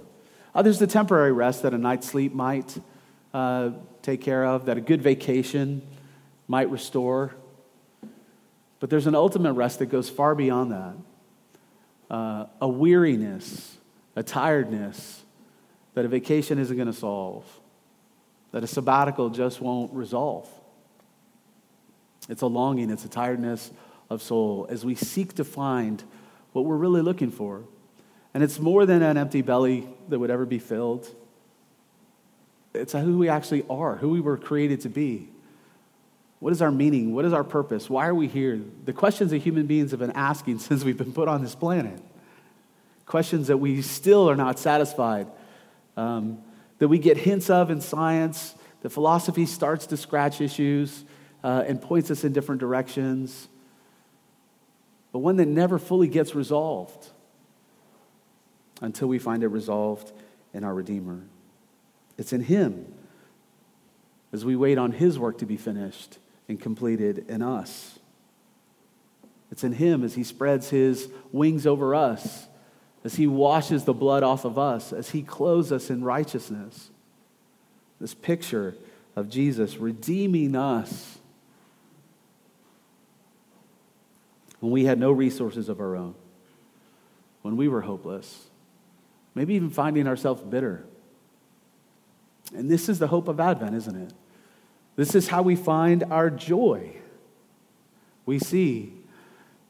Oh, 0.53 0.61
there's 0.61 0.79
the 0.79 0.87
temporary 0.87 1.31
rest 1.31 1.63
that 1.63 1.73
a 1.73 1.77
night's 1.77 2.07
sleep 2.07 2.33
might 2.33 2.77
uh, 3.33 3.71
take 4.01 4.21
care 4.21 4.45
of, 4.45 4.65
that 4.65 4.77
a 4.77 4.81
good 4.81 5.01
vacation 5.01 5.81
might 6.47 6.69
restore. 6.69 7.35
But 8.79 8.89
there's 8.89 9.07
an 9.07 9.15
ultimate 9.15 9.53
rest 9.53 9.79
that 9.79 9.87
goes 9.87 10.09
far 10.09 10.35
beyond 10.35 10.71
that 10.71 10.95
uh, 12.09 12.45
a 12.61 12.67
weariness, 12.67 13.77
a 14.15 14.23
tiredness 14.23 15.23
that 15.95 16.05
a 16.05 16.07
vacation 16.07 16.59
isn't 16.59 16.75
going 16.75 16.87
to 16.87 16.93
solve, 16.93 17.43
that 18.51 18.63
a 18.63 18.67
sabbatical 18.67 19.29
just 19.29 19.59
won't 19.59 19.91
resolve. 19.93 20.47
It's 22.29 22.41
a 22.41 22.47
longing, 22.47 22.89
it's 22.89 23.05
a 23.05 23.09
tiredness 23.09 23.71
of 24.09 24.21
soul 24.21 24.67
as 24.69 24.85
we 24.85 24.95
seek 24.95 25.33
to 25.35 25.43
find 25.43 26.03
what 26.53 26.65
we're 26.65 26.77
really 26.77 27.01
looking 27.01 27.31
for. 27.31 27.63
And 28.33 28.43
it's 28.43 28.59
more 28.59 28.85
than 28.85 29.01
an 29.01 29.17
empty 29.17 29.41
belly 29.41 29.87
that 30.09 30.19
would 30.19 30.29
ever 30.29 30.45
be 30.45 30.59
filled. 30.59 31.07
It's 32.73 32.93
who 32.93 33.17
we 33.17 33.29
actually 33.29 33.63
are, 33.69 33.95
who 33.95 34.09
we 34.09 34.19
were 34.19 34.37
created 34.37 34.81
to 34.81 34.89
be. 34.89 35.29
What 36.39 36.51
is 36.51 36.61
our 36.61 36.71
meaning? 36.71 37.15
What 37.15 37.25
is 37.25 37.33
our 37.33 37.43
purpose? 37.43 37.89
Why 37.89 38.07
are 38.07 38.13
we 38.13 38.27
here? 38.27 38.61
The 38.83 38.93
questions 38.93 39.31
that 39.31 39.37
human 39.37 39.65
beings 39.65 39.91
have 39.91 39.99
been 39.99 40.11
asking 40.11 40.59
since 40.59 40.83
we've 40.83 40.97
been 40.97 41.13
put 41.13 41.27
on 41.27 41.41
this 41.41 41.55
planet. 41.55 41.99
Questions 43.05 43.47
that 43.47 43.57
we 43.57 43.81
still 43.81 44.29
are 44.29 44.35
not 44.35 44.59
satisfied, 44.59 45.27
um, 45.95 46.39
that 46.79 46.87
we 46.87 46.99
get 46.99 47.17
hints 47.17 47.49
of 47.49 47.69
in 47.69 47.79
science, 47.79 48.55
that 48.81 48.89
philosophy 48.89 49.45
starts 49.45 49.85
to 49.87 49.97
scratch 49.97 50.41
issues, 50.41 51.05
uh, 51.43 51.63
and 51.67 51.81
points 51.81 52.11
us 52.11 52.23
in 52.23 52.33
different 52.33 52.59
directions, 52.59 53.47
but 55.11 55.19
one 55.19 55.37
that 55.37 55.47
never 55.47 55.79
fully 55.79 56.07
gets 56.07 56.35
resolved 56.35 57.07
until 58.81 59.07
we 59.07 59.19
find 59.19 59.43
it 59.43 59.47
resolved 59.47 60.11
in 60.53 60.63
our 60.63 60.73
Redeemer. 60.73 61.21
It's 62.17 62.33
in 62.33 62.41
Him 62.41 62.93
as 64.33 64.43
we 64.43 64.55
wait 64.55 64.77
on 64.77 64.91
His 64.91 65.17
work 65.17 65.37
to 65.39 65.45
be 65.45 65.57
finished 65.57 66.17
and 66.47 66.59
completed 66.59 67.25
in 67.29 67.41
us. 67.41 67.99
It's 69.51 69.63
in 69.63 69.73
Him 69.73 70.03
as 70.03 70.15
He 70.15 70.23
spreads 70.23 70.69
His 70.69 71.09
wings 71.31 71.65
over 71.65 71.95
us, 71.95 72.47
as 73.03 73.15
He 73.15 73.27
washes 73.27 73.85
the 73.85 73.93
blood 73.93 74.23
off 74.23 74.45
of 74.45 74.57
us, 74.57 74.91
as 74.91 75.11
He 75.11 75.21
clothes 75.21 75.71
us 75.71 75.89
in 75.89 76.03
righteousness. 76.03 76.89
This 78.01 78.13
picture 78.13 78.75
of 79.15 79.29
Jesus 79.29 79.77
redeeming 79.77 80.55
us 80.55 81.14
when 84.65 84.71
we 84.71 84.85
had 84.85 84.97
no 84.97 85.11
resources 85.11 85.69
of 85.69 85.79
our 85.79 85.95
own, 85.95 86.15
when 87.43 87.55
we 87.55 87.67
were 87.67 87.81
hopeless, 87.81 88.49
maybe 89.35 89.53
even 89.53 89.69
finding 89.69 90.07
ourselves 90.07 90.41
bitter. 90.41 90.83
And 92.51 92.67
this 92.67 92.89
is 92.89 92.97
the 92.97 93.05
hope 93.05 93.27
of 93.27 93.39
Advent, 93.39 93.75
isn't 93.75 93.95
it? 93.95 94.11
This 94.95 95.13
is 95.13 95.27
how 95.27 95.43
we 95.43 95.55
find 95.55 96.03
our 96.05 96.31
joy. 96.31 96.95
We 98.25 98.39
see 98.39 98.93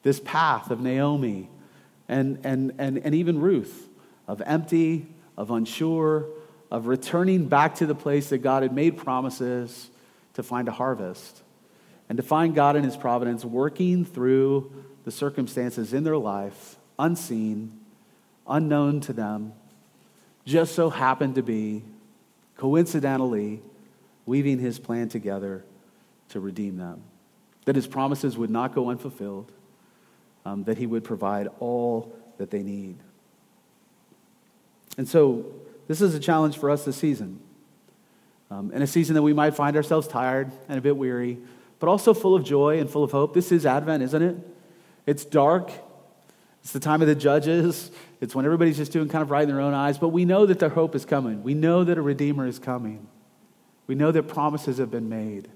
this 0.04 0.22
path 0.22 0.72
of 0.72 0.80
Naomi 0.80 1.50
and, 2.08 2.40
and, 2.46 2.74
and, 2.78 3.00
and 3.00 3.14
even 3.14 3.42
Ruth 3.42 3.90
of 4.30 4.42
empty, 4.46 5.08
of 5.36 5.52
unsure, 5.52 6.30
of 6.72 6.88
returning 6.88 7.50
back 7.50 7.76
to 7.76 7.86
the 7.86 7.96
place 7.96 8.30
that 8.30 8.38
God 8.38 8.64
had 8.64 8.72
made 8.72 8.96
promises 8.96 9.90
to 10.36 10.42
find 10.42 10.70
a 10.70 10.72
harvest 10.72 11.42
and 12.10 12.18
to 12.18 12.24
find 12.24 12.54
God 12.54 12.76
in 12.76 12.84
His 12.84 12.98
providence 12.98 13.44
working 13.44 14.06
through 14.06 14.72
the 15.04 15.12
circumstances 15.12 15.94
in 15.94 16.04
their 16.04 16.18
life, 16.18 16.78
unseen, 16.98 17.80
unknown 18.48 19.00
to 19.02 19.14
them, 19.14 19.54
just 20.46 20.76
so 20.76 20.90
happened 20.90 21.36
to 21.36 21.44
be, 21.44 21.84
coincidentally, 22.58 23.62
weaving 24.26 24.60
His 24.60 24.80
plan 24.80 25.10
together 25.10 25.64
to 26.30 26.40
redeem 26.40 26.78
them. 26.78 27.02
That 27.66 27.76
His 27.76 27.88
promises 27.88 28.38
would 28.38 28.50
not 28.50 28.76
go 28.76 28.90
unfulfilled, 28.90 29.52
um, 30.46 30.64
that 30.66 30.78
He 30.78 30.86
would 30.86 31.04
provide 31.04 31.50
all 31.60 32.16
that 32.38 32.52
they 32.52 32.62
need. 32.62 32.98
And 34.98 35.08
so, 35.08 35.46
this 35.88 36.02
is 36.02 36.16
a 36.16 36.20
challenge 36.20 36.58
for 36.58 36.70
us 36.70 36.86
this 36.86 36.96
season. 36.96 37.40
Um, 38.50 38.72
in 38.72 38.82
a 38.82 38.88
season 38.88 39.16
that 39.16 39.22
we 39.22 39.34
might 39.34 39.56
find 39.56 39.76
ourselves 39.76 40.08
tired 40.08 40.52
and 40.70 40.78
a 40.78 40.82
bit 40.82 40.96
weary, 40.96 41.40
but 41.80 41.88
also 41.88 42.14
full 42.14 42.36
of 42.36 42.44
joy 42.44 42.80
and 42.80 42.90
full 42.90 43.04
of 43.04 43.12
hope. 43.12 43.34
This 43.34 43.52
is 43.52 43.66
Advent, 43.66 44.04
isn't 44.04 44.22
it? 44.22 44.36
It's 45.06 45.26
dark. 45.26 45.72
It's 46.62 46.72
the 46.72 46.80
time 46.80 47.02
of 47.02 47.08
the 47.08 47.16
judges. 47.16 47.92
It's 48.22 48.34
when 48.34 48.46
everybody's 48.46 48.78
just 48.78 48.92
doing 48.92 49.08
kind 49.08 49.22
of 49.22 49.30
right 49.30 49.44
in 49.44 49.50
their 49.50 49.62
own 49.62 49.74
eyes. 49.74 49.98
But 49.98 50.10
we 50.10 50.26
know 50.26 50.46
that 50.46 50.60
the 50.60 50.70
hope 50.70 50.96
is 50.96 51.06
coming. 51.06 51.44
We 51.44 51.54
know 51.54 51.84
that 51.84 51.98
a 51.98 52.02
Redeemer 52.02 52.48
is 52.48 52.58
coming. 52.58 53.08
We 53.88 53.94
know 53.94 54.12
that 54.12 54.24
promises 54.24 54.80
have 54.80 54.90
been 54.90 55.10
made. 55.10 55.48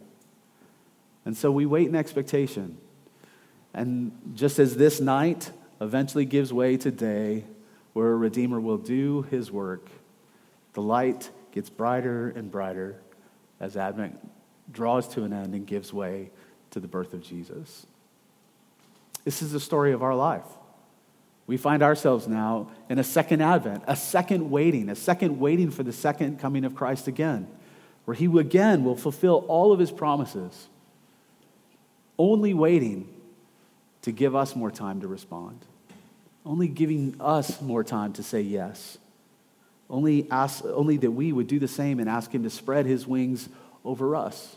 And 1.25 1.35
so 1.35 1.51
we 1.51 1.65
wait 1.65 1.87
in 1.87 1.95
expectation. 1.95 2.77
And 3.73 4.11
just 4.35 4.59
as 4.59 4.75
this 4.75 4.99
night 4.99 5.51
eventually 5.81 6.25
gives 6.25 6.53
way 6.53 6.77
to 6.77 6.91
day, 6.91 7.45
where 7.93 8.11
a 8.11 8.15
Redeemer 8.15 8.59
will 8.59 8.77
do 8.77 9.23
his 9.23 9.51
work, 9.51 9.89
the 10.73 10.81
light 10.81 11.31
gets 11.51 11.69
brighter 11.69 12.29
and 12.29 12.51
brighter 12.51 13.01
as 13.59 13.75
Advent 13.75 14.19
draws 14.71 15.07
to 15.09 15.23
an 15.23 15.33
end 15.33 15.53
and 15.53 15.65
gives 15.65 15.93
way 15.93 16.31
to 16.71 16.79
the 16.79 16.87
birth 16.87 17.13
of 17.13 17.21
Jesus. 17.21 17.85
This 19.25 19.41
is 19.41 19.51
the 19.51 19.59
story 19.59 19.91
of 19.91 20.03
our 20.03 20.15
life. 20.15 20.45
We 21.47 21.57
find 21.57 21.81
ourselves 21.81 22.27
now 22.27 22.69
in 22.89 22.99
a 22.99 23.03
second 23.03 23.41
advent, 23.41 23.83
a 23.87 23.95
second 23.95 24.51
waiting, 24.51 24.87
a 24.89 24.95
second 24.95 25.39
waiting 25.39 25.71
for 25.71 25.81
the 25.81 25.91
second 25.91 26.39
coming 26.39 26.63
of 26.63 26.75
Christ 26.75 27.07
again, 27.07 27.47
where 28.05 28.13
he 28.13 28.25
again 28.25 28.83
will 28.83 28.95
fulfill 28.95 29.45
all 29.47 29.71
of 29.71 29.79
his 29.79 29.91
promises, 29.91 30.67
only 32.19 32.53
waiting 32.53 33.09
to 34.03 34.11
give 34.11 34.35
us 34.35 34.55
more 34.55 34.69
time 34.69 35.01
to 35.01 35.07
respond, 35.07 35.65
only 36.45 36.67
giving 36.67 37.15
us 37.19 37.59
more 37.61 37.83
time 37.83 38.13
to 38.13 38.23
say 38.23 38.41
yes, 38.41 38.99
only, 39.89 40.29
ask, 40.29 40.63
only 40.65 40.97
that 40.97 41.11
we 41.11 41.33
would 41.33 41.47
do 41.47 41.57
the 41.57 41.67
same 41.67 41.99
and 41.99 42.07
ask 42.07 42.31
him 42.31 42.43
to 42.43 42.49
spread 42.51 42.85
his 42.85 43.07
wings 43.07 43.49
over 43.83 44.15
us. 44.15 44.55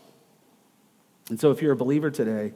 And 1.28 1.38
so, 1.40 1.50
if 1.50 1.62
you're 1.62 1.72
a 1.72 1.76
believer 1.76 2.10
today, 2.10 2.52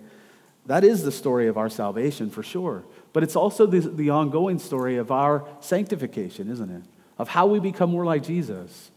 That 0.67 0.83
is 0.83 1.05
the 1.05 1.13
story 1.13 1.47
of 1.47 1.57
our 1.57 1.71
salvation 1.71 2.29
for 2.29 2.43
sure. 2.43 2.85
But 3.13 3.23
it's 3.23 3.37
also 3.37 3.67
the, 3.67 3.81
the 3.81 4.11
ongoing 4.11 4.59
story 4.59 4.97
of 4.97 5.11
our 5.11 5.47
sanctification, 5.61 6.51
isn't 6.51 6.71
it? 6.71 6.83
Of 7.19 7.29
how 7.29 7.47
we 7.47 7.61
become 7.61 7.91
more 7.91 8.05
like 8.05 8.25
Jesus. 8.25 8.91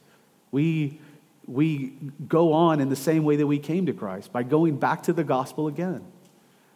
We, 0.52 1.00
we 1.46 1.94
go 2.28 2.54
on 2.54 2.82
in 2.82 2.90
the 2.90 2.96
same 2.96 3.24
way 3.24 3.36
that 3.36 3.48
we 3.48 3.60
came 3.60 3.86
to 3.86 3.94
Christ 3.94 4.34
by 4.34 4.44
going 4.44 4.78
back 4.78 5.04
to 5.04 5.14
the 5.14 5.24
gospel 5.24 5.68
again, 5.68 6.04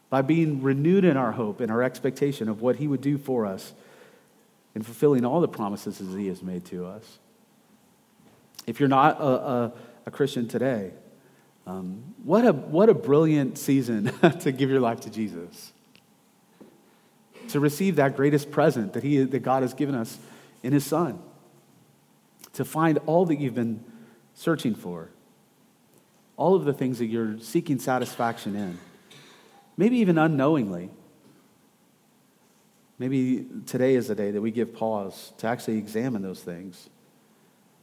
by 0.09 0.21
being 0.21 0.61
renewed 0.61 1.05
in 1.05 1.17
our 1.17 1.31
hope 1.31 1.59
and 1.59 1.71
our 1.71 1.81
expectation 1.81 2.47
of 2.47 2.61
what 2.61 2.75
He 2.75 2.87
would 2.87 3.01
do 3.01 3.17
for 3.17 3.47
us 3.47 3.73
in 4.75 4.83
fulfilling 4.83 5.25
all 5.25 5.41
the 5.41 5.47
promises 5.47 5.97
that 5.97 6.17
He 6.17 6.27
has 6.27 6.43
made 6.43 6.65
to 6.65 6.85
us. 6.85 7.17
If 8.67 8.79
you're 8.79 8.89
not 8.89 9.19
a, 9.19 9.25
a, 9.25 9.73
a 10.05 10.11
Christian 10.11 10.47
today, 10.47 10.91
um, 11.65 12.15
what, 12.23 12.45
a, 12.45 12.51
what 12.51 12.89
a 12.89 12.93
brilliant 12.93 13.57
season 13.57 14.05
to 14.41 14.51
give 14.51 14.69
your 14.69 14.79
life 14.79 15.01
to 15.01 15.09
Jesus. 15.09 15.71
To 17.49 17.59
receive 17.59 17.97
that 17.97 18.15
greatest 18.15 18.51
present 18.51 18.93
that, 18.93 19.03
he, 19.03 19.23
that 19.23 19.39
God 19.39 19.61
has 19.61 19.73
given 19.73 19.95
us 19.95 20.17
in 20.61 20.73
His 20.73 20.85
Son. 20.85 21.19
To 22.53 22.65
find 22.65 22.99
all 23.05 23.25
that 23.25 23.35
you've 23.35 23.55
been 23.55 23.83
searching 24.33 24.75
for. 24.75 25.09
All 26.35 26.55
of 26.55 26.65
the 26.65 26.73
things 26.73 26.99
that 26.99 27.05
you're 27.05 27.39
seeking 27.39 27.79
satisfaction 27.79 28.55
in. 28.55 28.79
Maybe 29.77 29.97
even 29.97 30.17
unknowingly. 30.17 30.89
Maybe 32.99 33.45
today 33.65 33.95
is 33.95 34.07
the 34.07 34.15
day 34.15 34.31
that 34.31 34.41
we 34.41 34.51
give 34.51 34.73
pause 34.73 35.33
to 35.37 35.47
actually 35.47 35.77
examine 35.77 36.21
those 36.21 36.41
things 36.41 36.89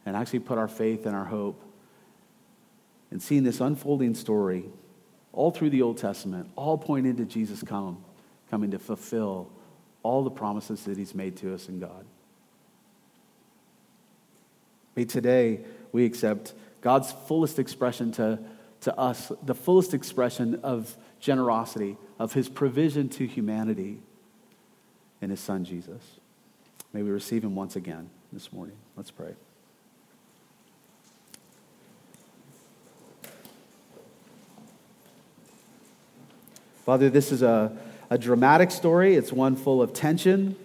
and 0.07 0.17
actually 0.17 0.39
put 0.41 0.59
our 0.59 0.69
faith 0.69 1.07
and 1.07 1.15
our 1.15 1.25
hope 1.25 1.63
and 3.11 3.23
seeing 3.23 3.43
this 3.43 3.61
unfolding 3.61 4.15
story 4.15 4.65
all 5.33 5.51
through 5.51 5.71
the 5.71 5.83
Old 5.83 5.99
Testament, 5.99 6.51
all 6.57 6.77
pointing 6.77 7.17
to 7.17 7.25
Jesus 7.25 7.63
come, 7.63 8.05
coming 8.51 8.71
to 8.73 8.79
fulfill 8.79 9.51
all 10.03 10.25
the 10.25 10.31
promises 10.31 10.85
that 10.85 10.97
he's 10.97 11.15
made 11.15 11.37
to 11.37 11.55
us 11.55 11.69
in 11.69 11.79
God. 11.79 12.05
May 14.97 15.05
today 15.05 15.61
we 15.93 16.05
accept 16.05 16.55
God's 16.81 17.13
fullest 17.27 17.59
expression 17.59 18.13
to, 18.13 18.39
to 18.83 18.99
us, 18.99 19.31
the 19.43 19.55
fullest 19.55 19.95
expression 19.95 20.61
of 20.63 20.97
generosity, 21.21 21.97
of 22.19 22.33
his 22.33 22.49
provision 22.49 23.09
to 23.11 23.27
humanity 23.27 24.01
in 25.21 25.31
his 25.31 25.41
son 25.41 25.65
Jesus. 25.65 26.03
May 26.93 27.03
we 27.03 27.11
receive 27.11 27.45
him 27.45 27.55
once 27.55 27.77
again 27.77 28.11
this 28.33 28.53
morning. 28.53 28.77
Let's 28.97 29.11
pray. 29.11 29.35
Father, 36.91 37.09
this 37.09 37.31
is 37.31 37.43
a, 37.43 37.71
a 38.11 38.19
dramatic 38.19 38.73
story. 38.73 39.15
It's 39.15 39.33
one 39.33 39.55
full 39.55 39.81
of 39.81 39.93
tension. 39.93 40.57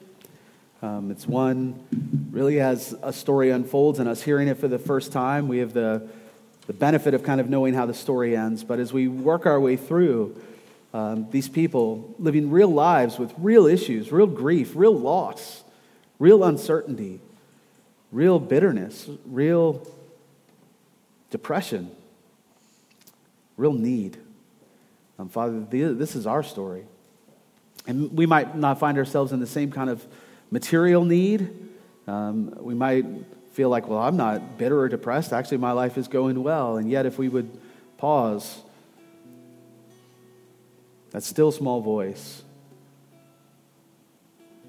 Um, 0.81 1.11
it's 1.11 1.27
one 1.27 1.79
really 2.31 2.59
as 2.59 2.95
a 3.03 3.13
story 3.13 3.51
unfolds 3.51 3.99
and 3.99 4.09
us 4.09 4.23
hearing 4.23 4.47
it 4.47 4.57
for 4.57 4.67
the 4.67 4.79
first 4.79 5.11
time, 5.11 5.47
we 5.47 5.59
have 5.59 5.73
the, 5.73 6.09
the 6.65 6.73
benefit 6.73 7.13
of 7.13 7.21
kind 7.21 7.39
of 7.39 7.47
knowing 7.47 7.75
how 7.75 7.85
the 7.85 7.93
story 7.93 8.35
ends. 8.35 8.63
But 8.63 8.79
as 8.79 8.91
we 8.91 9.07
work 9.07 9.45
our 9.45 9.59
way 9.59 9.75
through, 9.75 10.35
um, 10.95 11.29
these 11.29 11.47
people 11.47 12.15
living 12.17 12.49
real 12.49 12.69
lives 12.69 13.19
with 13.19 13.31
real 13.37 13.67
issues, 13.67 14.11
real 14.11 14.25
grief, 14.25 14.71
real 14.73 14.97
loss, 14.97 15.63
real 16.17 16.43
uncertainty, 16.43 17.19
real 18.11 18.39
bitterness, 18.39 19.07
real 19.27 19.87
depression, 21.29 21.91
real 23.57 23.73
need. 23.73 24.17
Um, 25.17 25.29
Father, 25.29 25.59
this 25.61 26.15
is 26.15 26.27
our 26.27 26.43
story. 26.43 26.85
And 27.87 28.11
we 28.13 28.25
might 28.25 28.57
not 28.57 28.79
find 28.79 28.97
ourselves 28.97 29.31
in 29.31 29.39
the 29.39 29.47
same 29.47 29.71
kind 29.71 29.89
of 29.89 30.05
material 30.51 31.05
need. 31.05 31.49
Um, 32.07 32.53
we 32.59 32.73
might 32.73 33.05
feel 33.53 33.69
like, 33.69 33.87
well, 33.87 33.99
I'm 33.99 34.17
not 34.17 34.57
bitter 34.57 34.79
or 34.79 34.89
depressed. 34.89 35.31
Actually, 35.31 35.57
my 35.57 35.71
life 35.71 35.97
is 35.97 36.07
going 36.07 36.41
well. 36.43 36.77
And 36.77 36.89
yet, 36.89 37.05
if 37.05 37.17
we 37.17 37.29
would 37.29 37.49
pause, 37.97 38.61
that 41.11 41.23
still 41.23 41.51
small 41.51 41.81
voice, 41.81 42.43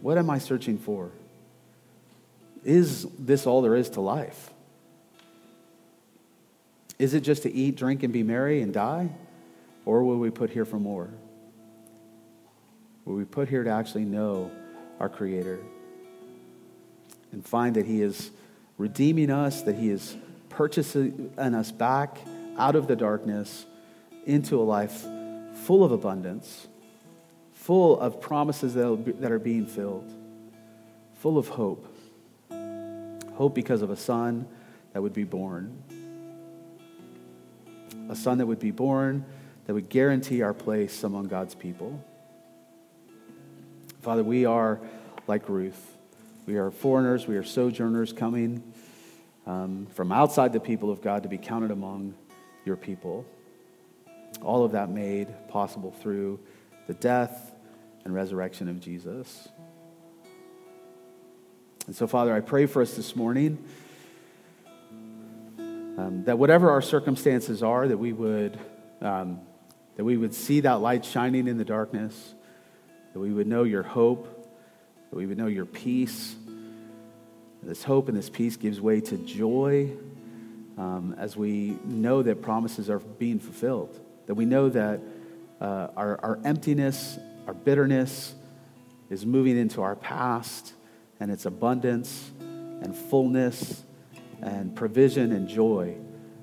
what 0.00 0.18
am 0.18 0.30
I 0.30 0.38
searching 0.38 0.78
for? 0.78 1.10
Is 2.64 3.06
this 3.18 3.46
all 3.46 3.62
there 3.62 3.74
is 3.74 3.90
to 3.90 4.00
life? 4.00 4.50
Is 6.98 7.14
it 7.14 7.20
just 7.20 7.42
to 7.42 7.52
eat, 7.52 7.76
drink, 7.76 8.02
and 8.02 8.12
be 8.12 8.22
merry 8.22 8.62
and 8.62 8.72
die? 8.72 9.10
Or 9.86 10.04
will 10.04 10.18
we 10.18 10.30
put 10.30 10.50
here 10.50 10.66
for 10.66 10.78
more? 10.78 11.08
Will 13.06 13.14
we 13.14 13.24
put 13.24 13.48
here 13.48 13.64
to 13.64 13.70
actually 13.70 14.04
know 14.04 14.50
our 15.00 15.08
Creator 15.08 15.60
and 17.32 17.42
find 17.42 17.76
that 17.76 17.86
He 17.86 18.02
is 18.02 18.30
redeeming 18.76 19.30
us, 19.30 19.62
that 19.62 19.76
He 19.76 19.88
is 19.88 20.16
purchasing 20.48 21.32
us 21.38 21.70
back 21.70 22.18
out 22.58 22.74
of 22.74 22.88
the 22.88 22.96
darkness 22.96 23.64
into 24.26 24.60
a 24.60 24.64
life 24.64 25.06
full 25.64 25.84
of 25.84 25.92
abundance, 25.92 26.66
full 27.52 27.98
of 28.00 28.20
promises 28.20 28.74
that 28.74 29.30
are 29.30 29.38
being 29.38 29.66
filled, 29.66 30.12
full 31.14 31.38
of 31.38 31.48
hope. 31.48 31.86
Hope 33.34 33.54
because 33.54 33.82
of 33.82 33.90
a 33.90 33.96
son 33.96 34.48
that 34.92 35.02
would 35.02 35.12
be 35.12 35.24
born. 35.24 35.82
A 38.08 38.16
son 38.16 38.38
that 38.38 38.46
would 38.46 38.58
be 38.58 38.70
born 38.70 39.24
that 39.66 39.74
would 39.74 39.88
guarantee 39.88 40.42
our 40.42 40.54
place 40.54 41.02
among 41.02 41.26
God's 41.26 41.54
people. 41.54 42.02
Father, 44.00 44.22
we 44.22 44.44
are 44.44 44.80
like 45.26 45.48
Ruth. 45.48 45.96
We 46.46 46.56
are 46.56 46.70
foreigners, 46.70 47.26
we 47.26 47.36
are 47.36 47.42
sojourners 47.42 48.12
coming 48.12 48.62
um, 49.46 49.88
from 49.94 50.12
outside 50.12 50.52
the 50.52 50.60
people 50.60 50.92
of 50.92 51.02
God 51.02 51.24
to 51.24 51.28
be 51.28 51.38
counted 51.38 51.72
among 51.72 52.14
your 52.64 52.76
people. 52.76 53.24
All 54.42 54.64
of 54.64 54.72
that 54.72 54.88
made 54.88 55.28
possible 55.48 55.90
through 55.90 56.38
the 56.86 56.94
death 56.94 57.52
and 58.04 58.14
resurrection 58.14 58.68
of 58.68 58.80
Jesus. 58.80 59.48
And 61.88 61.96
so, 61.96 62.06
Father, 62.06 62.32
I 62.32 62.40
pray 62.40 62.66
for 62.66 62.80
us 62.80 62.94
this 62.94 63.16
morning 63.16 63.64
um, 65.58 66.22
that 66.26 66.38
whatever 66.38 66.70
our 66.70 66.82
circumstances 66.82 67.62
are, 67.62 67.88
that 67.88 67.98
we 67.98 68.12
would 68.12 68.56
um, 69.00 69.40
that 69.96 70.04
we 70.04 70.16
would 70.16 70.34
see 70.34 70.60
that 70.60 70.80
light 70.80 71.04
shining 71.04 71.48
in 71.48 71.58
the 71.58 71.64
darkness, 71.64 72.34
that 73.12 73.18
we 73.18 73.32
would 73.32 73.46
know 73.46 73.64
your 73.64 73.82
hope, 73.82 74.26
that 75.10 75.16
we 75.16 75.26
would 75.26 75.38
know 75.38 75.46
your 75.46 75.64
peace. 75.64 76.36
This 77.62 77.82
hope 77.82 78.08
and 78.08 78.16
this 78.16 78.30
peace 78.30 78.56
gives 78.56 78.80
way 78.80 79.00
to 79.00 79.16
joy 79.16 79.90
um, 80.78 81.14
as 81.18 81.36
we 81.36 81.78
know 81.84 82.22
that 82.22 82.42
promises 82.42 82.90
are 82.90 82.98
being 82.98 83.38
fulfilled, 83.38 83.98
that 84.26 84.34
we 84.34 84.44
know 84.44 84.68
that 84.68 85.00
uh, 85.60 85.88
our, 85.96 86.20
our 86.22 86.38
emptiness, 86.44 87.18
our 87.46 87.54
bitterness 87.54 88.34
is 89.08 89.24
moving 89.24 89.56
into 89.56 89.82
our 89.82 89.96
past 89.96 90.74
and 91.18 91.30
its 91.30 91.46
abundance 91.46 92.30
and 92.40 92.94
fullness 92.94 93.82
and 94.42 94.76
provision 94.76 95.32
and 95.32 95.48
joy 95.48 95.96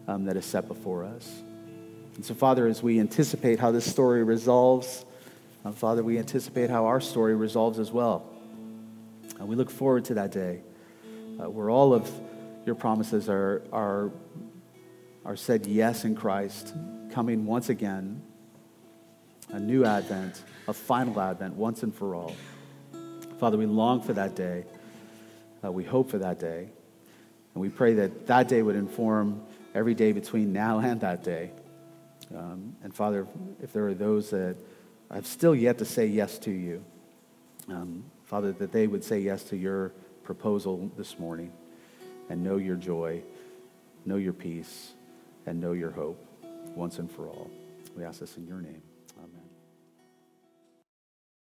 um, 0.08 0.26
that 0.26 0.36
is 0.36 0.46
set 0.46 0.68
before 0.68 1.04
us. 1.04 1.44
And 2.16 2.24
so, 2.24 2.34
Father, 2.34 2.68
as 2.68 2.84
we 2.84 3.00
anticipate 3.00 3.60
how 3.60 3.72
this 3.72 3.90
story 3.90 4.24
resolves, 4.24 5.06
uh, 5.66 5.72
Father, 5.72 6.04
we 6.04 6.20
anticipate 6.20 6.70
how 6.70 6.86
our 6.86 7.02
story 7.02 7.36
resolves 7.36 7.80
as 7.80 7.92
well. 7.92 8.26
Uh, 9.40 9.46
we 9.46 9.56
look 9.56 9.72
forward 9.72 10.06
to 10.06 10.14
that 10.16 10.32
day 10.32 10.62
uh, 11.40 11.50
where 11.50 11.70
all 11.70 11.94
of 11.94 12.10
your 12.66 12.76
promises 12.76 13.30
are, 13.30 13.64
are, 13.72 14.12
are 15.26 15.36
said 15.36 15.66
yes 15.66 16.06
in 16.06 16.16
Christ, 16.16 16.74
coming 17.12 17.46
once 17.46 17.70
again, 17.70 18.22
a 19.50 19.60
new 19.60 19.84
advent, 19.86 20.44
a 20.68 20.74
final 20.74 21.20
advent, 21.20 21.56
once 21.56 21.84
and 21.84 21.94
for 21.94 22.14
all. 22.14 22.36
Father, 23.40 23.58
we 23.58 23.66
long 23.66 24.02
for 24.02 24.14
that 24.14 24.36
day. 24.36 24.66
Uh, 25.64 25.72
we 25.72 25.84
hope 25.84 26.10
for 26.10 26.20
that 26.20 26.40
day. 26.40 26.70
And 27.54 27.62
we 27.62 27.70
pray 27.70 27.94
that 27.96 28.28
that 28.28 28.48
day 28.48 28.62
would 28.62 28.76
inform 28.76 29.42
every 29.74 29.96
day 29.96 30.12
between 30.12 30.54
now 30.54 30.80
and 30.80 31.02
that 31.02 31.24
day. 31.24 31.52
Um, 32.36 32.76
and 32.84 32.94
Father, 32.94 33.28
if 33.62 33.74
there 33.74 33.88
are 33.88 33.94
those 33.94 34.30
that 34.32 34.56
have 35.12 35.28
still 35.28 35.56
yet 35.56 35.78
to 35.80 35.86
say 35.86 36.08
yes 36.08 36.38
to 36.40 36.52
you, 36.52 36.84
um, 37.70 38.04
Father, 38.26 38.52
that 38.54 38.72
they 38.72 38.88
would 38.88 39.04
say 39.04 39.20
yes 39.20 39.44
to 39.46 39.58
your 39.58 39.92
proposal 40.24 40.92
this 40.98 41.20
morning 41.20 41.52
and 42.30 42.44
know 42.44 42.58
your 42.58 42.76
joy, 42.76 43.22
know 44.06 44.16
your 44.16 44.34
peace, 44.34 44.94
and 45.46 45.60
know 45.60 45.74
your 45.74 45.92
hope 45.92 46.20
once 46.76 47.00
and 47.00 47.12
for 47.12 47.28
all. 47.28 47.52
We 47.96 48.04
ask 48.04 48.20
this 48.20 48.38
in 48.38 48.48
your 48.48 48.62
name. 48.62 48.82